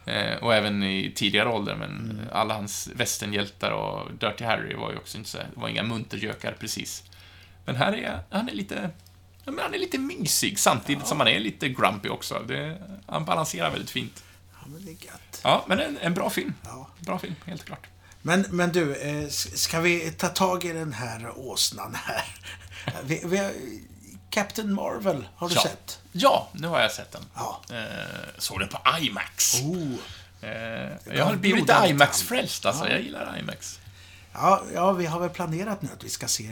Eh, 0.04 0.36
och 0.36 0.54
även 0.54 0.82
i 0.82 1.12
tidigare 1.14 1.48
ålder, 1.48 1.76
men 1.76 2.20
alla 2.32 2.54
hans 2.54 2.88
västernhjältar 2.94 3.70
och 3.70 4.12
Dirty 4.12 4.44
Harry 4.44 4.74
var 4.74 4.90
ju 4.90 4.96
också 4.96 5.18
inte 5.18 5.30
så 5.30 5.38
det 5.38 5.44
var 5.54 5.68
inga 5.68 5.82
muntergökar 5.82 6.56
precis. 6.60 7.04
Men 7.64 7.76
här 7.76 7.92
är 7.92 8.20
han 8.30 8.48
är 8.48 8.52
lite, 8.52 8.90
ja, 9.44 9.52
men 9.52 9.58
han 9.64 9.74
är 9.74 9.78
lite 9.78 9.98
mysig 9.98 10.58
samtidigt 10.58 11.06
som 11.06 11.18
han 11.20 11.28
är 11.28 11.40
lite 11.40 11.68
grumpy 11.68 12.08
också. 12.08 12.42
Det, 12.48 12.82
han 13.06 13.24
balanserar 13.24 13.70
väldigt 13.70 13.90
fint. 13.90 14.24
Ja, 14.52 14.66
men 14.66 14.84
det 14.84 14.90
är 14.90 15.06
gött. 15.06 15.40
Ja, 15.44 15.64
men 15.68 15.80
en, 15.80 15.98
en 15.98 16.14
bra 16.14 16.30
film. 16.30 16.54
Ja. 16.64 16.88
Bra 16.98 17.18
film, 17.18 17.34
helt 17.46 17.64
klart. 17.64 17.86
Men, 18.22 18.46
men 18.50 18.72
du, 18.72 18.94
eh, 18.94 19.28
ska 19.28 19.80
vi 19.80 20.10
ta 20.10 20.28
tag 20.28 20.64
i 20.64 20.72
den 20.72 20.92
här 20.92 21.38
åsnan 21.38 21.94
här? 22.06 22.24
Vi, 23.04 23.22
vi 23.24 23.36
har, 23.38 23.52
Captain 24.30 24.74
Marvel, 24.74 25.28
har 25.36 25.48
du 25.48 25.54
Ja. 25.54 25.62
sett? 25.62 26.00
Ja, 26.12 26.48
nu 26.52 26.68
har 26.68 26.80
jag 26.80 26.92
sett 26.92 27.12
den. 27.12 27.24
Ja. 27.34 27.60
Eh, 27.70 27.76
såg 28.38 28.58
den 28.60 28.68
på 28.68 28.78
IMAX. 29.00 29.60
Oh. 29.62 29.94
Eh, 30.42 30.90
jag 31.16 31.24
har 31.24 31.36
blivit 31.36 31.60
lite 31.60 31.84
IMAX-frälst 31.86 32.66
alltså. 32.66 32.84
Ja. 32.84 32.90
Jag 32.90 33.00
gillar 33.02 33.38
IMAX. 33.38 33.78
Ja, 34.32 34.62
ja, 34.74 34.92
vi 34.92 35.06
har 35.06 35.20
väl 35.20 35.30
planerat 35.30 35.82
nu 35.82 35.88
att 35.92 36.04
vi 36.04 36.08
ska 36.08 36.28
se 36.28 36.48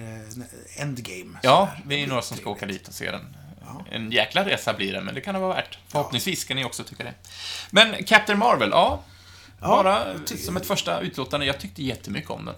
Endgame. 0.76 1.38
Ja, 1.42 1.70
vi 1.86 2.02
är 2.02 2.06
några 2.06 2.22
som 2.22 2.36
ska 2.36 2.50
åka 2.50 2.66
dit 2.66 2.88
och 2.88 2.94
se 2.94 3.10
den. 3.10 3.36
Ja. 3.66 3.84
En 3.90 4.10
jäkla 4.12 4.44
resa 4.44 4.72
blir 4.74 4.92
det, 4.92 5.00
men 5.00 5.14
det 5.14 5.20
kan 5.20 5.34
det 5.34 5.40
vara 5.40 5.54
värt. 5.54 5.78
Förhoppningsvis 5.88 6.40
ska 6.40 6.54
ni 6.54 6.64
också 6.64 6.84
tycka 6.84 7.04
det. 7.04 7.14
Men 7.70 8.04
Captain 8.04 8.38
Marvel, 8.38 8.68
ja. 8.72 9.02
Ja, 9.60 9.68
bara 9.82 10.18
som 10.44 10.56
ett 10.56 10.66
första 10.66 11.00
utlåtande, 11.00 11.46
jag 11.46 11.60
tyckte 11.60 11.82
jättemycket 11.82 12.30
om 12.30 12.44
den. 12.44 12.54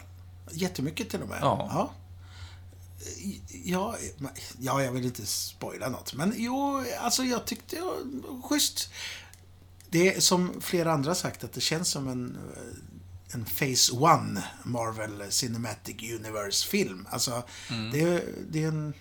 Jättemycket 0.53 1.11
till 1.11 1.23
och 1.23 1.29
med. 1.29 1.39
Ja. 1.43 1.69
Ja. 1.73 1.93
Ja, 3.65 3.97
ja, 4.59 4.83
jag 4.83 4.93
vill 4.93 5.05
inte 5.05 5.27
spoila 5.27 5.89
något. 5.89 6.15
Men 6.15 6.35
jo, 6.37 6.85
alltså 7.01 7.23
jag 7.25 7.45
tyckte 7.45 7.77
ja, 7.77 7.93
schysst. 8.45 8.91
Det 9.91 10.15
är 10.17 10.21
som 10.21 10.61
flera 10.61 10.93
andra 10.93 11.15
sagt 11.15 11.45
att 11.45 11.53
det 11.53 11.61
känns 11.61 11.89
som 11.89 12.09
en, 12.09 12.39
eh, 12.57 13.35
en 13.35 13.45
Phase 13.45 13.93
One 13.93 14.45
Marvel 14.63 15.23
Cinematic 15.33 15.97
Universe-film. 16.03 17.09
Alltså, 17.11 17.43
Mm. 17.71 17.91
det, 17.91 18.01
är, 18.01 18.23
det 18.51 18.65
är 18.65 18.69
en 18.69 18.95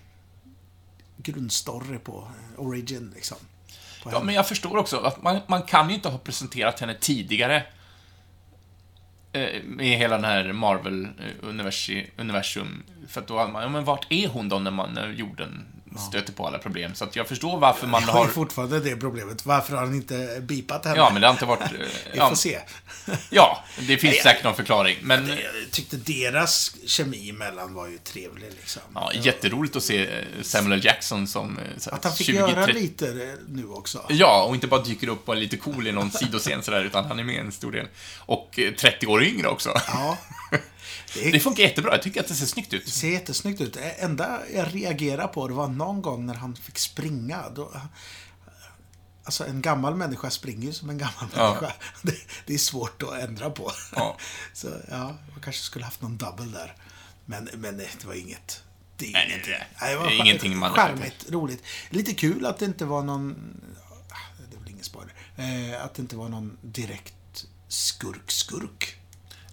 grundstory 1.18 1.98
på 1.98 2.28
Origin, 2.58 3.12
liksom. 3.16 3.38
På 4.04 4.10
Ja, 4.10 4.14
henne. 4.14 4.26
men 4.26 4.36
jag 4.36 4.48
förstår 4.48 4.78
också 4.78 4.98
att 4.98 5.24
man, 5.24 5.40
man 5.48 5.64
kan 5.64 5.90
ju 5.90 5.96
inte 5.96 6.10
ha 6.10 6.18
presenterat 6.18 6.80
henne 6.80 6.98
tidigare 7.02 7.66
Eh, 9.34 9.64
med 9.64 9.98
hela 9.98 10.16
den 10.16 10.26
här 10.26 10.54
Marvel-universum. 10.54 12.84
Eh, 13.04 13.08
För 13.08 13.22
att 13.22 13.28
då 13.28 13.40
hade 13.40 13.52
man, 13.52 13.64
ja 13.64 13.70
men 13.70 13.84
vart 13.84 14.06
är 14.10 14.28
hon 14.28 14.50
då 14.50 14.60
när 14.60 14.72
man 14.72 14.94
när 14.94 15.10
jorden 15.10 15.66
stöter 16.00 16.34
på 16.34 16.48
alla 16.48 16.58
problem? 16.58 16.96
Så 16.96 17.04
att 17.04 17.16
jag 17.16 17.28
förstår 17.28 17.60
varför 17.60 17.88
man 17.88 18.02
Jag 18.02 18.08
har 18.08 18.20
har... 18.20 18.26
ju 18.26 18.32
fortfarande 18.34 18.80
det 18.80 18.96
problemet. 18.96 19.46
Varför 19.46 19.74
har 19.76 19.86
han 19.86 19.96
inte 19.96 20.38
bipat 20.42 20.86
henne? 20.86 20.98
Ja, 20.98 21.10
men 21.14 21.22
det 21.22 21.28
har 21.28 21.34
inte 21.34 21.46
varit... 21.46 21.62
eh, 21.62 21.68
Vi 22.12 22.18
ja, 22.18 22.30
får 22.30 22.36
se. 22.36 22.60
ja, 23.30 23.64
det 23.80 23.98
finns 23.98 24.14
Nej, 24.14 24.22
säkert 24.24 24.44
någon 24.44 24.56
förklaring, 24.56 24.98
men... 25.02 25.28
Jag 25.28 25.38
tyckte 25.72 25.98
deras 25.98 26.76
kemi 26.86 27.30
emellan 27.30 27.74
var 27.74 27.88
ju 27.88 27.98
trevlig 27.98 28.50
liksom. 28.58 28.82
Ja, 28.96 29.12
jätteroligt 29.14 29.76
att 29.76 29.84
se 29.84 30.04
eh, 30.06 30.24
Samuel. 30.42 30.86
Jackson 30.86 31.28
som 31.28 31.58
eh, 31.58 31.64
här 31.86 31.94
Att 31.94 32.04
han 32.04 32.14
fick 32.14 32.28
20, 32.28 32.38
göra 32.38 32.66
30 32.66 32.80
lite 32.80 33.08
eh, 33.08 33.14
nu 33.48 33.68
också. 33.68 34.06
Ja, 34.10 34.44
och 34.44 34.56
inte 34.56 34.68
bara 34.68 34.82
dyker 34.82 35.08
upp 35.08 35.30
och 35.30 35.36
är 35.36 35.40
lite 35.40 35.58
cool 35.58 35.88
i 35.88 35.92
någon 35.92 36.12
sidoscen 36.12 36.64
sådär, 36.64 36.84
utan 36.84 37.06
han 37.06 37.20
är 37.20 37.24
med 37.24 37.40
en 37.40 37.52
stor 37.52 37.72
del. 37.72 37.88
Och 38.20 38.60
eh, 38.60 38.74
30 38.74 39.08
år 39.08 39.24
yngre 39.24 39.48
också. 39.48 39.74
Ja. 39.88 40.18
Det, 41.14 41.32
Det 41.32 41.40
funkar 41.40 41.64
jättebra, 41.64 41.92
jag 41.92 42.02
tycker 42.02 42.20
att 42.22 42.28
det 42.28 42.36
ser 42.36 42.46
snyggt 42.46 42.74
ut. 42.74 42.90
ser 42.90 43.10
jättesnyggt 43.12 43.62
ut. 43.62 43.74
Det 43.74 43.90
enda 43.92 44.40
jag 44.54 44.76
reagerar 44.76 45.28
på, 45.28 45.48
det 45.48 45.54
var 45.54 45.68
någon 45.68 46.02
gång 46.02 46.26
när 46.26 46.34
han 46.34 46.56
fick 46.56 46.78
springa. 46.78 47.50
Då, 47.56 47.82
alltså 49.24 49.46
en 49.48 49.62
gammal 49.62 49.96
människa 49.96 50.30
springer 50.30 50.68
ju 50.68 50.74
som 50.74 50.90
en 50.90 50.98
gammal 50.98 51.28
Ja. 51.36 51.48
människa. 51.48 51.74
Det, 52.02 52.16
det 52.46 52.54
är 52.54 52.58
svårt 52.58 53.04
att 53.04 53.20
ändra 53.20 53.50
på. 53.50 53.72
Ja. 53.96 54.18
Så 54.54 54.68
ja, 54.90 55.04
man 55.32 55.42
kanske 55.44 55.62
skulle 55.62 55.86
haft 55.86 56.02
någon 56.02 56.18
double 56.18 56.46
där. 56.46 56.76
Men, 57.26 57.50
men 57.54 57.78
det 57.78 58.06
var 58.06 58.14
inget. 58.14 58.64
Det 58.98 59.08
är 59.08 59.14
Nej, 59.14 59.42
det- 59.46 59.66
Nej, 59.82 59.96
var 59.96 60.08
det 60.08 60.14
är 60.14 60.22
ingenting 60.26 60.58
man- 60.58 60.74
Charmigt, 60.74 61.26
roligt. 61.30 61.64
Lite 61.90 62.14
kul 62.14 62.46
att 62.46 62.60
det 62.60 62.66
inte 62.66 62.86
var 62.86 63.04
någon... 63.04 63.36
ah, 64.10 64.16
Det 64.50 64.56
är 64.56 64.60
väl 64.60 64.70
ingen 64.70 64.84
spoiler. 64.84 65.14
Eh, 65.38 65.86
att 65.86 65.94
det 65.96 66.02
inte 66.02 66.16
var 66.16 66.30
någon 66.30 66.58
direkt 66.62 67.46
skurk-skurk. 67.68 68.96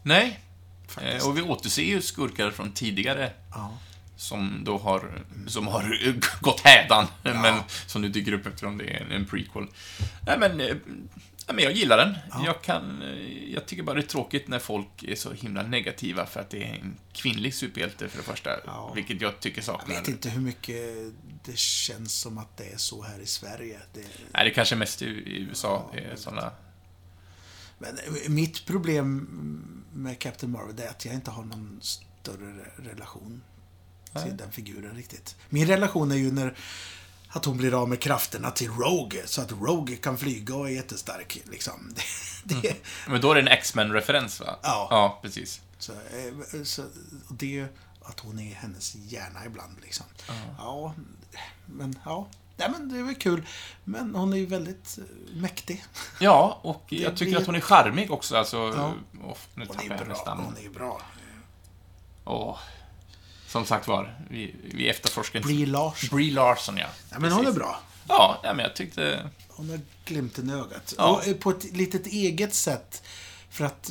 Nej, 0.02 0.40
Faktiskt. 0.98 1.24
eh, 1.24 1.28
och 1.30 1.38
vi 1.38 1.42
återser 1.42 1.82
ju 1.82 2.02
skurkar 2.02 2.50
från 2.50 2.72
tidigare 2.72 3.32
Ja. 3.50 3.78
som 4.16 4.60
då 4.64 4.78
har, 4.78 5.24
som 5.46 5.66
har 5.66 5.98
gått 6.40 6.60
hädan, 6.60 7.06
men 7.22 7.60
som 7.86 8.02
nu 8.02 8.08
dyker 8.08 8.32
upp 8.32 8.46
eftersom 8.46 8.78
det 8.78 8.84
är 8.84 9.06
en, 9.10 9.26
prequel. 9.26 9.66
Nej, 10.26 10.38
men, 10.38 10.60
eh, 10.60 10.66
nej, 11.46 11.54
men 11.54 11.64
jag 11.64 11.72
gillar 11.72 11.96
den. 11.96 12.14
Jag, 12.44 12.62
kan, 12.62 13.02
eh, 13.02 13.52
jag 13.54 13.66
tycker 13.66 13.82
bara 13.82 13.94
det 13.94 14.00
är 14.00 14.06
tråkigt 14.06 14.48
när 14.48 14.58
folk 14.58 15.02
är 15.02 15.14
så 15.14 15.32
himla 15.32 15.62
negativa 15.62 16.26
för 16.26 16.40
att 16.40 16.50
det 16.50 16.62
är 16.64 16.74
en 16.74 16.96
kvinnlig 17.12 17.54
superhjälte 17.54 18.08
för 18.08 18.18
det 18.18 18.24
första, 18.24 18.50
Ja. 18.66 18.92
vilket 18.94 19.20
jag 19.20 19.40
tycker 19.40 19.58
Jag 19.58 19.64
saknar. 19.64 19.94
vet 19.94 20.08
inte 20.08 20.30
hur 20.30 20.40
mycket 20.40 20.76
det 21.44 21.58
känns 21.58 22.12
som 22.20 22.38
att 22.38 22.56
det 22.56 22.72
är 22.72 22.76
så 22.76 23.02
här 23.02 23.18
i 23.20 23.26
Sverige. 23.26 23.78
Det, 23.94 24.00
Nej, 24.32 24.44
det 24.44 24.50
kanske 24.50 24.76
mest 24.76 25.02
i, 25.02 25.06
USA 25.50 25.90
är 25.94 26.16
sådana... 26.16 26.50
men 27.78 27.98
mitt 28.28 28.66
problem 28.66 29.28
med 29.92 30.18
Captain 30.18 30.52
Marvel 30.52 30.80
är 30.80 30.88
att 30.88 31.04
jag 31.04 31.14
inte 31.14 31.30
har 31.30 31.44
någon 31.44 31.80
större 31.82 32.54
relation 32.76 33.42
till 34.24 34.36
den 34.36 34.52
figuren 34.52 34.96
riktigt. 34.96 35.36
Min 35.48 35.66
relation 35.66 36.10
är 36.10 36.16
ju 36.16 36.32
när 36.32 36.56
att 37.28 37.44
hon 37.44 37.56
blir 37.56 37.82
av 37.82 37.88
med 37.88 38.00
krafterna 38.00 38.50
till 38.50 38.70
Rogue, 38.70 39.26
så 39.26 39.40
att 39.42 39.52
Rogue 39.52 39.96
kan 39.96 40.18
flyga 40.18 40.54
och 40.54 40.68
är 40.68 40.72
jättestark. 40.72 41.42
Liksom. 41.50 41.94
Det, 42.44 42.54
det, 42.62 42.76
Men 43.08 43.20
då 43.20 43.30
är 43.30 43.34
det 43.34 43.40
en 43.40 43.48
X-Men-referens, 43.48 44.40
va? 44.40 44.58
Ja. 44.62 44.88
Ja, 44.90 45.18
precis. 45.22 45.60
så, 45.78 45.92
eh, 45.92 46.62
så, 46.64 46.82
och 47.28 47.34
det 47.34 47.66
att 48.02 48.20
hon 48.20 48.38
är 48.38 48.54
hennes 48.54 48.94
hjärna 48.94 49.46
ibland. 49.46 49.76
Liksom. 49.82 50.06
Ja, 50.58 50.94
men 51.66 51.98
ja. 52.04 52.28
Nej, 52.58 52.68
men 52.70 52.88
det 52.88 52.98
är 52.98 53.02
väl 53.02 53.14
kul. 53.14 53.46
Men 53.84 54.14
hon 54.14 54.32
är 54.32 54.36
ju 54.36 54.46
väldigt 54.46 54.98
eh, 54.98 55.36
mäktig. 55.36 55.84
Ja, 56.20 56.58
och 56.62 56.84
jag 56.88 57.16
tycker 57.16 57.30
blir- 57.32 57.40
att 57.40 57.46
hon 57.46 57.54
är 57.54 57.60
charmig 57.60 58.10
också, 58.10 58.36
alltså... 58.36 58.56
Ja. 58.56 58.92
Oh, 59.24 59.36
nu 59.54 59.66
Hon 59.68 59.92
är 59.92 60.04
bra. 60.04 60.22
namn. 60.26 60.44
Hon 60.44 60.56
är 60.56 60.60
ju 60.62 60.70
bra. 60.70 61.02
Åh. 62.24 62.58
Som 63.48 63.64
sagt 63.64 63.88
var, 63.88 64.18
vi, 64.30 64.54
vi 64.74 64.88
efterforskar. 64.88 65.40
Brie 65.40 65.66
Larson. 65.66 66.16
Brie 66.16 66.32
Larson, 66.32 66.76
ja. 66.76 66.86
Ja, 67.10 67.18
men 67.18 67.32
hon 67.32 67.46
är 67.46 67.52
bra. 67.52 67.80
Ja, 68.08 68.40
ja, 68.42 68.54
men 68.54 68.62
jag 68.64 68.76
tyckte... 68.76 69.30
Hon 69.48 69.70
har 69.70 69.80
glimten 70.04 70.50
i 70.50 70.52
ögat. 70.52 70.94
Ja. 70.98 71.10
Och 71.16 71.28
eh, 71.28 71.36
på 71.36 71.50
ett 71.50 71.64
litet 71.64 72.06
eget 72.06 72.54
sätt. 72.54 73.02
För 73.50 73.64
att 73.64 73.90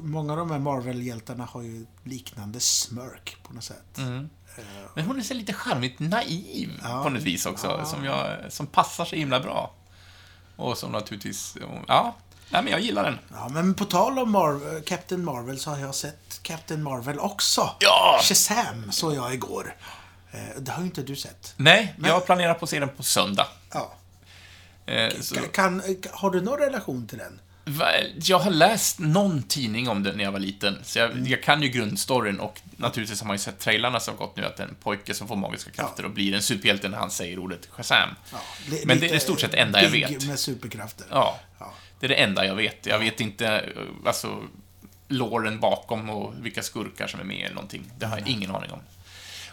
många 0.00 0.32
av 0.32 0.38
de 0.38 0.50
här 0.50 0.58
Marvel-hjältarna 0.58 1.44
har 1.44 1.62
ju 1.62 1.86
liknande 2.04 2.60
smörk 2.60 3.36
på 3.42 3.54
något 3.54 3.64
sätt. 3.64 3.98
Mm. 3.98 4.30
Men 4.94 5.04
hon 5.06 5.18
är 5.18 5.22
så 5.22 5.34
lite 5.34 5.52
charmigt 5.52 5.98
naiv 5.98 6.80
Ja. 6.82 7.02
på 7.02 7.08
något 7.08 7.22
vis 7.22 7.46
också, 7.46 7.66
Ja. 7.66 7.84
som, 7.84 8.04
jag, 8.04 8.52
som 8.52 8.66
passar 8.66 9.04
så 9.04 9.16
himla 9.16 9.40
bra. 9.40 9.74
Och 10.56 10.78
som 10.78 10.92
naturligtvis... 10.92 11.56
Ja, 11.88 12.16
Nej, 12.50 12.62
men 12.62 12.72
jag 12.72 12.80
gillar 12.80 13.04
den. 13.04 13.18
Ja, 13.32 13.48
men 13.48 13.74
på 13.74 13.84
tal 13.84 14.18
om 14.18 14.30
Mar 14.30 14.80
Captain 14.86 15.24
Marvel 15.24 15.58
så 15.58 15.70
har 15.70 15.78
jag 15.78 15.94
sett 15.94 16.40
Captain 16.42 16.82
Marvel 16.82 17.18
också. 17.18 17.70
Ja! 17.80 18.20
Shazam 18.22 18.92
såg 18.92 19.14
jag 19.14 19.34
igår. 19.34 19.76
Eh, 20.30 20.40
Det 20.60 20.70
har 20.72 20.80
ju 20.82 20.86
inte 20.86 21.02
du 21.02 21.16
sett. 21.16 21.54
Nej, 21.56 21.94
jag 22.04 22.26
planerar 22.26 22.54
på 22.54 22.64
att 22.64 22.70
se 22.70 22.80
den 22.80 22.88
på 22.88 23.02
söndag. 23.02 23.46
Ja. 23.72 23.92
Eh, 24.86 25.20
så, 25.20 25.34
Kan, 25.34 25.82
har 26.12 26.30
du 26.30 26.40
någon 26.40 26.58
relation 26.58 27.06
till 27.06 27.18
den? 27.18 27.40
Jag 28.22 28.38
har 28.38 28.50
läst 28.50 28.98
någon 28.98 29.42
tidning 29.42 29.88
om 29.88 30.02
den 30.02 30.16
när 30.16 30.24
jag 30.24 30.32
var 30.32 30.38
liten, 30.38 30.78
så 30.82 30.98
jag, 30.98 31.28
jag 31.28 31.42
kan 31.42 31.62
ju 31.62 31.68
grundstoryn 31.68 32.40
och 32.40 32.60
naturligtvis 32.76 33.20
har 33.20 33.26
man 33.26 33.34
ju 33.34 33.38
sett 33.38 33.58
trailarna 33.58 34.00
som 34.00 34.14
har 34.18 34.26
gått 34.26 34.36
nu, 34.36 34.44
att 34.44 34.56
det 34.56 34.62
är 34.62 34.68
en 34.68 34.74
pojke 34.74 35.14
som 35.14 35.28
får 35.28 35.36
magiska 35.36 35.70
krafter 35.70 36.04
och 36.04 36.10
blir 36.10 36.34
en 36.34 36.42
superhjälte 36.42 36.88
när 36.88 36.98
han 36.98 37.10
säger 37.10 37.38
ordet 37.38 37.68
Shazam. 37.70 38.08
Ja, 38.32 38.38
Men 38.84 39.00
det 39.00 39.10
är 39.10 39.14
i 39.14 39.20
stort 39.20 39.40
sett 39.40 39.50
det 39.50 39.56
enda 39.58 39.82
jag 39.82 39.90
vet. 39.90 40.26
med 40.26 40.38
superkrafter. 40.38 41.06
Ja, 41.10 41.40
Ja. 41.58 41.74
det 42.00 42.06
är 42.06 42.08
det 42.08 42.14
enda 42.14 42.46
jag 42.46 42.54
vet. 42.54 42.86
Jag 42.86 42.98
vet 42.98 43.20
inte, 43.20 43.64
alltså, 44.06 44.42
låren 45.08 45.60
bakom 45.60 46.10
och 46.10 46.34
vilka 46.42 46.62
skurkar 46.62 47.06
som 47.06 47.20
är 47.20 47.24
med 47.24 47.44
eller 47.44 47.54
någonting. 47.54 47.82
Det 47.98 48.06
har 48.06 48.18
jag 48.18 48.28
ingen 48.28 48.50
aning 48.50 48.70
om. 48.70 48.80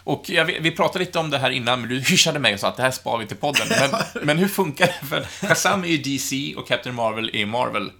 Och 0.04 0.30
jag, 0.30 0.44
vi 0.44 0.70
pratade 0.70 1.04
lite 1.04 1.18
om 1.18 1.30
det 1.30 1.38
här 1.38 1.50
innan, 1.50 1.80
men 1.80 1.88
du 1.90 2.00
hyschade 2.00 2.38
mig 2.38 2.54
och 2.54 2.60
sa 2.60 2.68
att 2.68 2.76
det 2.76 2.82
här 2.82 2.90
spar 2.90 3.18
vi 3.18 3.26
till 3.26 3.36
podden. 3.36 3.66
Men, 3.70 4.00
men 4.26 4.38
hur 4.38 4.48
funkar 4.48 4.86
det? 4.86 5.06
För 5.06 5.22
Shazam 5.46 5.84
är 5.84 5.88
ju 5.88 5.96
DC 5.98 6.54
och 6.56 6.68
Captain 6.68 6.96
Marvel 6.96 7.30
är 7.36 7.46
Marvel. 7.46 7.90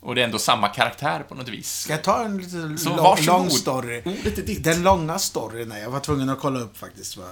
Och 0.00 0.14
det 0.14 0.20
är 0.20 0.24
ändå 0.24 0.38
samma 0.38 0.68
karaktär 0.68 1.22
på 1.28 1.34
något 1.34 1.48
vis. 1.48 1.80
Ska 1.80 1.92
jag 1.92 2.04
ta 2.04 2.24
en 2.24 2.38
lite 2.38 2.78
Så 2.78 2.96
lång, 2.96 3.24
lång 3.26 3.50
story? 3.50 4.02
Ordet 4.04 4.38
är 4.38 4.42
ditt. 4.42 4.64
Den 4.64 4.82
långa 4.82 5.18
storyn, 5.18 5.70
jag 5.82 5.90
var 5.90 6.00
tvungen 6.00 6.28
att 6.28 6.40
kolla 6.40 6.60
upp 6.60 6.76
faktiskt 6.76 7.16
vad 7.16 7.28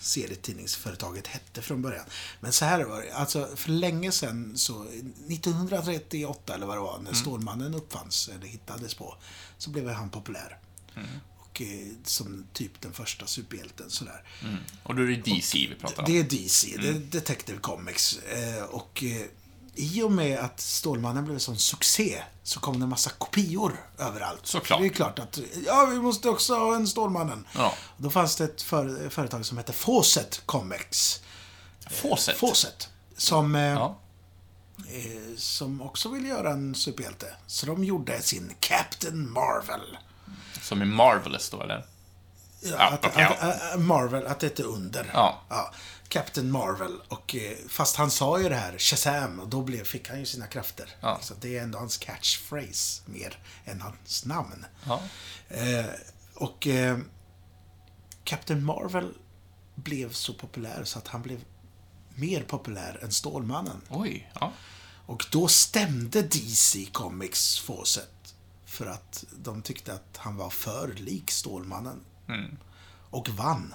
serietidningsföretaget 0.00 1.26
hette 1.26 1.62
från 1.62 1.82
början. 1.82 2.04
Men 2.40 2.52
så 2.52 2.64
här 2.64 2.84
var 2.84 3.02
det, 3.02 3.12
alltså 3.12 3.48
för 3.56 3.70
länge 3.70 4.12
sedan 4.12 4.58
så, 4.58 4.82
1938 4.82 6.54
eller 6.54 6.66
vad 6.66 6.76
det 6.76 6.80
var, 6.80 6.98
när 6.98 7.12
Stålmannen 7.12 7.74
uppfanns, 7.74 8.28
eller 8.28 8.46
hittades 8.46 8.94
på, 8.94 9.16
så 9.58 9.70
blev 9.70 9.88
han 9.88 10.10
populär. 10.10 10.58
Och 11.38 11.62
eh, 11.62 11.86
som 12.04 12.46
typ 12.52 12.80
den 12.80 12.92
första 12.92 13.26
superhjälten 13.26 13.90
sådär. 13.90 14.22
Mm. 14.42 14.56
Och 14.82 14.94
då 14.94 15.02
är 15.02 15.06
det 15.06 15.16
DC 15.16 15.58
vi 15.58 15.74
pratar 15.74 16.02
om. 16.02 16.12
Det 16.12 16.18
är 16.18 16.24
DC, 16.24 16.76
det 16.76 16.88
är 16.88 16.92
Detective 16.94 17.58
Comics. 17.58 18.18
Eh, 18.18 18.62
och 18.62 19.04
eh, 19.04 19.26
i 19.80 20.02
och 20.02 20.12
med 20.12 20.38
att 20.38 20.60
Stålmannen 20.60 21.24
blev 21.24 21.34
en 21.34 21.40
sån 21.40 21.58
succé 21.58 22.22
så 22.42 22.60
kom 22.60 22.78
det 22.80 22.84
en 22.84 22.88
massa 22.88 23.10
kopior 23.10 23.86
överallt. 23.98 24.46
Såklart. 24.46 24.80
Det 24.80 24.86
är 24.86 24.90
klart 24.90 25.18
att, 25.18 25.38
ja, 25.66 25.86
vi 25.86 25.98
måste 26.00 26.28
också 26.28 26.54
ha 26.54 26.74
en 26.74 26.86
Stålmannen. 26.88 27.46
Ja. 27.54 27.74
Då 27.96 28.10
fanns 28.10 28.36
det 28.36 28.44
ett 28.44 28.62
för, 28.62 29.08
företag 29.08 29.46
som 29.46 29.56
hette 29.58 29.72
Fawcett 29.72 30.42
Comics. 30.46 31.20
Fawcett. 31.90 32.36
Fawcett. 32.36 32.88
Som, 33.16 33.54
eh, 33.54 33.62
Ja. 33.62 33.98
eh, 34.76 35.36
som 35.36 35.82
också 35.82 36.08
ville 36.08 36.28
göra 36.28 36.50
en 36.50 36.74
superhjälte. 36.74 37.26
Så 37.46 37.66
de 37.66 37.84
gjorde 37.84 38.22
sin 38.22 38.54
Captain 38.60 39.30
Marvel. 39.32 39.98
Som 40.62 40.80
är 40.82 40.86
Marvelous 40.86 41.50
då, 41.50 41.62
eller? 41.62 41.84
Ja, 42.62 42.70
Ja, 42.78 42.88
att, 42.88 43.04
att, 43.16 43.72
att, 43.74 43.80
Marvel, 43.80 44.26
att 44.26 44.40
det 44.40 44.58
är 44.58 44.64
under. 44.64 45.10
Ja. 45.14 45.42
Captain 46.10 46.50
Marvel. 46.50 47.00
Och, 47.08 47.34
eh, 47.34 47.56
fast 47.68 47.96
han 47.96 48.10
sa 48.10 48.40
ju 48.40 48.48
det 48.48 48.56
här, 48.56 48.78
Shazam, 48.78 49.40
och 49.40 49.48
då 49.48 49.62
blev, 49.62 49.84
fick 49.84 50.08
han 50.08 50.18
ju 50.18 50.26
sina 50.26 50.46
krafter. 50.46 50.94
Ja. 51.00 51.18
Så 51.22 51.34
det 51.40 51.58
är 51.58 51.62
ändå 51.62 51.78
hans 51.78 51.98
catchphrase 51.98 53.02
mer 53.06 53.38
än 53.64 53.80
hans 53.80 54.24
namn. 54.24 54.66
Ja. 54.86 55.02
Eh, 55.48 55.86
och 56.34 56.66
eh, 56.66 56.98
Captain 58.24 58.64
Marvel 58.64 59.14
blev 59.74 60.12
så 60.12 60.34
populär 60.34 60.84
så 60.84 60.98
att 60.98 61.08
han 61.08 61.22
blev 61.22 61.44
mer 62.14 62.42
populär 62.42 62.98
än 63.02 63.12
Stålmannen. 63.12 63.80
Oj, 63.88 64.32
ja. 64.40 64.52
Och 65.06 65.26
då 65.30 65.48
stämde 65.48 66.22
DC 66.22 66.86
Comics 66.92 67.58
Fawcett 67.58 68.34
för 68.66 68.86
att 68.86 69.24
de 69.38 69.62
tyckte 69.62 69.92
att 69.92 70.16
han 70.16 70.36
var 70.36 70.50
för 70.50 70.92
lik 70.96 71.30
Stålmannen. 71.30 72.00
Mm. 72.28 72.56
Och 73.10 73.28
vann. 73.28 73.74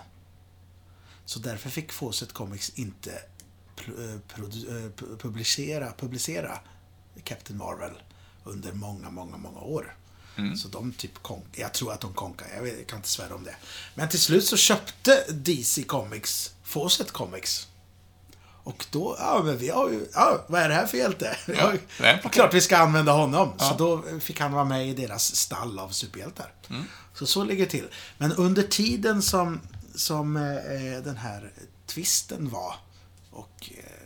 Så 1.26 1.39
därför 1.39 1.69
fick 1.69 1.91
Fawcett 1.91 2.34
Comics 2.34 2.69
inte 2.76 3.11
eh, 3.11 3.93
eh, 3.93 4.19
pu- 4.95 5.17
publicera, 5.17 5.91
publicera 5.97 6.59
Captain 7.23 7.57
Marvel 7.57 7.91
under 8.43 8.71
många, 8.73 9.09
många, 9.09 9.38
många 9.38 9.59
år. 9.59 9.95
Så 10.57 10.67
de 10.67 10.91
typ 10.93 11.23
konk, 11.23 11.45
jag 11.51 11.73
tror 11.73 11.93
att 11.93 12.01
de 12.01 12.13
konkade, 12.13 12.55
jag, 12.55 12.63
vet, 12.63 12.78
jag 12.78 12.88
kan 12.88 12.97
inte 12.99 13.09
svära 13.09 13.36
om 13.36 13.43
det. 13.43 13.55
Men 13.95 14.09
till 14.09 14.19
slut 14.21 14.45
så 14.45 14.57
köpte 14.57 15.26
DC 15.32 15.84
Comics 15.84 16.53
Fawcett 16.63 17.11
Comics. 17.11 17.67
Och 18.63 18.86
då, 18.91 19.15
ja 19.19 19.41
men 19.45 19.57
vi 19.57 19.69
har 19.69 19.89
ju, 19.89 20.07
ja 20.13 20.45
vad 20.47 20.61
är 20.61 20.69
det 20.69 20.76
här 20.76 20.88
för 20.88 20.97
hjälte? 20.97 21.38
Ja, 21.47 21.73
en 21.99 22.30
klart 22.30 22.53
vi 22.53 22.61
ska 22.61 22.78
använda 22.78 23.11
honom. 23.11 23.53
Så 23.59 23.73
då 23.78 24.19
fick 24.19 24.39
han 24.39 24.51
vara 24.51 24.65
med 24.65 24.88
i 24.89 24.93
deras 24.93 25.36
stall 25.36 25.80
av 25.80 25.89
superhjältar. 25.89 26.53
Så 27.13 27.26
så 27.26 27.43
ligger 27.43 27.65
det 27.65 27.71
till. 27.71 27.88
Men 28.17 28.32
under 28.34 28.63
tiden 28.63 29.21
som, 29.21 29.59
som 29.96 30.38
eh, 30.38 31.04
den 31.04 31.18
här 31.18 31.54
twisten 31.86 32.50
var 32.50 32.76
och 33.32 33.72
eh, 33.78 34.06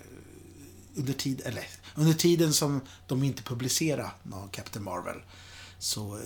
under, 0.95 1.13
tid, 1.13 1.41
eller, 1.45 1.67
under 1.95 2.13
tiden 2.13 2.53
som 2.53 2.81
de 3.07 3.23
inte 3.23 3.43
publicerade 3.43 4.11
någon 4.23 4.49
Captain 4.49 4.85
Marvel 4.85 5.21
så 5.79 6.15
eh, 6.17 6.23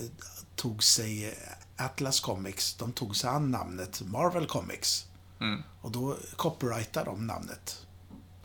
tog 0.56 0.82
sig 0.82 1.28
eh, 1.28 1.84
Atlas 1.84 2.20
Comics, 2.20 2.74
de 2.74 2.92
tog 2.92 3.16
sig 3.16 3.30
an 3.30 3.50
namnet 3.50 4.02
Marvel 4.02 4.46
Comics. 4.46 5.06
Mm. 5.40 5.62
Och 5.80 5.90
då 5.90 6.16
copyrightade 6.36 7.10
de 7.10 7.26
namnet. 7.26 7.86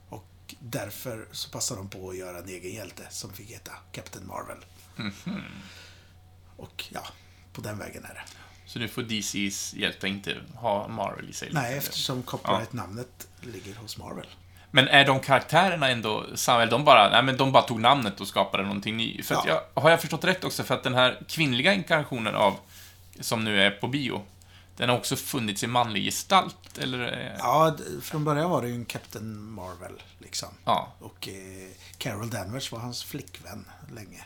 Och 0.10 0.56
därför 0.60 1.28
så 1.32 1.50
passade 1.50 1.80
de 1.80 1.90
på 1.90 2.10
att 2.10 2.18
göra 2.18 2.38
en 2.38 2.50
egen 2.50 2.72
hjälte 2.72 3.08
som 3.10 3.34
fick 3.34 3.50
heta 3.50 3.72
Captain 3.92 4.28
Marvel. 4.28 4.66
Mhm. 4.96 5.42
Och 6.58 6.86
ja, 6.90 7.04
på 7.54 7.62
den 7.62 7.78
vägen 7.78 8.06
är 8.06 8.14
det. 8.14 8.49
Så 8.70 8.80
nu 8.80 8.88
får 8.88 9.02
DCs 9.02 9.74
hjältar 9.74 10.08
inte 10.08 10.36
ha 10.56 10.88
Marvel 10.88 11.30
i 11.30 11.34
sig? 11.34 11.50
Nej, 11.52 11.78
eftersom 11.78 12.24
copyright-namnet 12.24 13.28
ligger 13.42 13.76
hos 13.76 13.98
Marvel. 13.98 14.28
Men 14.72 14.88
är 14.88 15.06
de 15.06 15.20
karaktärerna 15.20 15.90
ändå 15.90 16.26
samma? 16.36 16.66
De 16.66 16.86
bara, 16.86 17.10
nej 17.10 17.24
men 17.24 17.38
de 17.38 17.52
bara 17.52 17.64
tog 17.64 17.80
namnet 17.80 18.22
och 18.22 18.28
skapade 18.28 18.64
någonting 18.64 18.98
nytt? 18.98 19.26
För 19.26 19.36
Ja. 19.36 19.44
jag, 19.48 19.82
har 19.82 19.90
jag 19.90 20.02
förstått 20.02 20.24
rätt 20.24 20.44
också? 20.44 20.64
För 20.64 20.76
att 20.76 20.84
den 20.84 20.94
här 20.94 21.22
kvinnliga 21.28 21.74
inkarnationen 21.74 22.36
av, 22.36 22.56
som 23.20 23.44
nu 23.44 23.62
är 23.62 23.72
på 23.72 23.88
bio, 23.88 24.22
den 24.78 24.90
har 24.90 24.98
också 24.98 25.16
funnits 25.16 25.64
i 25.64 25.68
manlig 25.68 26.04
gestalt, 26.06 26.78
eller? 26.78 27.36
Ja, 27.40 27.78
från 28.02 28.24
början 28.24 28.50
var 28.50 28.62
det 28.62 28.68
ju 28.68 28.76
en 28.76 28.86
Captain 28.86 29.42
Marvel, 29.42 30.02
liksom. 30.20 30.50
Ja. 30.66 30.94
Och 31.00 31.28
eh, 31.28 31.70
Carol 31.98 32.30
Danvers 32.30 32.72
var 32.72 32.80
hans 32.80 33.04
flickvän 33.04 33.66
länge. 33.96 34.24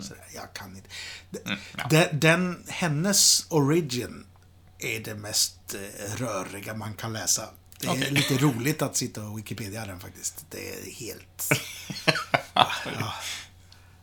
Så 0.00 0.14
jag 0.34 0.52
kan 0.52 0.76
inte. 0.76 0.88
D- 1.30 1.38
Mhm. 1.44 1.52
Mm, 1.52 1.60
ja. 1.78 1.86
den, 1.90 2.20
den, 2.20 2.64
hennes 2.68 3.46
origin 3.50 4.26
är 4.78 5.00
det 5.00 5.14
mest 5.14 5.74
eh, 5.74 6.14
röriga 6.16 6.74
man 6.74 6.94
kan 6.94 7.12
läsa. 7.12 7.48
Det 7.80 7.86
är 7.86 7.90
Okej. 7.90 8.10
lite 8.10 8.34
roligt 8.38 8.82
att 8.82 8.96
sitta 8.96 9.22
och 9.24 9.38
Wikipedia 9.38 9.86
den 9.86 10.00
faktiskt. 10.00 10.44
Det 10.50 10.70
är 10.70 10.90
helt... 10.94 11.48
ja, 12.54 12.70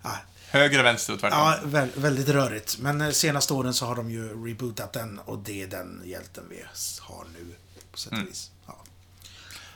ja, 0.04 0.18
Höger, 0.50 0.84
vänster 0.84 1.14
och 1.14 1.20
tvärtom? 1.20 1.40
ja, 1.40 1.60
vä 1.64 1.88
väldigt 1.96 2.28
rörigt. 2.30 2.78
Men 2.80 3.02
eh, 3.02 3.12
senaste 3.12 3.54
åren 3.54 3.74
så 3.74 3.86
har 3.86 3.96
de 3.96 4.12
ju 4.12 4.46
rebootat 4.48 4.94
den 4.94 5.20
och 5.20 5.40
det 5.40 5.62
är 5.62 5.68
den 5.68 6.02
hjälten 6.06 6.44
vi 6.50 6.64
har 7.02 7.26
nu. 7.34 7.56
På 7.92 7.98
sätt 7.98 8.12
och 8.12 8.18
Mm. 8.18 8.30
vis. 8.30 8.52
Ja. 8.68 8.84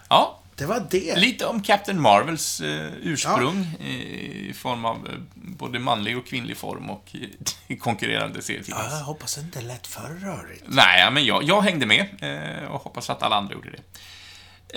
Ja, 0.10 0.40
Det 0.56 0.66
var 0.66 0.88
det. 0.90 1.16
Lite 1.16 1.46
om 1.46 1.62
Captain 1.62 2.02
Marvels 2.02 2.62
eh, 2.62 2.92
ursprung 3.02 3.68
eh, 3.80 3.86
i 3.90 4.54
form 4.56 4.86
av 4.86 5.08
eh, 5.08 5.14
både 5.34 5.80
manlig 5.80 6.18
och 6.18 6.28
kvinnlig 6.28 6.58
form 6.58 6.90
och 6.90 7.16
i, 7.16 7.38
i 7.68 7.78
konkurrerande 7.78 8.42
serietidnings... 8.42 8.86
Ja, 8.92 8.98
jag 8.98 9.06
hoppas 9.06 9.38
inte 9.38 9.60
det 9.60 9.66
lät 9.66 9.88
för 9.88 10.10
rörigt. 10.10 10.64
Nej, 10.68 11.00
ja, 11.00 11.10
men 11.12 11.26
jag, 11.26 11.44
jag 11.44 11.62
hängde 11.62 11.86
med 11.86 12.08
eh, 12.22 12.72
och 12.72 12.82
hoppas 12.82 13.10
att 13.10 13.24
alla 13.24 13.36
andra 13.36 13.54
gjorde 13.54 13.70
det. 13.72 13.82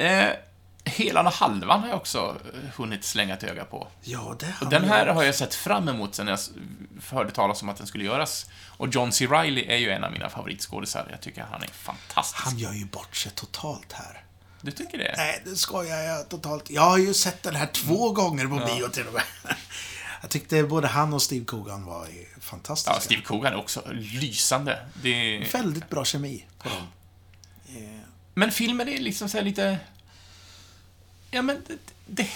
Eh, 0.07 0.33
Helan 0.85 1.27
och 1.27 1.33
halvan 1.33 1.81
har 1.81 1.89
jag 1.89 1.97
också 1.97 2.37
eh, 2.55 2.71
hunnit 2.77 3.05
slänga 3.05 3.35
ett 3.35 3.45
öga 3.45 3.65
på. 3.65 3.89
Ja, 4.03 4.37
det 4.41 4.47
har 4.47 4.67
Och 4.67 4.71
den 4.73 4.83
jag. 4.83 4.89
här 4.91 5.07
har 5.07 5.23
jag 5.23 5.35
sett 5.35 5.55
fram 5.55 5.89
emot 5.89 6.15
sen 6.15 6.29
jag 6.29 6.39
hörde 7.11 7.31
talas 7.31 7.63
om 7.63 7.69
att 7.69 7.77
den 7.77 7.87
skulle 7.87 8.05
göras. 8.05 8.47
Och 8.67 8.89
John 8.89 9.13
C. 9.13 9.27
Reilly 9.27 9.65
är 9.69 9.77
ju 9.77 9.91
en 9.91 10.05
av 10.05 10.13
mina 10.13 10.29
favoritskådisar. 10.29 11.07
Jag 11.11 11.21
tycker 11.21 11.43
han 11.51 11.63
är 11.63 11.67
fantastisk. 11.67 12.45
Han 12.45 12.59
gör 12.59 12.73
ju 12.73 12.85
bort 12.85 13.17
sig 13.17 13.33
totalt 13.33 13.93
här. 13.93 14.25
Du 14.61 14.71
tycker 14.71 14.99
det? 14.99 15.15
Nej, 15.17 15.43
det 15.45 15.57
skojar 15.57 16.03
jag 16.03 16.29
totalt. 16.29 16.71
Jag 16.71 16.83
har 16.83 16.99
ju 16.99 17.15
sett 17.15 17.43
den 17.43 17.55
här 17.55 17.67
två 17.67 18.13
gånger 18.13 18.47
på 18.47 18.55
bio 18.55 18.89
till 18.89 19.07
och 19.07 19.13
med. 19.13 19.23
Jag 20.21 20.31
tyckte 20.31 20.63
både 20.63 20.89
han 20.89 21.15
och 21.15 21.23
Steve 21.23 21.45
Coogan 21.45 21.85
var 21.85 22.09
fantastiska. 22.41 22.95
Ja, 22.95 23.01
Steve 23.01 23.23
Coogan 23.23 23.53
är 23.53 23.57
också 23.57 23.83
lysande. 23.93 24.79
Det 25.03 25.09
är... 25.09 25.53
Väldigt 25.53 25.91
bra 25.91 26.05
kemi 26.05 26.45
på 26.59 26.69
dem. 26.69 26.87
Men 28.35 28.51
filmen 28.51 28.89
är 28.89 28.99
liksom 28.99 29.29
så 29.29 29.41
lite... 29.41 29.79
Ja, 31.31 31.43
men 31.43 31.63
det... 31.67 31.79
det... 32.07 32.29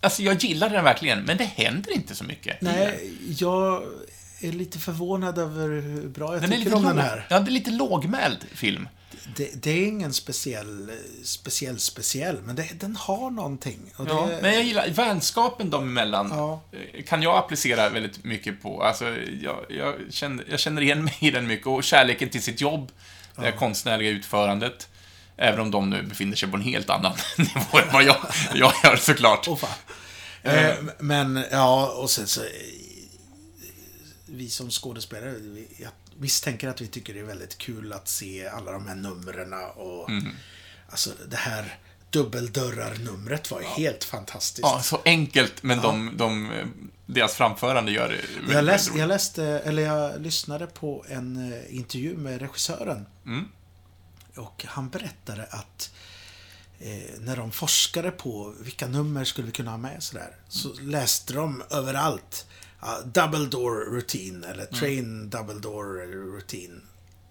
Alltså, 0.00 0.22
jag 0.22 0.44
gillar 0.44 0.70
den 0.70 0.84
verkligen, 0.84 1.22
men 1.22 1.36
det 1.36 1.44
händer 1.44 1.92
inte 1.92 2.14
så 2.14 2.24
mycket. 2.24 2.60
Nej, 2.60 3.12
jag 3.38 3.82
är 4.40 4.52
lite 4.52 4.78
förvånad 4.78 5.38
över 5.38 5.68
hur 5.68 6.08
bra 6.08 6.32
jag 6.32 6.42
Den 6.42 6.50
tycker 6.50 6.74
om 6.74 6.82
låg... 6.82 6.90
den 6.90 7.04
här. 7.04 7.26
Ja, 7.30 7.40
det 7.40 7.50
är 7.50 7.52
lite 7.52 7.70
lågmäld 7.70 8.46
film. 8.54 8.88
Det, 9.36 9.62
det 9.62 9.70
är 9.70 9.86
ingen 9.86 10.12
speciell, 10.12 10.90
speciell, 11.24 11.78
speciell, 11.78 12.42
men 12.42 12.56
det, 12.56 12.68
den 12.80 12.96
har 12.96 13.30
någonting. 13.30 13.92
Och 13.96 14.06
Ja, 14.08 14.26
det, 14.30 14.38
men 14.42 14.54
jag 14.54 14.64
gillar 14.64 14.88
vänskapen 14.88 15.70
dem 15.70 15.82
emellan. 15.84 16.28
Ja. 16.30 16.60
eh, 16.72 17.02
Kan 17.04 17.22
jag 17.22 17.36
applicera 17.38 17.88
väldigt 17.88 18.24
mycket 18.24 18.62
på. 18.62 18.82
Alltså, 18.82 19.08
jag, 19.42 19.66
jag, 19.68 19.94
känner, 20.10 20.44
jag 20.50 20.60
känner 20.60 20.82
igen 20.82 21.04
mig 21.04 21.16
i 21.20 21.30
den 21.30 21.46
mycket. 21.46 21.66
Och 21.66 21.84
kärleken 21.84 22.28
till 22.28 22.42
sitt 22.42 22.60
jobb, 22.60 22.92
det 23.36 23.42
här 23.42 23.52
konstnärliga 23.52 24.10
utförandet. 24.10 24.88
Även 25.36 25.60
om 25.60 25.70
de 25.70 25.90
nu 25.90 26.02
befinner 26.02 26.36
sig 26.36 26.48
på 26.50 26.56
en 26.56 26.62
helt 26.62 26.90
annan 26.90 27.16
nivå 27.38 27.78
än 27.78 27.92
vad 27.92 28.04
jag, 28.04 28.16
jag 28.54 28.72
gör 28.84 28.96
såklart. 28.96 29.44
Fan. 29.44 29.70
Eh, 30.42 30.74
men, 30.98 31.44
ja, 31.50 31.86
och 31.88 32.10
sen 32.10 32.26
så... 32.26 32.40
Vi 34.26 34.50
som 34.50 34.70
skådespelare, 34.70 35.34
vi, 35.38 35.68
misstänker 36.20 36.68
att 36.68 36.80
vi 36.80 36.86
tycker 36.86 37.14
det 37.14 37.20
är 37.20 37.24
väldigt 37.24 37.58
kul 37.58 37.92
att 37.92 38.08
se 38.08 38.48
alla 38.48 38.72
de 38.72 38.86
här 38.86 38.94
numren 38.94 39.54
och... 39.76 40.10
Mm. 40.10 40.28
Alltså, 40.90 41.10
det 41.28 41.36
här 41.36 41.78
dubbeldörrar-numret 42.10 43.50
var 43.50 43.60
ju 43.60 43.66
helt 43.66 44.04
fantastiskt. 44.04 44.62
Ja, 44.62 44.82
så 44.82 45.00
enkelt, 45.04 45.62
men 45.62 45.80
de, 45.80 46.16
de, 46.16 46.50
deras 47.06 47.34
framförande 47.34 47.92
gör 47.92 48.08
det 48.08 48.52
Jag, 48.52 48.64
läste, 48.64 48.90
väldigt 48.90 49.00
jag 49.00 49.08
läste, 49.08 49.44
eller 49.44 49.82
jag 49.82 50.20
lyssnade 50.20 50.66
på 50.66 51.04
en 51.08 51.52
eh, 51.52 51.76
intervju 51.76 52.16
med 52.16 52.40
regissören. 52.40 53.06
Mm. 53.26 53.48
Och 54.36 54.64
han 54.68 54.88
berättade 54.88 55.46
att 55.50 55.90
eh, 56.80 57.20
när 57.20 57.36
de 57.36 57.52
forskade 57.52 58.10
på 58.10 58.54
vilka 58.60 58.86
nummer 58.86 59.24
skulle 59.24 59.46
vi 59.46 59.52
kunna 59.52 59.70
ha 59.70 59.78
med 59.78 60.02
sådär, 60.02 60.36
så 60.48 60.72
läste 60.80 61.32
de 61.32 61.62
överallt 61.70 62.46
uh, 62.82 63.06
Double 63.06 63.46
Door 63.46 63.84
Routine 63.94 64.46
eller 64.46 64.66
Mm. 64.66 64.80
Train 64.80 65.30
Double 65.30 65.60
Door 65.60 65.84
Routine. 66.34 66.80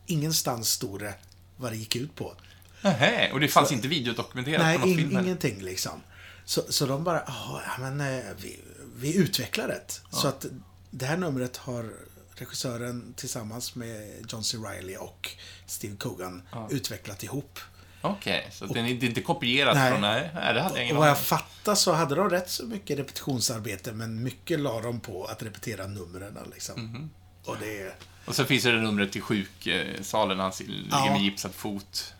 Ingenstans 0.05 0.69
stod 0.69 0.99
det 0.99 1.13
vad 1.57 1.71
det 1.71 1.75
gick 1.75 1.95
ut 1.95 2.15
på. 2.15 2.35
Nähä, 2.81 3.31
och 3.31 3.39
det 3.39 3.47
fanns 3.47 3.71
inte 3.71 3.87
videodokumenterat 3.87 4.61
Nej, 4.61 4.75
på 4.75 4.79
någon 4.79 4.89
in, 4.89 4.97
film? 4.97 5.09
eller? 5.11 5.21
ingenting 5.23 5.61
liksom. 5.61 6.01
Så, 6.45 6.61
så 6.69 6.85
de 6.85 7.03
bara, 7.03 7.23
"Jaha, 7.27 7.61
ja 7.65 7.89
men 7.89 8.01
eh, 8.17 8.23
vi, 8.41 8.59
vi 8.95 9.15
utvecklar 9.15 9.67
det. 9.67 9.81
Så 10.11 10.27
att 10.27 10.45
det 10.91 11.05
här 11.05 11.17
numret 11.17 11.57
har 11.57 11.93
regissören 12.35 13.13
tillsammans 13.17 13.75
med 13.75 14.25
John 14.29 14.43
C. 14.43 14.57
Reilly 14.57 14.95
och 14.95 15.29
Steve 15.65 15.95
Coogan 15.95 16.41
utvecklat 16.69 17.23
ihop. 17.23 17.59
Okej, 18.01 18.47
så 18.51 18.65
det 18.65 18.79
är 18.79 18.83
inte- 18.83 18.99
det 18.99 19.05
är 19.05 19.09
inte 19.09 19.21
kopierat 19.21 19.75
Nej. 19.75 19.91
från... 19.91 20.01
Nej, 20.01 20.29
det 20.33 20.61
hade 20.61 20.75
jag 20.75 20.83
ingen 20.83 20.95
Och 20.95 20.99
vad 21.01 21.09
jag 21.09 21.19
fattar 21.19 21.75
så 21.75 21.93
hade 21.93 22.15
de 22.15 22.29
rätt 22.29 22.49
så 22.49 22.65
mycket 22.65 22.99
repetitionsarbete, 22.99 23.91
men 23.93 24.23
mycket 24.23 24.59
la 24.59 24.81
de 24.81 24.99
på 24.99 25.25
att 25.25 25.43
repetera 25.43 25.87
numren 25.87 26.37
liksom. 26.53 26.81
Mhm. 26.81 27.09
Och 27.45 27.57
det. 27.59 27.93
Och 28.25 28.35
så 28.35 28.45
finns 28.45 28.63
det 28.63 28.71
det 28.71 28.81
numret 28.81 29.11
till 29.11 29.21
sjuksalen, 29.21 30.39
han 30.39 30.51
ligger 30.59 30.85
Ja. 30.91 31.11
med 31.11 31.21
gipsad 31.21 31.53
fot. 31.53 32.13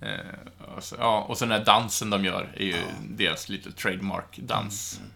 Eh, 0.00 0.74
och, 0.76 0.84
så, 0.84 0.96
ja, 0.98 1.22
och 1.28 1.38
så 1.38 1.44
den 1.44 1.58
här 1.58 1.64
dansen 1.64 2.10
de 2.10 2.24
gör 2.24 2.52
är 2.56 2.64
ju 2.64 2.76
deras 3.08 3.48
lite 3.48 3.72
trademark-dans. 3.72 4.98
Mm, 5.00 5.10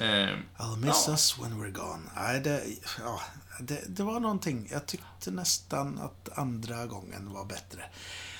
Eh, 0.00 0.28
I'll 0.58 0.76
miss 0.76 1.04
Ja. 1.06 1.12
us 1.12 1.38
when 1.38 1.52
we're 1.62 1.70
gone. 1.72 2.02
Nej, 2.16 2.40
det, 2.40 2.62
ja, 3.04 3.20
det, 3.60 3.80
det 3.88 4.02
var 4.02 4.20
någonting. 4.20 4.68
Jag 4.72 4.86
tyckte 4.86 5.30
nästan 5.30 5.98
att 5.98 6.38
andra 6.38 6.86
gången 6.86 7.32
var 7.32 7.44
bättre. 7.44 7.84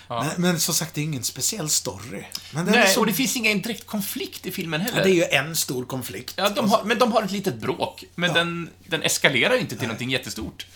Ja. 0.09 0.22
Men, 0.24 0.42
men 0.42 0.61
som 0.61 0.74
sagt, 0.74 0.94
det 0.94 1.00
är 1.00 1.04
ingen 1.04 1.24
speciell 1.24 1.70
story. 1.70 2.24
Men 2.50 2.64
nej, 2.64 2.88
så, 2.94 3.00
och 3.00 3.06
det 3.06 3.12
finns 3.12 3.36
ingen 3.36 3.62
direkt 3.62 3.86
konflikt 3.86 4.46
i 4.46 4.50
filmen 4.50 4.80
heller. 4.80 4.98
ja, 4.98 5.04
det 5.04 5.11
är 5.11 5.14
ju 5.14 5.24
en 5.24 5.56
stor 5.56 5.84
konflikt. 5.84 6.34
Ja, 6.36 6.48
de 6.48 6.70
har, 6.70 6.84
men 6.84 6.98
de 6.98 7.12
har 7.12 7.22
ett 7.22 7.30
litet 7.30 7.54
bråk. 7.54 8.04
Men 8.14 8.28
Ja. 8.30 8.34
den, 8.34 8.70
den 8.86 9.02
eskalerar 9.02 9.56
inte 9.56 9.76
till 9.76 9.88
någonting 9.88 10.11
jättestort. 10.11 10.66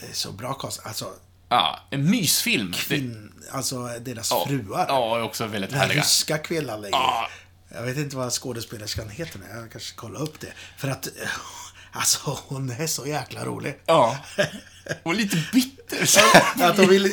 Det 0.00 0.06
är 0.06 0.12
så 0.12 0.32
bra 0.32 0.54
cast. 0.54 0.86
Alltså, 0.86 1.12
Ja, 1.50 1.80
en 1.90 2.10
mysfilm. 2.10 2.72
Kvinn, 2.72 3.32
alltså 3.52 3.86
deras 4.00 4.30
ja, 4.30 4.44
fruar. 4.48 4.84
Ja, 4.88 5.22
också 5.22 5.46
väldigt 5.46 5.70
Den 5.70 5.78
här 5.78 5.86
härliga. 5.86 6.02
ryska 6.02 6.38
kvinnan. 6.38 6.86
Ja. 6.92 7.28
Jag 7.74 7.82
vet 7.82 7.96
inte 7.96 8.16
vad 8.16 8.32
skådespelerskan 8.32 9.08
heter 9.10 9.38
nu. 9.38 9.46
Jag 9.60 9.72
kanske 9.72 9.94
kollar 9.94 10.20
upp 10.22 10.40
det. 10.40 10.52
För 10.76 10.88
att, 10.88 11.06
eh, 11.06 11.28
alltså 11.92 12.38
hon 12.46 12.70
är 12.70 12.86
så 12.86 13.06
jäkla 13.06 13.44
rolig. 13.44 13.78
Ja. 13.86 14.18
Och 15.02 15.14
lite 15.14 15.36
bitter. 15.52 16.06
så. 16.06 16.20
Att 16.64 16.76
de 16.76 16.86
vill, 16.86 17.12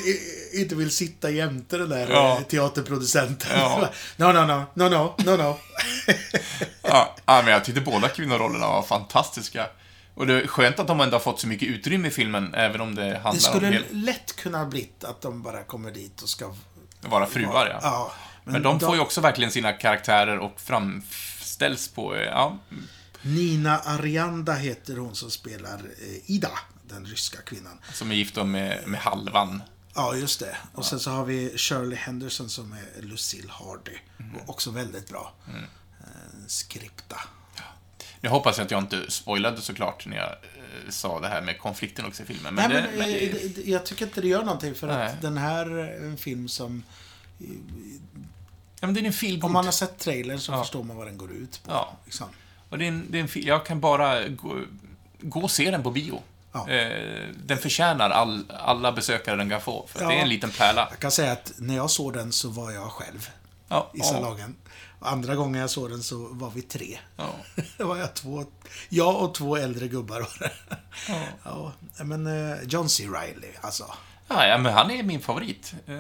inte 0.53 0.76
vill 0.76 0.91
sitta 0.91 1.30
jämte 1.30 1.78
den 1.78 1.89
där 1.89 2.07
Ja. 2.09 2.38
eh, 2.38 2.43
teaterproducenten. 2.43 3.49
Ja. 3.59 3.89
No, 4.17 4.26
no, 4.26 4.45
no, 4.45 4.63
no, 4.73 4.89
no, 4.89 5.13
no, 5.26 5.38
no. 5.38 5.57
Ja, 6.82 7.15
men 7.26 7.47
jag 7.47 7.65
tyckte 7.65 7.82
båda 7.82 8.07
kvinnorollerna 8.09 8.67
var 8.67 8.84
fantastiska. 8.84 9.67
Och 10.13 10.28
det 10.28 10.34
är 10.41 10.47
skönt 10.47 10.80
att 10.80 10.88
de 10.88 11.01
ändå 11.01 11.15
har 11.15 11.19
fått 11.21 11.39
så 11.39 11.47
mycket 11.47 11.67
utrymme 11.69 12.07
i 12.07 12.11
filmen, 12.11 12.53
även 12.53 12.82
om 12.82 12.95
det 12.95 13.03
handlar 13.13 13.34
Det 13.34 13.39
skulle 13.39 13.67
om 13.67 13.73
helt, 13.73 13.91
lätt 13.91 14.36
kunna 14.36 14.65
blivit 14.65 15.03
att 15.03 15.21
de 15.21 15.41
bara 15.41 15.63
kommer 15.63 15.91
dit 15.91 16.21
och 16.21 16.30
ska... 16.30 16.53
vara 17.01 17.26
fruar, 17.26 17.67
ja. 17.67 17.80
Ja. 17.84 18.11
Men, 18.43 18.61
de 18.63 18.80
får 18.80 18.95
ju 18.95 19.01
också 19.01 19.21
verkligen 19.21 19.51
sina 19.51 19.73
karaktärer 19.73 20.38
och 20.39 20.61
framställs 20.61 21.88
på, 21.88 22.15
eh, 22.15 22.21
ja, 22.23 22.57
Nina 23.21 23.80
Arianda 23.80 24.53
heter 24.53 24.97
hon 24.97 25.15
som 25.15 25.32
spelar 25.32 25.73
eh, 25.76 26.32
Ida, 26.32 26.51
den 26.89 27.05
ryska 27.05 27.41
kvinnan. 27.41 27.79
som 27.93 28.11
är 28.11 28.15
gift 28.15 28.36
med, 28.36 28.88
med 28.88 28.99
halvan. 28.99 29.63
Ja, 29.95 30.15
just 30.15 30.39
det. 30.39 30.57
Och 30.73 30.86
sen 30.86 30.99
så 30.99 31.11
har 31.11 31.25
vi 31.25 31.57
Shirley 31.57 31.97
Henderson 31.97 32.49
som 32.49 32.73
är 32.73 33.01
Lucille 33.01 33.51
Hardy. 33.51 33.97
Mm. 34.19 34.36
Också 34.47 34.71
väldigt 34.71 35.09
bra. 35.09 35.33
Eh, 35.47 35.55
skripta. 36.47 37.19
Jag 38.21 38.31
hoppas 38.31 38.59
att 38.59 38.71
jag 38.71 38.83
inte 38.83 39.11
spoilade 39.11 39.61
såklart 39.61 40.05
när 40.07 40.17
jag 40.17 40.29
eh, 40.29 40.89
sa 40.89 41.19
det 41.19 41.27
här 41.27 41.41
med 41.41 41.59
konflikten 41.59 42.05
också 42.05 42.23
i 42.23 42.25
filmen. 42.25 42.55
Men, 42.55 42.71
Nej, 42.71 42.81
det, 42.81 42.88
men, 42.97 42.97
men 42.97 43.09
eh, 43.15 43.49
det, 43.55 43.61
jag 43.69 43.86
tycker 43.86 44.05
inte 44.05 44.21
det 44.21 44.27
gör 44.27 44.43
någonting 44.43 44.75
för 44.75 44.88
Nej. 44.88 45.07
att 45.07 45.21
den 45.21 45.38
här 45.38 45.65
är 45.69 46.05
en 46.05 46.17
film 46.17 46.47
som... 46.47 46.83
ja, 47.38 47.45
men 48.88 48.93
det 48.93 48.99
är 48.99 49.05
en 49.05 49.13
feel 49.13 49.43
Om 49.43 49.51
man 49.53 49.65
har 49.65 49.71
sett 49.71 49.99
trailern 49.99 50.39
så 50.39 50.51
Ja. 50.51 50.63
förstår 50.63 50.83
man 50.83 50.95
vad 50.97 51.07
den 51.07 51.17
går 51.17 51.31
ut 51.31 51.63
på. 51.63 51.71
Ja. 51.71 51.97
Liksom. 52.05 52.27
Och 52.69 52.77
det 52.77 52.86
är 52.86 52.88
en, 52.88 53.05
det 53.11 53.19
är 53.19 53.21
en, 53.21 53.29
jag 53.45 53.65
kan 53.65 53.79
bara 53.79 54.27
gå, 54.27 54.61
gå 55.21 55.41
och 55.41 55.51
se 55.51 55.71
den 55.71 55.83
på 55.83 55.91
bio. 55.91 56.21
Ja. 56.55 56.69
Eh, 56.69 57.27
den 57.45 57.57
förtjänar 57.57 58.09
all, 58.09 58.43
alla 58.59 58.91
besökare 58.91 59.35
den 59.35 59.49
kan 59.49 59.61
få, 59.61 59.87
för 59.87 60.01
Ja. 60.01 60.07
det 60.09 60.15
är 60.15 60.21
en 60.21 60.29
liten 60.29 60.51
pärla. 60.51 60.87
Jag 60.89 60.99
kan 60.99 61.11
säga 61.11 61.31
att 61.31 61.51
när 61.57 61.75
jag 61.75 61.89
såg 61.89 62.13
den 62.13 62.31
så 62.31 62.49
var 62.49 62.71
jag 62.71 62.91
själv 62.91 63.29
Ja, 63.67 63.91
i 63.93 63.99
salongen. 63.99 64.55
Andra 64.99 65.35
gången 65.35 65.61
jag 65.61 65.69
såg 65.69 65.89
den 65.89 66.03
så 66.03 66.27
var 66.31 66.49
vi 66.49 66.61
tre. 66.61 66.97
ja. 67.17 67.29
Det 67.77 67.83
var 67.83 67.97
jag 67.97 68.13
två... 68.13 68.45
Jag 68.89 69.15
och 69.23 69.33
två 69.35 69.55
äldre 69.57 69.87
gubbar 69.87 70.19
var 70.19 70.39
det. 70.39 70.51
Ja. 71.43 71.71
men 72.03 72.27
eh, 72.51 72.57
John 72.67 72.89
C. 72.89 73.03
Reilly, 73.07 73.47
alltså. 73.61 73.85
Ja, 74.27 74.47
ja, 74.47 74.57
men 74.57 74.73
han 74.73 74.91
är 74.91 75.03
min 75.03 75.21
favorit. 75.21 75.73
Eh, 75.87 75.95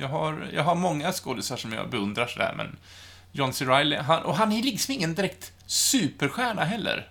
Jag 0.00 0.08
har, 0.08 0.48
jag 0.54 0.62
har 0.64 0.74
många 0.74 1.12
skådisar 1.12 1.56
som 1.56 1.72
jag 1.72 1.90
beundrar 1.90 2.26
sådär, 2.26 2.54
men 2.56 2.76
John 3.32 3.52
C. 3.52 3.64
Reilly, 3.64 3.96
han, 3.96 4.22
och 4.22 4.36
han 4.36 4.52
är 4.52 4.62
liksom 4.62 4.94
ingen 4.94 5.14
direkt 5.14 5.52
superstjärna 5.66 6.64
heller. 6.64 7.08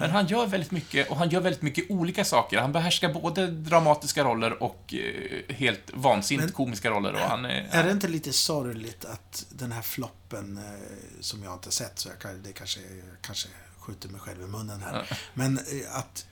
Men 0.00 0.10
han 0.10 0.26
gör 0.26 0.46
väldigt 0.46 0.70
mycket, 0.70 1.10
och 1.10 1.16
han 1.16 1.28
gör 1.30 1.40
väldigt 1.40 1.62
mycket 1.62 1.90
olika 1.90 2.24
saker. 2.24 2.58
Han 2.58 2.72
behärskar 2.72 3.12
både 3.12 3.46
dramatiska 3.46 4.24
roller 4.24 4.62
och 4.62 4.94
eh, 4.94 5.54
helt 5.54 5.90
vansinnigt 5.94 6.44
Men- 6.46 6.52
komiska 6.52 6.90
roller. 6.90 7.12
Och 7.12 7.20
han 7.20 7.44
är, 7.44 7.68
Är 7.70 7.84
det 7.84 7.90
inte 7.90 8.08
lite 8.08 8.32
sorgligt 8.32 9.04
att 9.04 9.46
den 9.48 9.72
här 9.72 9.82
floppen, 9.82 10.58
eh, 10.58 10.64
som 11.20 11.42
jag 11.42 11.52
inte 11.52 11.70
sett, 11.70 11.98
så 11.98 12.08
jag 12.08 12.18
kan, 12.18 12.42
det 12.42 12.52
kanske, 12.52 12.80
kanske 13.20 13.48
skjuter 13.78 14.08
mig 14.08 14.20
själv 14.20 14.42
i 14.42 14.46
munnen 14.46 14.82
här. 14.82 15.18
Men 15.34 15.58
eh, 15.58 15.96
att 15.98 16.26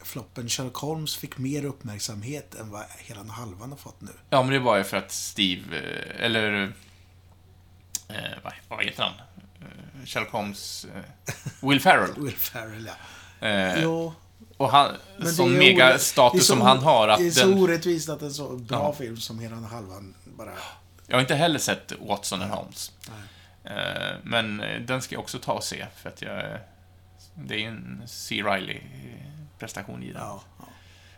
floppen 0.00 0.48
Sherlock 0.48 0.76
Holmes 0.76 1.16
fick 1.16 1.38
mer 1.38 1.64
uppmärksamhet 1.64 2.54
än 2.54 2.70
vad 2.70 2.84
hela 2.98 3.22
halvan 3.22 3.70
har 3.70 3.78
fått 3.78 4.00
nu. 4.00 4.12
Ja, 4.30 4.42
men 4.42 4.52
det 4.52 4.58
var 4.58 4.76
ju 4.76 4.84
för 4.84 4.96
att 4.96 5.12
Steve, 5.12 5.78
eller... 6.18 6.72
Eh, 8.08 8.52
vad 8.68 8.84
heter 8.84 9.02
han? 9.02 9.12
Eh, 9.64 10.04
Sherlock 10.06 10.30
Holmes... 10.30 10.86
Eh, 10.94 11.34
Will 11.68 11.80
Ferrell. 11.80 12.10
Will 12.16 12.36
Ferrell, 12.36 12.90
ja. 13.40 13.48
Eh, 13.48 13.82
Jo, 13.82 14.14
och 14.56 14.70
han, 14.70 14.96
sån 15.36 15.52
megastatus 15.58 16.46
som 16.46 16.60
han 16.60 16.78
har, 16.78 17.08
att 17.08 17.18
Det 17.18 17.26
är 17.26 17.30
så 17.30 17.46
den... 17.46 17.58
orättvist 17.58 18.08
att 18.08 18.22
en 18.22 18.34
så 18.34 18.56
bra 18.56 18.78
Ja. 18.78 18.92
film 18.92 19.16
som 19.16 19.38
hela 19.38 19.56
halvan 19.56 20.14
bara... 20.24 20.50
Jag 21.06 21.16
har 21.16 21.20
inte 21.20 21.34
heller 21.34 21.58
sett 21.58 21.92
Watson 22.00 22.42
and 22.42 22.50
Holmes. 22.50 22.92
Eh, 23.64 23.72
men 24.22 24.60
eh, 24.60 24.80
den 24.80 25.02
ska 25.02 25.14
jag 25.14 25.22
också 25.22 25.38
ta 25.38 25.52
och 25.52 25.64
se, 25.64 25.86
för 25.96 26.08
att 26.08 26.22
jag... 26.22 26.58
Det 27.34 27.54
är 27.54 27.58
ju 27.58 27.66
en 27.66 28.02
C. 28.06 28.34
Riley-prestation 28.42 30.02
i 30.02 30.12
den. 30.12 30.22
Ja, 30.22 30.42
ja. 30.58 30.64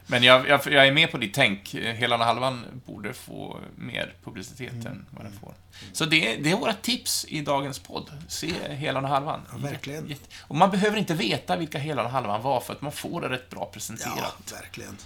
Men 0.07 0.23
jag, 0.23 0.49
jag, 0.49 0.61
jag 0.67 0.87
är 0.87 0.93
med 0.93 1.11
på 1.11 1.19
ditt 1.19 1.35
tänk. 1.35 1.75
Hela 1.75 2.17
den 2.19 2.27
halvan 2.27 2.65
borde 2.87 3.13
få 3.13 3.61
mer 3.77 4.15
publicitet 4.25 4.73
Mm. 4.73 4.87
än 4.87 5.07
vad 5.11 5.25
den 5.25 5.33
får. 5.41 5.55
Så 5.93 6.05
det, 6.05 6.37
det 6.37 6.51
är 6.51 6.57
våra 6.57 6.73
tips 6.73 7.25
i 7.29 7.41
dagens 7.41 7.79
podd. 7.79 8.11
Se 8.29 8.53
hela 8.69 9.01
den 9.01 9.11
halvan. 9.11 9.41
Ja, 9.53 9.59
verkligen. 9.59 10.09
Jätte- 10.09 10.29
Och 10.41 10.57
man 10.57 10.71
behöver 10.71 10.97
inte 10.97 11.15
veta 11.15 11.57
vilka 11.57 11.79
hela 11.79 12.03
den 12.03 12.11
halvan 12.13 12.43
var, 12.43 12.61
för 12.61 12.73
att 12.73 12.81
man 12.81 12.93
får 12.93 13.21
det 13.21 13.29
rätt 13.29 13.51
bra 13.51 13.71
presenterat. 13.73 14.15
Ja, 14.51 14.57
verkligen. 14.61 14.97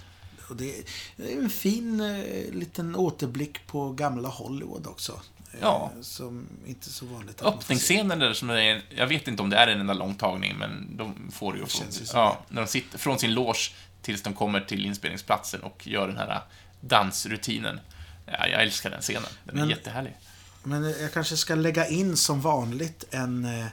Och 0.49 0.55
det, 0.55 0.73
det 1.15 1.33
är 1.33 1.37
en 1.37 1.49
fin 1.49 2.01
eh, 2.01 2.53
liten 2.53 2.95
återblick 2.95 3.67
på 3.67 3.91
gamla 3.91 4.29
Hollywood 4.29 4.87
också. 4.87 5.11
Eh, 5.53 5.57
Ja. 5.61 5.91
Som 6.01 6.47
inte 6.65 6.89
så 6.89 7.05
vanligt. 7.05 7.41
Öppningsscenen 7.41 8.19
där 8.19 8.33
som 8.33 8.49
är, 8.49 8.81
jag 8.89 9.07
vet 9.07 9.27
inte 9.27 9.41
om 9.43 9.49
det 9.49 9.57
är 9.57 9.67
en 9.67 9.79
enda 9.79 9.93
lång 9.93 10.15
tagning, 10.15 10.55
men 10.57 10.97
de 10.97 11.31
får 11.31 11.55
ju 11.55 11.61
Det 11.63 11.67
från, 11.69 11.87
ju 11.87 12.05
som 12.05 12.19
ja, 12.19 12.37
när 12.49 12.61
de 12.61 12.67
sitter 12.67 12.97
från 12.97 13.19
sin 13.19 13.33
loge 13.33 13.71
tills 14.01 14.21
de 14.21 14.33
kommer 14.33 14.61
till 14.61 14.85
inspelningsplatsen 14.85 15.61
och 15.63 15.87
gör 15.87 16.07
den 16.07 16.17
här 16.17 16.41
dansrutinen. 16.81 17.79
Ja, 18.25 18.47
jag 18.47 18.61
älskar 18.61 18.89
den 18.89 19.01
scenen. 19.01 19.29
Den 19.43 19.55
är 19.55 19.59
Men- 19.61 19.69
jättehärlig. 19.69 20.17
Men 20.63 20.83
jag 21.01 21.13
kanske 21.13 21.37
ska 21.37 21.55
lägga 21.55 21.87
in 21.87 22.17
som 22.17 22.41
vanligt 22.41 23.03
en, 23.11 23.45
eh, 23.45 23.65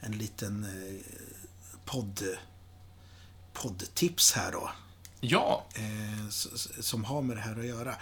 en 0.00 0.12
liten 0.18 0.64
eh, 0.64 1.16
podd, 1.84 2.22
poddtips 3.52 4.32
här 4.32 4.52
då. 4.52 4.70
Ja, 5.20 5.66
eh, 5.74 6.28
som 6.80 7.04
har 7.04 7.22
med 7.22 7.36
det 7.36 7.40
här 7.40 7.58
att 7.58 7.66
göra. 7.66 7.94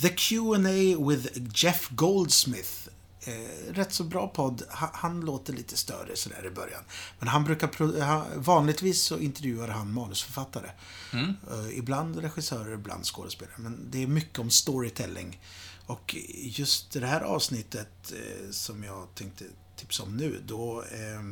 The 0.00 0.08
Q&A 0.08 1.08
with 1.08 1.28
Jeff 1.54 1.88
Goldsmith. 1.90 2.88
Eh, 3.24 3.72
rätt 3.72 3.92
så 3.92 4.04
bra 4.04 4.28
podd. 4.28 4.62
Han, 4.68 4.88
han 4.92 5.20
låter 5.20 5.52
lite 5.52 5.76
större 5.76 6.16
sådär 6.16 6.46
i 6.46 6.50
början. 6.50 6.82
Men 7.18 7.28
han 7.28 7.44
brukar... 7.44 8.00
Han, 8.00 8.42
vanligtvis 8.42 9.02
så 9.02 9.18
intervjuar 9.18 9.68
han 9.68 9.92
manusförfattare. 9.92 10.70
Mm. 11.12 11.34
Eh, 11.50 11.78
ibland 11.78 12.16
regissörer, 12.16 12.74
ibland 12.74 13.04
skådespelare. 13.04 13.56
Men 13.58 13.90
det 13.90 14.02
är 14.02 14.06
mycket 14.06 14.38
om 14.38 14.50
storytelling. 14.50 15.40
Och 15.86 16.16
just 16.36 16.92
det 16.92 17.06
här 17.06 17.20
avsnittet 17.20 18.12
eh, 18.12 18.50
som 18.50 18.84
jag 18.84 19.14
tänkte 19.14 19.44
tipsa 19.76 20.02
om 20.02 20.16
nu, 20.16 20.42
då... 20.46 20.82
Eh, 20.82 21.22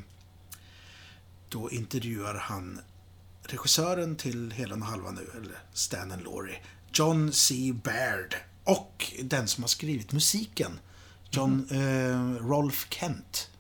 då 1.51 1.71
intervjuar 1.71 2.35
han 2.35 2.81
regissören 3.43 4.17
till 4.17 4.53
Helen 4.53 4.83
och 4.83 4.89
halva 4.89 5.11
nu, 5.11 5.31
eller 5.37 5.59
Stan 5.73 6.13
and 6.13 6.23
Laurie, 6.23 6.63
John 6.93 7.33
C. 7.33 7.73
Baird. 7.85 8.37
Och 8.65 9.13
den 9.23 9.49
som 9.49 9.63
har 9.63 9.69
skrivit 9.69 10.13
musiken, 10.13 10.81
John 11.31 11.69
eh, 11.71 12.47
Rolf 12.47 12.87
Kent. 12.91 13.51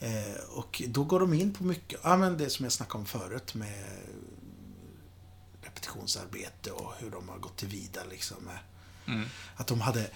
Eh, 0.00 0.42
och 0.48 0.82
då 0.88 1.04
går 1.04 1.20
de 1.20 1.34
in 1.34 1.54
på 1.54 1.64
mycket, 1.64 2.00
ja 2.02 2.16
men 2.16 2.38
det 2.38 2.50
som 2.50 2.64
jag 2.64 2.72
snackade 2.72 2.98
om 2.98 3.06
förut 3.06 3.54
med 3.54 3.84
repetitionsarbete 5.62 6.70
och 6.70 6.92
hur 6.98 7.10
de 7.10 7.28
har 7.28 7.38
gått 7.38 7.56
tillvida 7.56 8.00
liksom. 8.10 8.36
Med, 8.44 8.58
Mm. 9.06 9.28
Att 9.56 9.66
de 9.66 9.80
hade, 9.80 10.10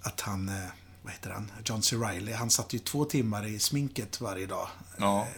att 0.00 0.20
han, 0.20 0.48
eh, 0.48 0.68
vad 1.02 1.12
heter 1.12 1.30
han, 1.30 1.52
John 1.64 1.82
C. 1.82 1.96
Reilly, 1.96 2.32
han 2.32 2.50
satt 2.50 2.72
ju 2.72 2.78
två 2.78 3.04
timmar 3.04 3.46
i 3.46 3.58
sminket 3.58 4.20
varje 4.20 4.46
dag 4.46 4.68
ja. 4.98 5.28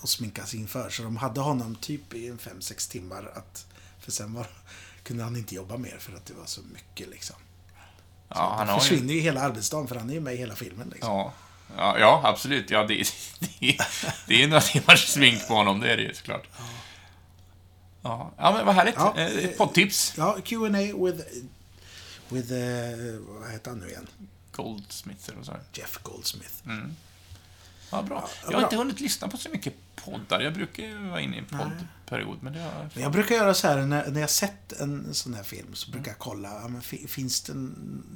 och 0.00 0.08
sminkas 0.08 0.54
inför. 0.54 0.90
Så 0.90 1.02
de 1.02 1.16
hade 1.16 1.40
honom 1.40 1.76
typ 1.76 2.14
i 2.14 2.28
en 2.28 2.38
fem 2.38 2.60
sex 2.60 2.88
timmar. 2.88 3.32
Att, 3.34 3.66
för 3.98 4.12
sen 4.12 4.34
var, 4.34 4.46
kunde 5.02 5.24
han 5.24 5.36
inte 5.36 5.54
jobba 5.54 5.76
mer 5.76 5.98
för 5.98 6.16
att 6.16 6.26
det 6.26 6.34
var 6.34 6.46
så 6.46 6.60
mycket 6.62 7.08
liksom. 7.08 7.36
Ja 8.34 8.54
han 8.58 8.68
har 8.68 8.78
försvinner 8.78 9.14
ju 9.14 9.20
hela 9.20 9.40
arbetsdagen 9.40 9.88
för 9.88 9.96
han 9.96 10.10
är 10.10 10.14
ju 10.14 10.20
med 10.20 10.34
i 10.34 10.36
hela 10.36 10.54
filmen. 10.54 10.88
Liksom. 10.94 11.10
Ja. 11.14 11.32
Ja, 11.76 11.98
ja, 11.98 12.20
absolut. 12.24 12.70
Ja, 12.70 12.84
det, 12.84 12.94
det, 13.60 13.76
det 14.26 14.42
är 14.42 14.48
några 14.48 14.60
timmars 14.60 15.08
smink 15.08 15.48
på 15.48 15.54
honom, 15.54 15.80
det 15.80 15.92
är 15.92 15.96
det 15.96 16.02
ju 16.02 16.14
såklart. 16.14 16.48
Ja, 18.02 18.30
ja 18.36 18.52
men 18.52 18.66
vad 18.66 18.74
härligt. 18.74 18.94
Ja, 18.96 19.14
Eh, 19.18 19.48
Poddtips. 19.50 20.14
Ja, 20.16 20.36
Q&A 20.44 20.68
with, 20.70 21.24
with 22.28 22.52
eh, 22.52 23.18
vad 23.40 23.50
heter 23.52 23.70
han 23.70 23.78
nu 23.78 23.88
igen? 23.88 24.06
Goldsmith 24.52 25.30
eller 25.32 25.42
så. 25.42 25.52
här. 25.52 25.60
Jeff 25.72 25.98
Goldsmith. 26.02 26.54
Ja, 27.90 28.02
bra. 28.02 28.24
Ja, 28.24 28.28
Jag 28.42 28.46
har 28.46 28.52
bra. 28.52 28.62
inte 28.62 28.76
hunnit 28.76 29.00
lyssna 29.00 29.28
på 29.28 29.36
så 29.36 29.48
mycket 29.48 29.74
poddar. 30.04 30.40
Jag 30.40 30.54
brukar 30.54 30.82
ju 30.82 31.08
vara 31.08 31.20
inne 31.20 31.36
i 31.36 31.38
en 31.38 31.44
poddperiod, 31.44 32.38
men 32.42 32.52
det 32.52 32.60
har 32.60 32.88
Men 32.94 33.02
jag 33.02 33.12
brukar 33.12 33.34
göra 33.34 33.54
så 33.54 33.68
här 33.68 33.76
när, 33.86 34.10
när 34.10 34.20
jag 34.20 34.30
sett 34.30 34.72
en 34.80 35.14
sån 35.14 35.34
här 35.34 35.42
film 35.42 35.74
så 35.74 35.90
brukar 35.90 36.10
jag 36.10 36.18
kolla, 36.18 36.48
ja, 36.62 36.68
men, 36.68 36.82
fi- 36.82 37.06
finns 37.08 37.40
det 37.42 37.52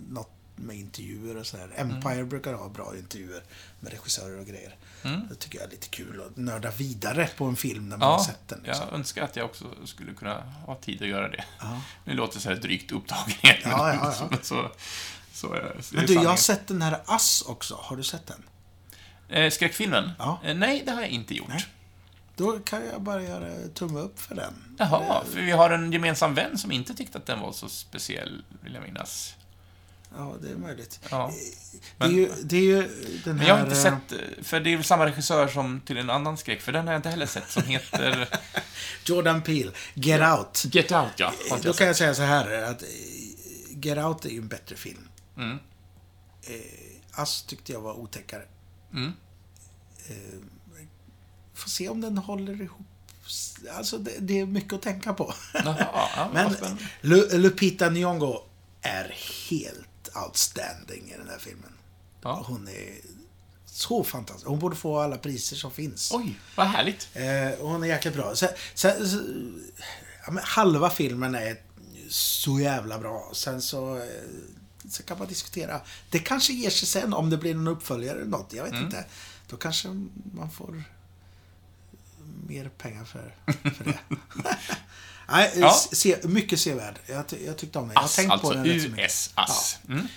något 0.09 0.31
med 0.57 0.77
intervjuer 0.77 1.37
och 1.37 1.47
så 1.47 1.57
här. 1.57 1.71
Empire 1.77 2.25
brukar 2.25 2.53
ha 2.55 2.69
bra 2.69 2.93
intervjuer 2.99 3.43
med 3.81 3.93
regissörer 3.93 4.39
och 4.41 4.47
grejer. 4.47 4.77
Mm. 5.03 5.29
Det 5.29 5.35
tycker 5.35 5.59
jag 5.59 5.67
är 5.67 5.71
lite 5.71 5.89
kul 5.89 6.23
att 6.27 6.37
nörda 6.37 6.71
vidare 6.71 7.29
på 7.37 7.45
en 7.45 7.57
film 7.57 7.89
när 7.89 7.97
man 7.97 8.09
har 8.09 8.19
Ja, 8.19 8.25
sett 8.25 8.49
den. 8.49 8.61
Liksom. 8.65 8.87
jag 8.91 8.99
önskar 8.99 9.23
att 9.23 9.37
jag 9.37 9.45
också 9.47 9.65
skulle 9.85 10.15
kunna 10.15 10.35
ha 10.67 10.75
tid 10.77 11.03
att 11.03 11.09
göra 11.09 11.29
det. 11.29 11.45
Ja. 11.61 11.81
Nu 12.05 12.15
låter 12.15 12.35
det 12.35 12.41
så 12.41 12.49
här 12.49 12.57
drygt 12.57 12.93
upptagen. 12.93 13.35
Ja, 13.43 13.59
ja, 13.65 13.95
ja. 13.95 14.13
Så, 14.13 14.29
så, 14.43 14.71
så 15.33 15.49
Men 15.93 16.07
du, 16.07 16.15
jag 16.15 16.31
har 16.31 16.37
sett 16.37 16.67
den 16.67 16.83
här 16.83 17.01
Ass 17.07 17.43
också. 17.47 17.75
Har 17.81 17.97
du 17.97 18.03
sett 18.03 18.27
den? 18.27 18.43
Eh, 19.29 19.51
skräckfilmen? 19.51 20.11
Ja. 20.19 20.41
Eh, 20.45 20.55
nej, 20.55 20.83
det 20.87 20.93
har 20.93 21.01
jag 21.01 21.11
inte 21.11 21.35
gjort. 21.35 21.49
Nej. 21.49 21.67
Då 22.37 22.59
kan 22.59 22.87
jag 22.87 23.03
bara 23.03 23.23
göra 23.23 23.69
tumme 23.75 24.01
upp 24.01 24.21
för 24.21 24.35
den. 24.35 24.55
Jaha, 24.79 25.25
för 25.33 25.41
vi 25.41 25.51
har 25.51 25.71
en 25.71 25.93
gemensam 25.93 26.35
vän 26.35 26.59
som 26.59 26.73
inte 26.73 26.95
tyckte 26.95 27.19
att 27.19 27.27
den 27.27 27.41
var 27.41 27.53
så 27.53 27.69
speciell, 27.69 28.45
vill 28.63 28.75
jag 28.75 28.83
minnas. 28.83 29.35
Ja, 30.17 30.35
det 30.43 30.51
är 30.51 30.57
möjligt. 30.57 31.01
Ja. 31.11 31.33
det, 31.99 32.05
är 32.05 32.09
Men- 32.09 32.17
ju, 32.17 32.31
det 32.45 32.57
är 32.57 32.61
ju 32.61 32.83
den 33.25 33.39
här... 33.39 33.39
Men 33.39 33.47
jag 33.47 33.55
har 33.55 33.63
inte 33.65 33.77
eh, 33.77 33.83
sett, 33.83 34.13
eh, 34.13 34.43
för 34.45 34.61
det 34.61 34.73
är 34.73 34.77
väl 34.77 34.85
samma 34.85 35.07
regissör 35.07 35.49
som 35.49 35.81
till 35.81 35.97
en 35.99 36.11
annan 36.11 36.37
skräck, 36.37 36.61
för 36.61 36.73
den 36.73 36.87
har 36.87 36.93
jag 36.95 36.99
inte 36.99 37.09
heller 37.11 37.27
sett, 37.27 37.51
som 37.51 37.63
heter 37.63 38.29
Jordan 39.05 39.43
Peele, 39.43 39.73
Get 39.95 40.21
Out. 40.39 40.75
Get 40.75 40.93
Out, 40.93 41.13
ja. 41.17 41.33
Då 41.51 41.57
kan 41.59 41.73
sett. 41.75 41.87
jag 41.87 41.97
säga 41.97 42.15
så 42.15 42.23
här 42.23 42.63
att 42.63 42.83
eh, 42.83 42.89
Get 43.71 43.99
Out 43.99 44.25
är 44.25 44.31
ju 44.31 44.39
en 44.39 44.49
bättre 44.49 44.77
film. 44.77 45.09
Mm. 45.37 45.59
Eh, 46.43 47.21
Ass 47.21 47.43
tyckte 47.43 47.73
jag 47.73 47.81
var 47.81 47.93
otäckare. 47.95 48.43
Mm. 48.93 49.13
Eh, 50.09 50.15
får 51.55 51.71
se 51.71 51.89
om 51.89 52.01
den 52.01 52.19
håller 52.19 52.63
ihop. 52.63 52.87
Alltså, 53.77 53.99
det, 53.99 54.13
det 54.21 54.41
är 54.41 54.47
mycket 54.47 54.73
att 54.73 54.83
tänka 54.83 55.13
på. 55.15 55.35
Jaha, 55.55 56.09
ja, 56.17 56.31
Men. 56.35 56.55
Lu, 57.01 57.29
Lupita 57.39 57.89
Nyong'o 57.91 58.39
är 58.83 59.15
helt 59.51 60.09
outstanding 60.27 61.11
i 61.15 61.17
den 61.19 61.29
här 61.29 61.39
filmen. 61.39 61.73
Ja. 62.23 62.45
Hon 62.47 62.69
är 62.69 62.95
så 63.67 64.05
fantastisk. 64.05 64.47
Hon 64.47 64.59
borde 64.59 64.77
få 64.77 64.99
alla 64.99 65.17
priser 65.19 65.57
som 65.57 65.71
finns. 65.71 66.11
Oj, 66.15 66.39
vad 66.57 66.67
härligt. 66.67 67.09
Eh, 67.15 67.67
hon 67.67 67.83
är 67.83 67.87
jäkligt 67.89 68.15
bra. 68.15 68.35
Så, 68.37 68.49
så, 68.75 68.91
så, 69.09 69.21
ja, 70.27 70.33
halva 70.43 70.91
filmen 70.91 71.35
är 71.35 71.57
så 72.09 72.61
jävla 72.61 72.99
bra. 72.99 73.31
Sen 73.35 73.63
så, 73.63 73.97
eh, 73.97 74.03
så 74.91 75.03
kan 75.03 75.19
man 75.19 75.29
diskutera. 75.29 75.81
Det 76.11 76.19
kanske 76.19 76.53
ger 76.53 76.71
sig 76.71 76.89
sen 76.89 77.15
om 77.15 77.31
det 77.31 77.37
blir 77.37 77.55
någon 77.55 77.69
uppföljare 77.69 78.17
eller 78.21 78.31
något. 78.31 78.53
Jag 78.53 78.63
vet 78.65 78.73
Mm. 78.73 78.85
inte. 78.85 79.05
Då 79.49 79.57
kanske 79.57 79.89
man 80.35 80.51
får 80.51 80.83
mer 82.47 82.69
pengar 82.69 83.05
för, 83.05 83.35
för 83.47 83.85
det. 83.85 83.99
Nej, 85.29 85.53
Ja. 85.57 85.71
se, 85.93 86.17
mycket 86.23 86.61
sevärd. 86.61 86.99
Jag, 87.07 87.25
jag 87.47 87.57
tyckte 87.57 87.79
om 87.79 87.85
den. 87.85 87.95
Jag 87.95 88.01
har 88.01 88.07
Ass, 88.07 88.17
tänkt 88.17 88.33
alltså 88.33 88.47
på 88.49 88.55
den 88.55 88.65
rätt 88.65 88.83
så 88.83 88.89
mycket. 88.89 89.05
US-ass. 89.05 89.79
Mm. 89.89 90.09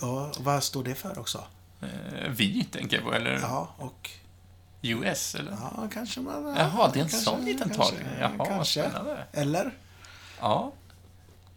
Ja, 0.00 0.32
vad 0.38 0.62
står 0.64 0.84
det 0.84 0.94
för 0.94 1.18
också? 1.18 1.44
Eh, 1.82 2.30
vi, 2.30 2.64
tänker 2.64 2.96
jag 2.96 3.04
på, 3.04 3.14
eller 3.14 3.38
Ja, 3.40 3.74
och... 3.78 4.10
US, 4.82 5.34
eller? 5.34 5.50
Ja, 5.52 5.88
kanske 5.94 6.20
man... 6.20 6.54
Jaha, 6.58 6.90
det 6.94 6.98
är 7.00 7.02
en 7.04 7.08
kanske- 7.08 7.30
sån 7.30 7.44
liten 7.44 7.68
kanske- 7.70 7.82
tolkning. 7.96 8.08
Jaha, 8.20 8.46
kanske. 8.46 8.80
spännande. 8.82 9.26
Eller? 9.32 9.74
Ja. 10.40 10.72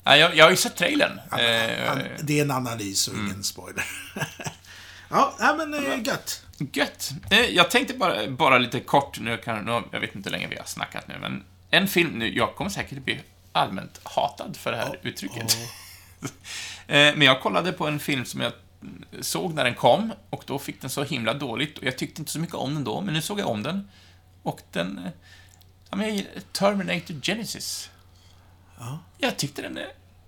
Nej, 0.04 0.20
jag, 0.20 0.36
jag 0.36 0.46
har 0.46 0.52
ju 0.52 0.58
sett 0.58 0.76
trailern. 0.76 1.20
Ja, 1.32 1.40
Eh, 1.40 1.98
det 2.24 2.40
är 2.40 2.42
en 2.44 2.52
analys 2.52 3.08
och 3.08 3.16
ingen 3.18 3.44
spoiler. 3.44 3.86
ja, 5.10 5.36
nej, 5.40 5.56
men 5.58 5.74
eh, 5.74 6.04
gött. 6.04 6.42
Gött. 6.74 7.12
Eh, 7.32 7.40
Jag 7.40 7.72
tänkte 7.72 7.94
bara, 7.94 8.28
bara 8.28 8.58
lite 8.58 8.80
kort, 8.80 9.20
nu 9.20 9.38
kan, 9.38 9.66
nu, 9.66 9.82
jag 9.92 10.00
vet 10.00 10.16
inte 10.16 10.30
hur 10.30 10.32
länge 10.38 10.48
vi 10.48 10.58
har 10.58 10.66
snackat 10.66 11.08
nu, 11.08 11.16
men 11.22 11.44
en 11.70 11.88
film, 11.88 12.10
nu, 12.10 12.36
jag 12.38 12.56
kommer 12.56 12.70
säkert 12.70 13.04
bli 13.04 13.20
allmänt 13.52 14.00
hatad 14.04 14.58
för 14.58 14.72
det 14.72 14.78
här 14.78 14.90
Ja, 15.04 15.10
uttrycket. 15.10 15.58
Eh, 16.88 17.16
Men 17.16 17.22
jag 17.22 17.42
kollade 17.42 17.72
på 17.72 17.88
en 17.88 18.00
film 18.00 18.26
som 18.26 18.42
jag 18.42 18.52
såg 19.22 19.54
när 19.54 19.64
den 19.64 19.76
kom, 19.76 20.14
och 20.30 20.44
då 20.48 20.60
fick 20.60 20.82
den 20.82 20.90
så 20.90 21.04
himla 21.04 21.34
dåligt, 21.34 21.78
och 21.78 21.84
jag 21.84 21.98
tyckte 21.98 22.22
inte 22.22 22.32
så 22.32 22.40
mycket 22.40 22.56
om 22.56 22.74
den 22.74 22.84
då, 22.84 23.02
men 23.02 23.14
nu 23.14 23.22
såg 23.22 23.40
jag 23.40 23.48
om 23.48 23.64
den, 23.64 23.90
och 24.44 24.62
den... 24.72 24.98
eh, 24.98 25.12
Ja, 25.90 25.96
men 25.98 26.06
jag 26.08 26.16
gillar 26.16 26.32
Terminator 26.52 27.22
Genesis. 27.22 27.90
Ja. 28.80 29.00
Jag 29.18 29.38
tyckte 29.38 29.62
den. 29.62 29.80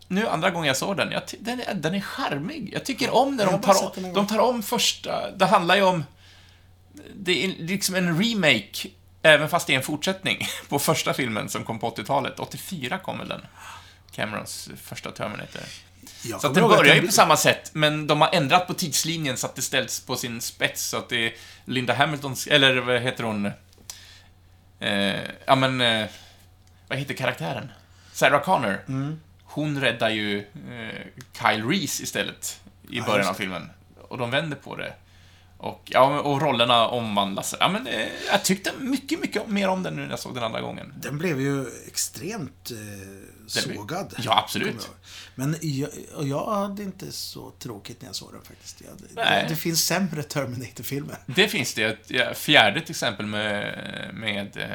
Nu 0.08 0.28
andra 0.28 0.50
gången 0.50 0.68
jag 0.68 0.78
såg 0.78 0.98
den, 0.98 1.12
jag 1.12 1.22
den, 1.40 1.62
är, 1.62 1.74
den 1.74 1.96
är 1.96 2.00
charmig. 2.00 2.70
Jag 2.74 2.86
tycker 2.86 3.10
om 3.16 3.36
när 3.36 3.46
de 3.46 3.62
tar, 3.62 3.98
om, 3.98 4.14
de 4.14 4.28
tar 4.28 4.40
om 4.40 4.64
första... 4.64 5.32
Det 5.32 5.46
handlar 5.46 5.76
ju 5.76 5.82
om... 5.82 6.04
Det 7.16 7.46
är 7.46 7.48
liksom 7.48 7.96
en 7.96 8.24
remake, 8.24 8.88
även 9.22 9.50
fast 9.50 9.68
det 9.68 9.74
är 9.74 9.78
en 9.78 9.84
fortsättning, 9.84 10.48
på 10.70 10.80
första 10.80 11.14
filmen 11.14 11.50
som 11.50 11.64
kom 11.64 11.80
på 11.80 11.90
80-talet. 11.90 12.40
84 12.40 12.98
kom 12.98 13.18
väl 13.18 13.28
den? 13.28 13.42
Camerons 14.12 14.70
första 14.84 15.12
Terminator. 15.12 15.62
Jag 16.24 16.42
Så 16.42 16.48
att 16.48 16.54
den 16.54 16.68
börjar 16.68 16.94
ju 16.96 17.00
den- 17.02 17.08
på 17.08 17.14
samma 17.14 17.38
sätt, 17.38 17.70
men 17.74 18.08
de 18.08 18.22
har 18.22 18.30
ändrat 18.34 18.68
på 18.68 18.74
tidslinjen 18.74 19.38
så 19.38 19.48
att 19.48 19.56
det 19.56 19.62
ställs 19.62 20.00
på 20.00 20.16
sin 20.16 20.42
spets, 20.42 20.84
så 20.84 20.98
att 20.98 21.10
det 21.10 21.26
är 21.28 21.34
Linda 21.66 21.94
Hamiltons, 21.94 22.48
eller 22.48 22.78
vad 22.78 23.02
heter 23.02 23.24
hon? 23.24 23.52
Eh, 24.80 25.16
ja 25.46 25.56
men, 25.56 25.82
eh, 25.82 26.06
vad 26.88 27.00
heter 27.00 27.14
karaktären? 27.14 27.72
Sarah 28.14 28.42
Connor. 28.44 28.84
Mm. 28.88 29.20
Hon 29.58 29.82
räddar 29.82 30.10
ju 30.10 30.38
eh, 30.40 31.06
Kyle 31.40 31.64
Reese 31.70 32.02
istället 32.04 32.60
i 32.90 32.98
Ja, 32.98 33.06
början 33.06 33.28
av 33.28 33.34
det. 33.34 33.38
filmen. 33.40 33.70
Och 34.08 34.18
de 34.18 34.32
vänder 34.32 34.58
på 34.58 34.76
det. 34.76 34.94
Och, 35.58 35.82
ja, 35.86 36.20
och 36.20 36.42
rollerna 36.42 36.88
omvandlas. 36.88 37.56
Ja, 37.60 37.70
men, 37.70 37.88
eh, 37.88 38.08
jag 38.32 38.44
tyckte 38.44 38.72
mycket, 38.80 39.20
mycket 39.22 39.48
mer 39.48 39.68
om 39.68 39.84
den 39.84 39.96
nu 39.96 40.02
när 40.02 40.10
jag 40.10 40.20
såg 40.20 40.34
den 40.36 40.44
andra 40.44 40.62
gången. 40.62 40.94
Den 41.02 41.18
blev 41.18 41.42
ju 41.42 41.66
extremt 41.88 42.72
eh, 42.72 42.78
blev- 43.64 43.76
sågad. 43.76 44.14
Ja, 44.24 44.40
absolut. 44.44 44.90
Men 45.36 45.56
jag, 45.62 45.90
och 46.16 46.28
jag 46.28 46.46
hade 46.56 46.84
inte 46.84 47.12
så 47.12 47.52
tråkigt 47.60 48.02
när 48.02 48.10
jag 48.10 48.16
såg 48.16 48.34
den 48.34 48.42
faktiskt. 48.42 48.82
Jag, 48.82 49.26
det, 49.26 49.46
det 49.50 49.56
finns 49.56 49.86
sämre 49.86 50.24
Terminator-filmer. 50.24 51.18
Det 51.26 51.48
finns 51.48 51.74
det. 51.74 52.38
fjärde 52.38 52.82
till 52.82 52.92
exempel 52.92 53.26
med, 53.26 53.76
med 54.14 54.58
eh, 54.58 54.68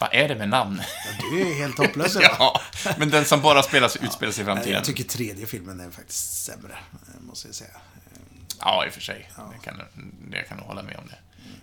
Vad 0.00 0.14
är 0.14 0.28
det 0.28 0.34
med 0.34 0.48
namn? 0.48 0.82
Ja, 1.04 1.28
du 1.30 1.40
är 1.40 1.54
helt 1.54 1.78
hopplös 1.78 2.16
ja, 2.38 2.60
men 2.98 3.10
den 3.10 3.24
som 3.24 3.42
bara 3.42 3.62
spelas, 3.62 3.96
utspelar 3.96 4.32
sig 4.32 4.42
i 4.42 4.44
framtiden. 4.44 4.72
Jag 4.72 4.84
tycker 4.84 5.04
tredje 5.04 5.46
filmen 5.46 5.80
är 5.80 5.90
faktiskt 5.90 6.44
sämre, 6.44 6.72
eh, 6.92 7.20
måste 7.20 7.48
jag 7.48 7.54
säga. 7.54 7.70
Ja, 8.60 8.86
i 8.86 8.88
och 8.88 8.92
för 8.92 9.00
sig. 9.00 9.30
Ja. 9.36 9.52
Det, 9.52 9.64
kan, 9.64 9.82
det 10.30 10.42
kan 10.42 10.56
nog 10.56 10.66
hålla 10.66 10.82
med 10.82 10.96
om 10.96 11.04
det. 11.06 11.18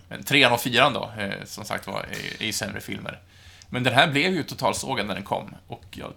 Men 0.08 0.24
trean 0.24 0.52
och 0.52 0.60
fyran 0.60 0.92
då, 0.92 1.12
eh, 1.18 1.44
som 1.44 1.64
sagt 1.64 1.86
var, 1.86 2.00
är, 2.02 2.42
är 2.42 2.52
sämre 2.52 2.80
filmer. 2.80 3.20
Men 3.68 3.82
den 3.82 3.94
här 3.94 4.10
blev 4.10 4.34
ju 4.34 4.42
totalsågad 4.42 5.06
när 5.06 5.14
den 5.14 5.24
kom. 5.24 5.54
Och 5.66 5.84
jag, 5.90 6.12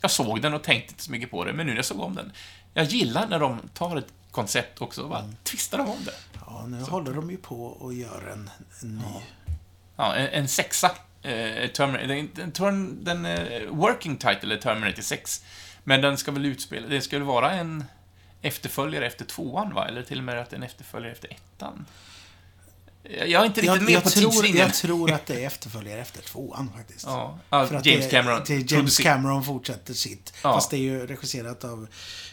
jag 0.00 0.10
såg 0.10 0.42
den 0.42 0.54
och 0.54 0.62
tänkte 0.62 0.92
inte 0.92 1.02
så 1.02 1.10
mycket 1.10 1.30
på 1.30 1.44
det, 1.44 1.52
men 1.52 1.66
nu 1.66 1.72
när 1.72 1.78
jag 1.78 1.84
såg 1.84 2.00
om 2.00 2.14
den. 2.14 2.32
Jag 2.74 2.84
gillar 2.84 3.26
när 3.26 3.38
de 3.38 3.60
tar 3.74 3.96
ett 3.96 4.12
koncept 4.30 4.80
också 4.80 5.02
och 5.02 5.08
bara 5.08 5.20
mm. 5.20 5.36
twistar 5.42 5.78
om 5.78 6.04
det. 6.04 6.14
Ja, 6.46 6.66
nu 6.66 6.84
så. 6.84 6.90
håller 6.90 7.14
de 7.14 7.30
ju 7.30 7.36
på 7.36 7.64
och 7.64 7.94
gör 7.94 8.30
en, 8.32 8.50
en 8.82 8.96
ny. 8.96 9.02
Ja, 9.04 9.22
ja 9.96 10.14
en, 10.14 10.26
en 10.26 10.48
sexa. 10.48 10.90
Eh, 11.22 11.70
Terminator, 11.70 12.70
den, 12.70 13.04
den 13.04 13.26
eh, 13.26 13.68
working 13.68 14.16
title 14.16 14.54
är 14.54 14.58
Terminator 14.58 15.02
6. 15.02 15.44
Men 15.84 16.00
den 16.00 16.16
ska 16.16 16.30
väl 16.30 16.46
utspela, 16.46 16.86
det 16.88 17.12
väl 17.12 17.22
vara 17.22 17.52
en 17.52 17.84
efterföljare 18.42 19.06
efter 19.06 19.24
tvåan, 19.24 19.74
va? 19.74 19.88
Eller 19.88 20.02
till 20.02 20.18
och 20.18 20.24
med 20.24 20.40
att 20.40 20.52
en 20.52 20.62
efterföljare 20.62 21.12
efter 21.12 21.28
ettan. 21.28 21.86
Jag 23.02 23.42
är 23.42 23.46
inte 23.46 23.60
riktigt 23.60 23.74
jag, 23.74 23.82
med 23.82 23.92
jag 23.92 24.02
på 24.04 24.10
tror, 24.10 24.30
tidslinjen. 24.30 24.66
Jag 24.66 24.74
tror 24.74 25.12
att 25.12 25.26
det 25.26 25.42
är 25.42 25.46
efterföljare 25.46 26.00
efter 26.00 26.22
tvåan 26.22 26.70
faktiskt. 26.76 27.06
Ja, 27.50 27.66
För 27.66 27.74
att 27.74 27.86
James 27.86 28.10
Cameron. 28.10 28.42
Det, 28.46 28.58
det 28.58 28.70
James 28.72 28.98
Cameron 28.98 29.44
fortsätter 29.44 29.94
sitt. 29.94 30.32
Ja. 30.42 30.52
Fast 30.52 30.70
det 30.70 30.76
är 30.76 30.80
ju 30.80 31.06
regisserat 31.06 31.64
av 31.64 31.88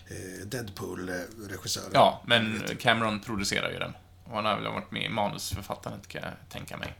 eh, 0.07 0.47
Deadpool-regissören. 0.47 1.91
Ja, 1.93 2.21
men 2.25 2.63
Cameron 2.79 3.19
producerar 3.19 3.71
ju 3.71 3.79
den. 3.79 3.93
Och 4.23 4.35
han 4.35 4.45
har 4.45 4.55
väl 4.55 4.71
varit 4.71 4.91
med 4.91 5.03
i 5.03 5.09
manusförfattandet, 5.09 6.07
kan 6.07 6.21
jag 6.21 6.31
tänka 6.49 6.77
mig. 6.77 6.93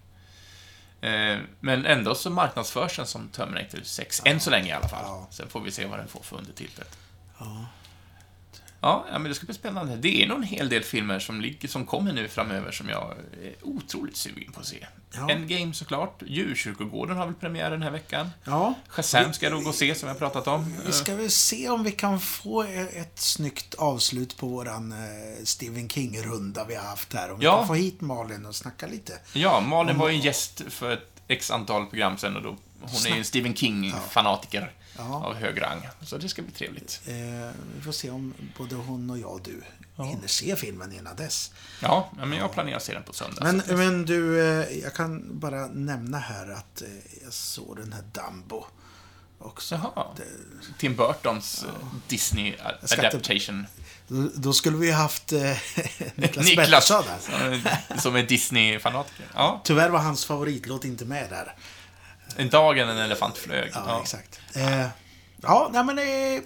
Eh, 1.03 1.39
men 1.59 1.85
ändå 1.85 2.15
så 2.15 2.29
marknadsförs 2.29 2.95
den 2.95 3.05
som 3.05 3.29
Terminator 3.29 3.79
6, 3.83 4.21
ja. 4.25 4.31
än 4.31 4.39
så 4.39 4.49
länge 4.49 4.69
i 4.69 4.71
alla 4.71 4.87
fall. 4.87 5.25
Sen 5.31 5.49
får 5.49 5.59
vi 5.59 5.71
se 5.71 5.85
vad 5.85 5.99
den 5.99 6.07
får 6.07 6.19
för 6.19 6.37
undertiteln. 6.37 6.87
Ja. 7.39 7.65
Ja, 8.83 9.05
men 9.11 9.23
det 9.23 9.35
ska 9.35 9.45
bli 9.45 9.55
spännande. 9.55 9.95
Det 9.95 10.23
är 10.23 10.27
nog 10.27 10.37
en 10.37 10.43
hel 10.43 10.69
del 10.69 10.83
filmer 10.83 11.19
som, 11.19 11.41
ligger, 11.41 11.67
som 11.67 11.85
kommer 11.85 12.13
nu 12.13 12.27
framöver 12.27 12.71
som 12.71 12.89
jag 12.89 13.13
är 13.43 13.53
otroligt 13.61 14.17
sugen 14.17 14.51
på 14.51 14.59
att 14.59 14.65
se. 14.65 14.87
Ja. 15.15 15.29
Endgame 15.29 15.73
såklart. 15.73 16.23
Djurkyrkogården 16.25 17.17
har 17.17 17.25
väl 17.25 17.35
premiär 17.35 17.71
den 17.71 17.81
här 17.81 17.91
veckan. 17.91 18.29
Ja. 18.43 18.73
Shazam 18.87 19.33
ska 19.33 19.45
jag 19.45 19.53
nog 19.53 19.63
gå 19.63 19.69
och 19.69 19.75
se, 19.75 19.95
som 19.95 20.09
jag 20.09 20.19
pratat 20.19 20.47
om. 20.47 20.75
Vi 20.85 20.91
ska 20.91 21.15
väl 21.15 21.31
se 21.31 21.69
om 21.69 21.83
vi 21.83 21.91
kan 21.91 22.19
få 22.19 22.63
ett 22.63 23.19
snyggt 23.19 23.73
avslut 23.73 24.37
på 24.37 24.47
våran 24.47 24.91
eh, 24.91 25.43
Stephen 25.43 25.89
King-runda 25.89 26.65
vi 26.65 26.75
har 26.75 26.83
haft 26.83 27.13
här. 27.13 27.31
Om 27.31 27.39
vi 27.39 27.45
kan 27.45 27.67
få 27.67 27.73
hit 27.73 28.01
Malin 28.01 28.45
och 28.45 28.55
snacka 28.55 28.87
lite. 28.87 29.13
Ja, 29.33 29.59
Malin 29.59 29.95
om... 29.95 30.01
var 30.01 30.09
ju 30.09 30.17
gäst 30.17 30.61
för 30.69 30.91
ett 30.91 31.21
x 31.27 31.51
antal 31.51 31.85
program 31.85 32.17
sen 32.17 32.35
och 32.35 32.43
då, 32.43 32.57
hon 32.81 33.05
är 33.05 33.09
ju 33.09 33.17
en 33.17 33.25
Stephen 33.25 33.55
King-fanatiker. 33.55 34.61
Ja 34.61 34.82
ja. 34.97 35.25
av 35.25 35.35
hög 35.35 35.61
rang. 35.61 35.87
Så 36.01 36.17
det 36.17 36.29
ska 36.29 36.41
bli 36.41 36.51
trevligt. 36.51 37.01
Eh, 37.05 37.13
vi 37.75 37.81
får 37.81 37.91
se 37.91 38.09
om 38.09 38.33
både 38.57 38.75
hon 38.75 39.09
och 39.09 39.17
jag 39.17 39.31
och 39.31 39.41
du 39.41 39.61
ja. 39.95 40.03
hinner 40.03 40.27
se 40.27 40.55
filmen 40.55 40.93
innan 40.93 41.15
dess. 41.15 41.51
Ja, 41.79 42.11
men 42.17 42.33
jag 42.33 42.51
planerar 42.53 42.77
att 42.77 42.83
se 42.83 42.93
den 42.93 43.03
på 43.03 43.13
söndag. 43.13 43.43
Men, 43.43 43.77
men 43.77 44.05
du, 44.05 44.41
eh, 44.41 44.77
jag 44.77 44.93
kan 44.93 45.39
bara 45.39 45.67
nämna 45.67 46.17
här 46.19 46.51
att 46.51 46.81
eh, 46.81 46.87
jag 47.23 47.33
såg 47.33 47.77
den 47.77 47.93
här 47.93 48.03
Dumbo. 48.11 48.65
Också. 49.39 49.75
Jaha. 49.75 50.07
Det, 50.17 50.23
Tim 50.77 50.95
Burtons 50.95 51.65
ja. 51.67 51.87
Disney 52.07 52.55
adaptation. 52.99 53.65
Då, 54.07 54.29
då 54.35 54.53
skulle 54.53 54.77
vi 54.77 54.91
haft 54.91 55.31
eh, 55.31 55.39
Niklas, 56.15 56.45
Niklas 56.45 56.89
Pettersson 56.89 57.03
där. 57.05 57.97
Som 57.97 58.15
är 58.15 58.23
Disney-fanatiker. 58.23 59.25
Ja. 59.33 59.61
Tyvärr 59.63 59.89
var 59.89 59.99
hans 59.99 60.25
favoritlåt 60.25 60.85
inte 60.85 61.05
med 61.05 61.29
där. 61.29 61.55
En 62.37 62.49
dag 62.49 62.77
en 62.77 62.89
elefant 62.89 63.37
flög. 63.37 63.71
Ja, 63.73 63.83
ja. 63.87 64.01
exakt. 64.01 64.39
Eh, 64.55 64.87
ja, 65.41 65.69
nej 65.73 65.83
men... 65.83 65.99
Eh, 65.99 66.43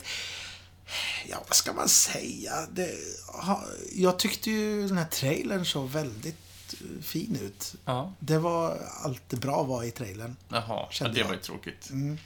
ja, 1.30 1.44
vad 1.48 1.56
ska 1.56 1.74
man 1.74 1.90
säga? 1.90 2.52
Det, 2.72 2.90
ha, 3.28 3.64
jag 3.96 4.20
tyckte 4.20 4.52
ju 4.52 4.88
den 4.88 4.98
här 4.98 5.06
trailern 5.06 5.66
såg 5.66 5.90
väldigt 5.90 6.74
eh, 6.74 7.04
fin 7.04 7.40
ut. 7.42 7.76
Ja. 7.86 8.14
Det 8.20 8.38
var 8.38 8.78
allt 9.04 9.22
det 9.28 9.38
bra 9.38 9.64
var 9.64 9.84
i 9.84 9.92
trailern. 9.92 10.36
Jaha, 10.50 10.88
ja, 11.00 11.08
det 11.08 11.24
var 11.24 11.34
ju 11.34 11.40
tråkigt. 11.40 11.90
Mm. 11.90 12.18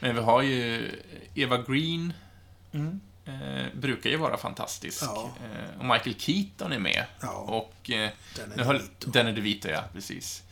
Men 0.00 0.14
vi 0.14 0.20
har 0.20 0.42
ju 0.42 0.90
Eva 1.34 1.62
Green. 1.62 2.12
Mm. 2.72 3.00
Eh, 3.26 3.66
brukar 3.74 4.10
ju 4.10 4.16
vara 4.16 4.36
fantastisk. 4.36 5.02
Ja. 5.02 5.30
Eh, 5.44 5.78
och 5.78 5.84
Michael 5.84 6.14
Keaton 6.18 6.72
är 6.72 6.78
med. 6.78 7.04
Ja. 7.20 7.32
Och... 7.32 7.90
Eh, 7.90 8.10
den 8.36 8.52
är. 8.52 8.82
Den 8.98 9.26
är 9.26 9.32
DeVito, 9.32 9.68
ja. 9.68 9.84
Precis. 9.92 10.42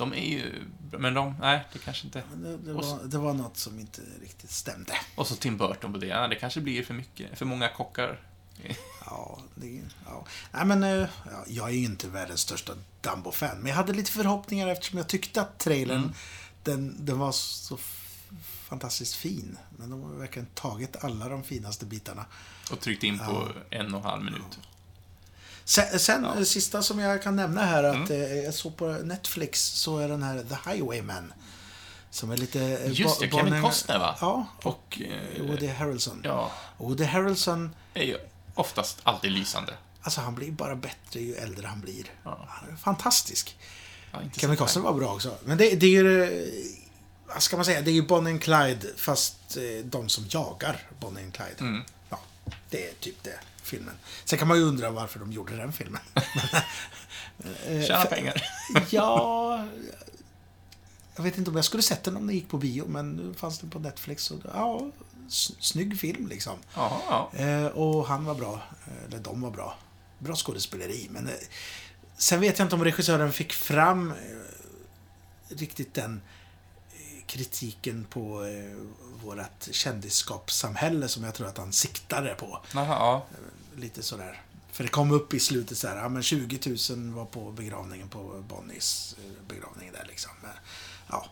De 0.00 0.12
är 0.12 0.30
ju... 0.30 0.62
Men 0.90 1.14
de... 1.14 1.34
Nej, 1.40 1.64
det 1.72 1.78
kanske 1.78 2.06
inte... 2.06 2.22
Det, 2.34 2.56
det, 2.56 2.72
var, 2.72 3.04
det 3.04 3.18
var 3.18 3.34
något 3.34 3.56
som 3.56 3.78
inte 3.78 4.02
riktigt 4.22 4.50
stämde. 4.50 4.92
Och 5.14 5.26
så 5.26 5.36
Tim 5.36 5.56
Burton 5.56 5.92
på 5.92 5.98
det. 5.98 6.06
Ja, 6.06 6.28
det 6.28 6.34
kanske 6.34 6.60
blir 6.60 6.82
för 6.82 6.94
mycket. 6.94 7.38
För 7.38 7.46
många 7.46 7.68
kockar. 7.68 8.20
ja, 9.06 9.38
det... 9.54 9.80
Ja. 10.06 10.26
Nej, 10.52 10.64
men... 10.64 10.82
Eh, 10.82 11.08
ja, 11.24 11.44
jag 11.46 11.68
är 11.68 11.72
ju 11.72 11.84
inte 11.84 12.08
världens 12.08 12.40
största 12.40 12.72
Dumbo-fan. 13.00 13.58
Men 13.58 13.66
jag 13.66 13.76
hade 13.76 13.92
lite 13.92 14.10
förhoppningar 14.10 14.68
eftersom 14.68 14.98
jag 14.98 15.08
tyckte 15.08 15.40
att 15.40 15.58
trailern, 15.58 15.98
mm. 15.98 16.12
den, 16.62 17.04
den 17.04 17.18
var 17.18 17.32
så 17.32 17.78
fantastiskt 18.68 19.14
fin. 19.14 19.58
Men 19.76 19.90
de 19.90 20.02
har 20.02 20.10
verkligen 20.10 20.48
tagit 20.54 21.04
alla 21.04 21.28
de 21.28 21.42
finaste 21.42 21.86
bitarna. 21.86 22.24
Och 22.72 22.80
tryckt 22.80 23.04
in 23.04 23.18
på 23.18 23.24
ja. 23.70 23.78
en 23.78 23.94
och 23.94 24.00
en 24.00 24.06
halv 24.06 24.24
minut. 24.24 24.58
Sen, 25.64 25.98
sen 25.98 26.26
ja. 26.38 26.44
sista 26.44 26.82
som 26.82 26.98
jag 26.98 27.22
kan 27.22 27.36
nämna 27.36 27.64
här, 27.64 27.84
att 27.84 28.10
mm. 28.10 28.22
Eh, 28.22 28.36
jag 28.36 28.54
såg 28.54 28.76
på 28.76 28.86
Netflix, 28.86 29.62
så 29.64 29.98
är 29.98 30.08
den 30.08 30.22
här 30.22 30.42
The 30.42 30.70
Highwayman. 30.70 31.32
Som 32.10 32.30
är 32.30 32.36
lite... 32.36 32.60
Eh, 32.60 32.92
Just 32.92 33.20
det, 33.20 33.30
Kevin 33.30 33.62
Costner 33.62 33.98
va? 33.98 34.16
Ja, 34.20 34.46
och, 34.62 34.66
och 34.66 35.00
eh, 35.00 35.46
Woody 35.46 35.66
Harrelson. 35.66 36.20
Ja. 36.24 36.52
Woody 36.78 37.04
Harrelson... 37.04 37.74
Är 37.94 38.04
ju 38.04 38.18
oftast 38.54 38.98
alltid 39.02 39.32
lysande. 39.32 39.74
Alltså 40.02 40.20
han 40.20 40.34
blir 40.34 40.50
bara 40.50 40.76
bättre 40.76 41.20
ju 41.20 41.34
äldre 41.34 41.66
han 41.66 41.80
blir. 41.80 42.04
Ja. 42.24 42.46
Han 42.48 42.72
är 42.72 42.76
fantastisk. 42.76 43.58
Ja, 44.12 44.18
Kevin 44.36 44.56
Costner 44.56 44.82
var 44.82 44.92
bra 44.92 45.14
också. 45.14 45.36
Men 45.44 45.58
det, 45.58 45.74
det 45.74 45.86
är 45.86 45.90
ju... 45.90 46.70
Vad 47.26 47.42
ska 47.42 47.56
man 47.56 47.64
säga? 47.64 47.80
Det 47.80 47.90
är 47.90 47.92
ju 47.92 48.02
Bonnie 48.02 48.30
and 48.30 48.42
Clyde, 48.42 48.86
fast 48.96 49.56
de 49.84 50.08
som 50.08 50.24
jagar 50.28 50.86
Bonnie 51.00 51.24
and 51.24 51.34
Clyde. 51.34 51.60
Mm. 51.60 51.82
Ja, 52.08 52.18
det 52.70 52.88
är 52.88 52.94
typ 52.94 53.22
det 53.22 53.38
filmen. 53.70 53.94
Sen 54.24 54.38
kan 54.38 54.48
man 54.48 54.56
ju 54.58 54.64
undra 54.64 54.90
varför 54.90 55.18
de 55.18 55.32
gjorde 55.32 55.56
den 55.56 55.72
filmen. 55.72 56.02
Tjäna 57.86 58.04
pengar. 58.04 58.42
ja, 58.90 59.64
jag 61.16 61.22
vet 61.22 61.38
inte 61.38 61.50
om 61.50 61.56
jag 61.56 61.64
skulle 61.64 61.82
sett 61.82 62.04
den 62.04 62.16
om 62.16 62.26
den 62.26 62.36
gick 62.36 62.48
på 62.48 62.58
bio, 62.58 62.84
men 62.88 63.12
nu 63.12 63.34
fanns 63.34 63.58
den 63.58 63.70
på 63.70 63.78
Netflix. 63.78 64.30
Och, 64.30 64.40
ja, 64.54 64.90
snygg 65.58 66.00
film 66.00 66.28
liksom. 66.28 66.58
Aha, 66.74 67.30
ja. 67.32 67.44
eh, 67.44 67.66
och 67.66 68.06
han 68.06 68.24
var 68.24 68.34
bra. 68.34 68.62
Eller 69.06 69.18
de 69.18 69.40
var 69.40 69.50
bra. 69.50 69.76
Bra 70.18 70.36
skådespeleri, 70.36 71.08
men 71.10 71.26
eh, 71.26 71.34
sen 72.16 72.40
vet 72.40 72.58
jag 72.58 72.66
inte 72.66 72.74
om 72.74 72.84
regissören 72.84 73.32
fick 73.32 73.52
fram 73.52 74.10
eh, 74.10 74.16
riktigt 75.48 75.94
den 75.94 76.20
eh, 76.92 77.24
kritiken 77.26 78.06
på 78.10 78.44
eh, 78.44 78.76
vårt 79.24 79.68
kändisskapssamhälle 79.70 81.08
som 81.08 81.24
jag 81.24 81.34
tror 81.34 81.46
att 81.46 81.58
han 81.58 81.72
siktade 81.72 82.34
på. 82.34 82.60
Aha, 82.74 82.94
ja. 82.94 83.26
Eh, 83.80 83.82
lite 83.82 84.02
sådär. 84.02 84.40
För 84.72 84.84
det 84.84 84.90
kom 84.90 85.10
upp 85.10 85.34
i 85.34 85.40
slutet 85.40 85.78
så 85.78 85.88
här, 85.88 85.96
ja 85.96 86.08
men 86.08 86.22
20 86.22 86.76
000 86.90 87.12
var 87.12 87.24
på 87.24 87.50
begravningen 87.50 88.08
på 88.08 88.44
Bonnies 88.48 89.16
eh, 89.18 89.48
begravning 89.48 89.92
där 89.92 90.04
liksom. 90.08 90.30
Men, 90.42 90.50
ja. 91.10 91.26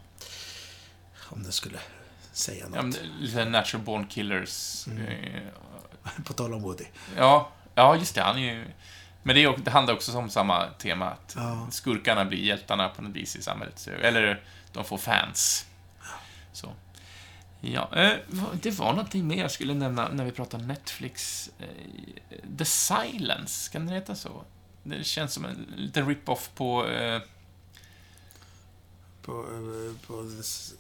Om 1.31 1.43
det 1.43 1.53
skulle 1.53 1.79
säga 2.33 2.69
något. 2.69 2.97
Ja, 2.97 3.09
lite 3.21 3.45
Natural 3.45 3.85
Born 3.85 4.07
Killers. 4.07 4.87
Mm. 4.87 5.07
Eh, 5.07 5.43
på 6.25 6.33
tal 6.33 6.55
om 6.55 6.63
Woody. 6.63 6.85
Ja, 7.17 7.53
ja 7.75 7.97
just 7.97 8.15
det. 8.15 8.23
Han 8.23 8.39
är 8.39 8.55
ju... 8.55 8.67
Men 9.23 9.35
det, 9.35 9.45
är, 9.45 9.57
det 9.57 9.71
handlar 9.71 9.95
också 9.95 10.19
om 10.19 10.31
samma 10.31 10.67
tema, 10.67 11.11
att 11.11 11.35
ja. 11.37 11.67
skurkarna 11.71 12.25
blir 12.25 12.39
hjältarna 12.39 12.89
på 12.89 13.03
något 13.03 13.17
vis 13.17 13.37
i 13.37 13.43
samhället. 13.43 13.89
Eller 14.03 14.43
de 14.73 14.85
får 14.85 14.99
fans. 14.99 15.67
Ja, 17.61 17.91
eh, 17.97 18.13
det 18.63 18.71
var 18.71 18.93
någonting 18.93 19.27
mer 19.27 19.37
jag 19.37 19.51
skulle 19.51 19.75
nämna 19.75 20.09
när 20.09 20.25
vi 20.25 20.33
pratar 20.33 20.59
Netflix. 20.59 21.51
Eh, 21.59 21.67
The 22.59 22.65
Silence, 22.65 23.73
kan 23.73 23.87
den 23.87 23.95
heta 23.95 24.15
så? 24.15 24.45
Det 24.83 25.05
känns 25.05 25.35
som 25.35 25.45
en 25.45 25.67
liten 25.77 26.09
rip-off 26.09 26.51
på... 26.55 26.89
Eh... 26.89 27.21
På, 29.23 29.45
på 30.07 30.31
this, 30.37 30.75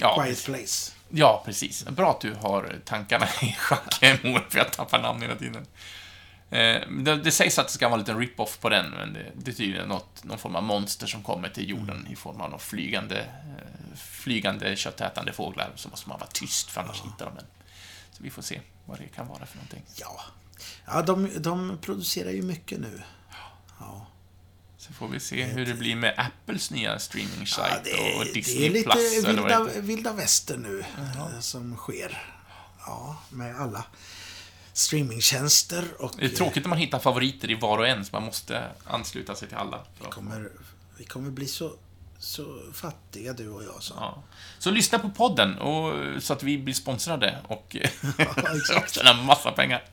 ja, 0.00 0.22
Quiet 0.22 0.44
Place. 0.44 0.92
Ja, 1.08 1.42
precis. 1.44 1.84
Bra 1.84 2.10
att 2.10 2.20
du 2.20 2.34
har 2.34 2.80
tankarna 2.84 3.26
i 3.42 3.52
schack, 3.52 3.94
för 4.48 4.58
jag 4.58 4.72
tappar 4.72 5.02
namn 5.02 5.22
hela 5.22 5.36
tiden. 5.36 5.66
Det, 6.50 7.20
det, 7.24 7.32
sägs 7.32 7.58
att 7.58 7.66
det 7.66 7.72
ska 7.72 7.88
vara 7.88 7.94
en 7.94 8.00
liten 8.00 8.18
rip-off 8.18 8.58
på 8.60 8.68
den, 8.68 8.90
men 8.90 9.12
det, 9.12 9.32
det 9.34 9.50
är 9.50 9.54
tydligen 9.54 9.88
något, 9.88 10.24
någon 10.24 10.38
form 10.38 10.56
av 10.56 10.62
monster 10.62 11.06
som 11.06 11.22
kommer 11.22 11.48
till 11.48 11.70
jorden 11.70 12.06
i 12.10 12.16
form 12.16 12.40
av 12.40 12.50
något 12.50 12.62
flygande 12.62 13.24
flygande 13.98 14.76
köttätande 14.76 15.32
fåglar 15.32 15.72
så 15.76 15.88
måste 15.88 16.08
man 16.08 16.18
vara 16.18 16.30
tyst 16.30 16.70
för 16.70 16.80
annars 16.80 17.00
ja. 17.04 17.10
hittar 17.10 17.26
de 17.26 17.34
den. 17.34 17.46
Så 18.12 18.22
vi 18.22 18.30
får 18.30 18.42
se 18.42 18.60
vad 18.86 18.98
det 18.98 19.08
kan 19.08 19.28
vara 19.28 19.46
för 19.46 19.56
någonting. 19.56 19.82
Ja, 19.96 20.20
ja 20.86 21.02
de, 21.02 21.42
de 21.42 21.78
producerar 21.82 22.30
ju 22.30 22.42
mycket 22.42 22.80
nu. 22.80 23.02
Ja. 23.80 24.06
Så 24.76 24.92
får 24.92 25.08
vi 25.08 25.20
se 25.20 25.44
hur 25.44 25.66
det 25.66 25.74
blir 25.74 25.96
med 25.96 26.14
Apples 26.16 26.70
nya 26.70 26.98
streaming-sajt 26.98 27.72
Ja, 27.72 27.80
det, 27.84 28.16
och 28.16 28.26
är- 28.26 28.34
Disney 28.34 28.58
det 28.58 28.66
är 28.66 28.70
lite 28.70 28.90
Plus, 28.90 29.24
vilda, 29.24 29.64
vilda 29.64 30.12
västern 30.12 30.62
nu 30.62 30.84
eh, 30.98 31.40
som 31.40 31.76
sker. 31.76 32.22
Ja, 32.86 33.16
med 33.30 33.60
alla 33.60 33.84
streamingtjänster 34.78 35.84
och... 35.98 36.12
Det 36.18 36.24
är 36.24 36.28
tråkigt 36.28 36.64
när 36.64 36.68
man 36.68 36.78
hittar 36.78 36.98
favoriter 36.98 37.50
i 37.50 37.54
var 37.54 37.78
och 37.78 37.88
en, 37.88 38.04
så 38.04 38.10
man 38.12 38.24
måste 38.24 38.64
ansluta 38.84 39.34
sig 39.34 39.48
till 39.48 39.56
alla. 39.56 39.76
Att- 39.76 40.10
kommer, 40.10 40.48
vi 40.96 41.04
kommer 41.04 41.30
bli 41.30 41.46
så, 41.46 41.72
så 42.18 42.58
fattiga, 42.74 43.32
du 43.32 43.48
och 43.48 43.64
jag. 43.64 43.82
Så. 43.82 43.94
Ja. 43.96 44.22
Så 44.58 44.70
lyssna 44.70 44.98
på 44.98 45.10
podden, 45.10 45.58
och, 45.58 45.94
så 46.22 46.32
att 46.32 46.42
vi 46.42 46.58
blir 46.58 46.74
sponsrade 46.74 47.38
och 47.48 47.76
exakt. 48.56 48.94
tjänar 48.94 49.22
massa 49.22 49.52
pengar. 49.52 49.84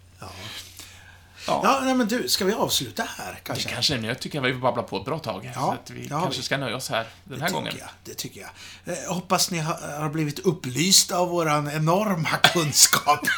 Ja. 1.47 1.61
Ja. 1.63 1.81
Nej, 1.83 1.95
men 1.95 2.07
du, 2.07 2.29
ska 2.29 2.45
vi 2.45 2.53
avsluta 2.53 3.03
här 3.17 3.31
Det 3.33 3.39
kanske? 3.43 3.69
kanske, 3.69 3.95
men 3.95 4.03
jag 4.03 4.19
tycker 4.19 4.39
att 4.41 4.45
vi 4.45 4.53
babblar 4.53 4.83
på 4.83 4.97
ett 4.97 5.05
bra 5.05 5.19
tag. 5.19 5.51
Ja, 5.55 5.61
så 5.61 5.71
att 5.71 5.89
vi 5.89 6.07
har 6.07 6.21
kanske 6.21 6.39
vi. 6.39 6.45
ska 6.45 6.57
nöja 6.57 6.75
oss 6.75 6.89
här 6.89 7.07
den 7.23 7.41
här 7.41 7.47
det 7.47 7.53
gången. 7.53 7.73
jag. 7.79 7.87
Det 8.03 8.13
tycker 8.13 8.41
jag. 8.41 8.49
Eh, 8.93 9.13
hoppas 9.13 9.51
ni 9.51 9.57
har, 9.59 9.97
har 9.99 10.09
blivit 10.09 10.39
upplysta 10.39 11.17
av 11.17 11.29
våran 11.29 11.69
enorma 11.71 12.29
kunskap. 12.43 13.19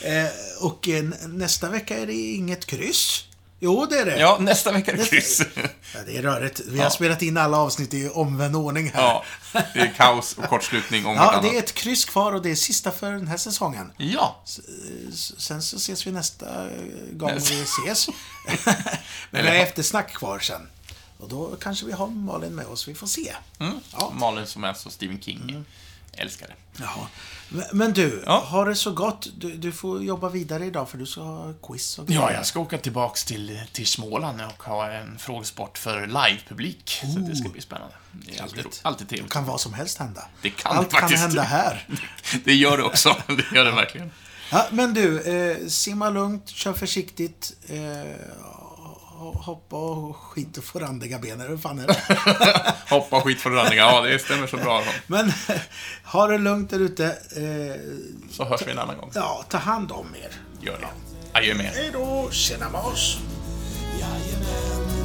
eh, 0.00 0.26
och 0.60 0.88
eh, 0.88 1.04
nästa 1.26 1.68
vecka 1.68 1.98
är 1.98 2.06
det 2.06 2.12
inget 2.14 2.66
kryss. 2.66 3.24
Jo, 3.64 3.86
det 3.90 3.98
är 3.98 4.04
det. 4.06 4.18
Ja, 4.18 4.36
nästa 4.40 4.72
vecka 4.72 4.92
är 4.92 4.96
det 4.96 5.04
kryss. 5.04 5.42
Ja, 5.94 6.00
det 6.06 6.16
är 6.16 6.22
rörigt. 6.22 6.60
Vi 6.68 6.78
har 6.78 6.84
Ja. 6.84 6.90
spelat 6.90 7.22
in 7.22 7.36
alla 7.36 7.56
avsnitt 7.58 7.94
i 7.94 8.08
omvänd 8.08 8.56
ordning 8.56 8.90
här. 8.94 9.02
Ja, 9.02 9.24
det 9.74 9.80
är 9.80 9.92
kaos 9.96 10.34
och 10.38 10.44
kortslutning 10.44 11.06
om 11.06 11.14
Ja, 11.14 11.20
vartannat. 11.24 11.42
det 11.42 11.56
är 11.56 11.58
ett 11.58 11.74
kryss 11.74 12.04
kvar 12.04 12.32
och 12.32 12.42
det 12.42 12.50
är 12.50 12.54
sista 12.54 12.90
för 12.90 13.12
den 13.12 13.28
här 13.28 13.36
säsongen. 13.36 13.92
Ja, 13.96 14.42
Sen 15.38 15.62
så 15.62 15.76
ses 15.76 16.06
vi 16.06 16.12
nästa 16.12 16.46
eh, 16.70 16.76
gång 17.12 17.30
Nästa- 17.30 17.54
vi 17.54 17.62
ses. 17.62 18.08
Men 19.30 19.42
vi 19.44 19.48
har 19.48 19.56
eftersnack 19.56 20.12
kvar 20.14 20.38
sen. 20.38 20.68
Och 21.18 21.28
då 21.28 21.56
kanske 21.60 21.86
vi 21.86 21.92
har 21.92 22.06
Malin 22.06 22.54
med 22.54 22.66
oss, 22.66 22.88
vi 22.88 22.94
får 22.94 23.06
se. 23.06 23.32
mm. 23.60 23.74
Ja. 23.92 24.12
Malin 24.14 24.46
som 24.46 24.64
är 24.64 24.74
så 24.74 24.90
Stephen 24.90 25.20
King. 25.20 25.64
Älskar 26.16 26.46
det. 26.46 26.54
Ja. 26.84 27.08
Men- 27.72 27.92
du, 27.92 28.22
Ja. 28.26 28.44
har 28.46 28.66
det 28.66 28.74
så 28.74 28.90
gott. 28.90 29.28
Du, 29.36 29.52
du 29.56 29.72
får 29.72 30.02
jobba 30.02 30.28
vidare 30.28 30.66
idag 30.66 30.90
för 30.90 30.98
du 30.98 31.06
ska 31.06 31.20
ha 31.20 31.52
quiz 31.62 31.98
och 31.98 32.10
Ja, 32.10 32.32
jag 32.32 32.46
ska 32.46 32.60
åka 32.60 32.78
tillbaks 32.78 33.24
till, 33.24 33.60
till 33.72 33.86
Småland 33.86 34.40
och 34.56 34.62
ha 34.62 34.90
en 34.90 35.18
frågesport 35.18 35.78
för 35.78 36.06
livepublik. 36.06 37.00
Så 37.14 37.18
det 37.18 37.36
ska 37.36 37.48
bli 37.48 37.60
spännande. 37.60 37.94
Det 38.12 38.38
är 38.38 38.42
alltid, 38.42 38.66
alltid 38.82 39.06
Det 39.06 39.08
trevligt. 39.10 39.32
kan 39.32 39.44
vad 39.44 39.60
som 39.60 39.74
helst 39.74 39.98
hända. 39.98 40.24
Det 40.42 40.50
kan 40.50 40.76
Allt 40.76 40.92
faktiskt. 40.92 41.12
kan 41.12 41.20
hända 41.28 41.42
här. 41.42 41.86
Det 42.44 42.54
gör 42.54 42.76
det 42.76 42.82
också. 42.82 43.16
Det 43.26 43.56
gör 43.56 43.64
det 43.64 43.70
verkligen. 43.72 44.10
Ja, 44.52 44.66
men 44.70 44.94
du, 44.94 45.20
eh, 45.20 45.66
simma 45.68 46.10
lugnt, 46.10 46.48
kör 46.48 46.72
försiktigt. 46.72 47.52
Eh, 47.68 47.78
hoppa 49.30 49.76
och 49.76 50.16
skit 50.16 50.58
och 50.58 50.64
få 50.64 50.78
randiga 50.78 51.18
ben, 51.18 51.40
eller 51.40 51.50
vad 51.50 51.62
fan 51.62 51.78
är 51.78 51.86
det? 51.86 51.96
Hoppa 52.94 53.20
skit 53.20 53.40
för 53.40 53.50
randiga. 53.50 53.82
Ja, 53.82 54.00
det 54.00 54.18
stämmer 54.18 54.46
så 54.46 54.56
bra. 54.56 54.82
Men 55.06 55.32
ha 56.04 56.26
det 56.26 56.38
lugnt 56.38 56.70
där 56.70 56.80
ute. 56.80 57.04
Eh, 57.06 57.80
Så 58.30 58.44
hörs 58.44 58.66
vi 58.66 58.70
en 58.70 58.78
annan 58.78 58.96
gång. 58.98 59.10
ja, 59.14 59.44
ta 59.48 59.58
hand 59.58 59.92
om 59.92 60.06
er. 60.22 60.32
Gör 60.66 60.78
det. 60.78 60.88
Adjö 61.38 61.54
med 61.54 61.66
er. 61.66 61.70
Hej 61.74 61.90
då, 61.92 62.28
tjena 62.30 62.70
med 62.70 62.80
oss. 62.80 63.18
Jajamän, 64.00 65.01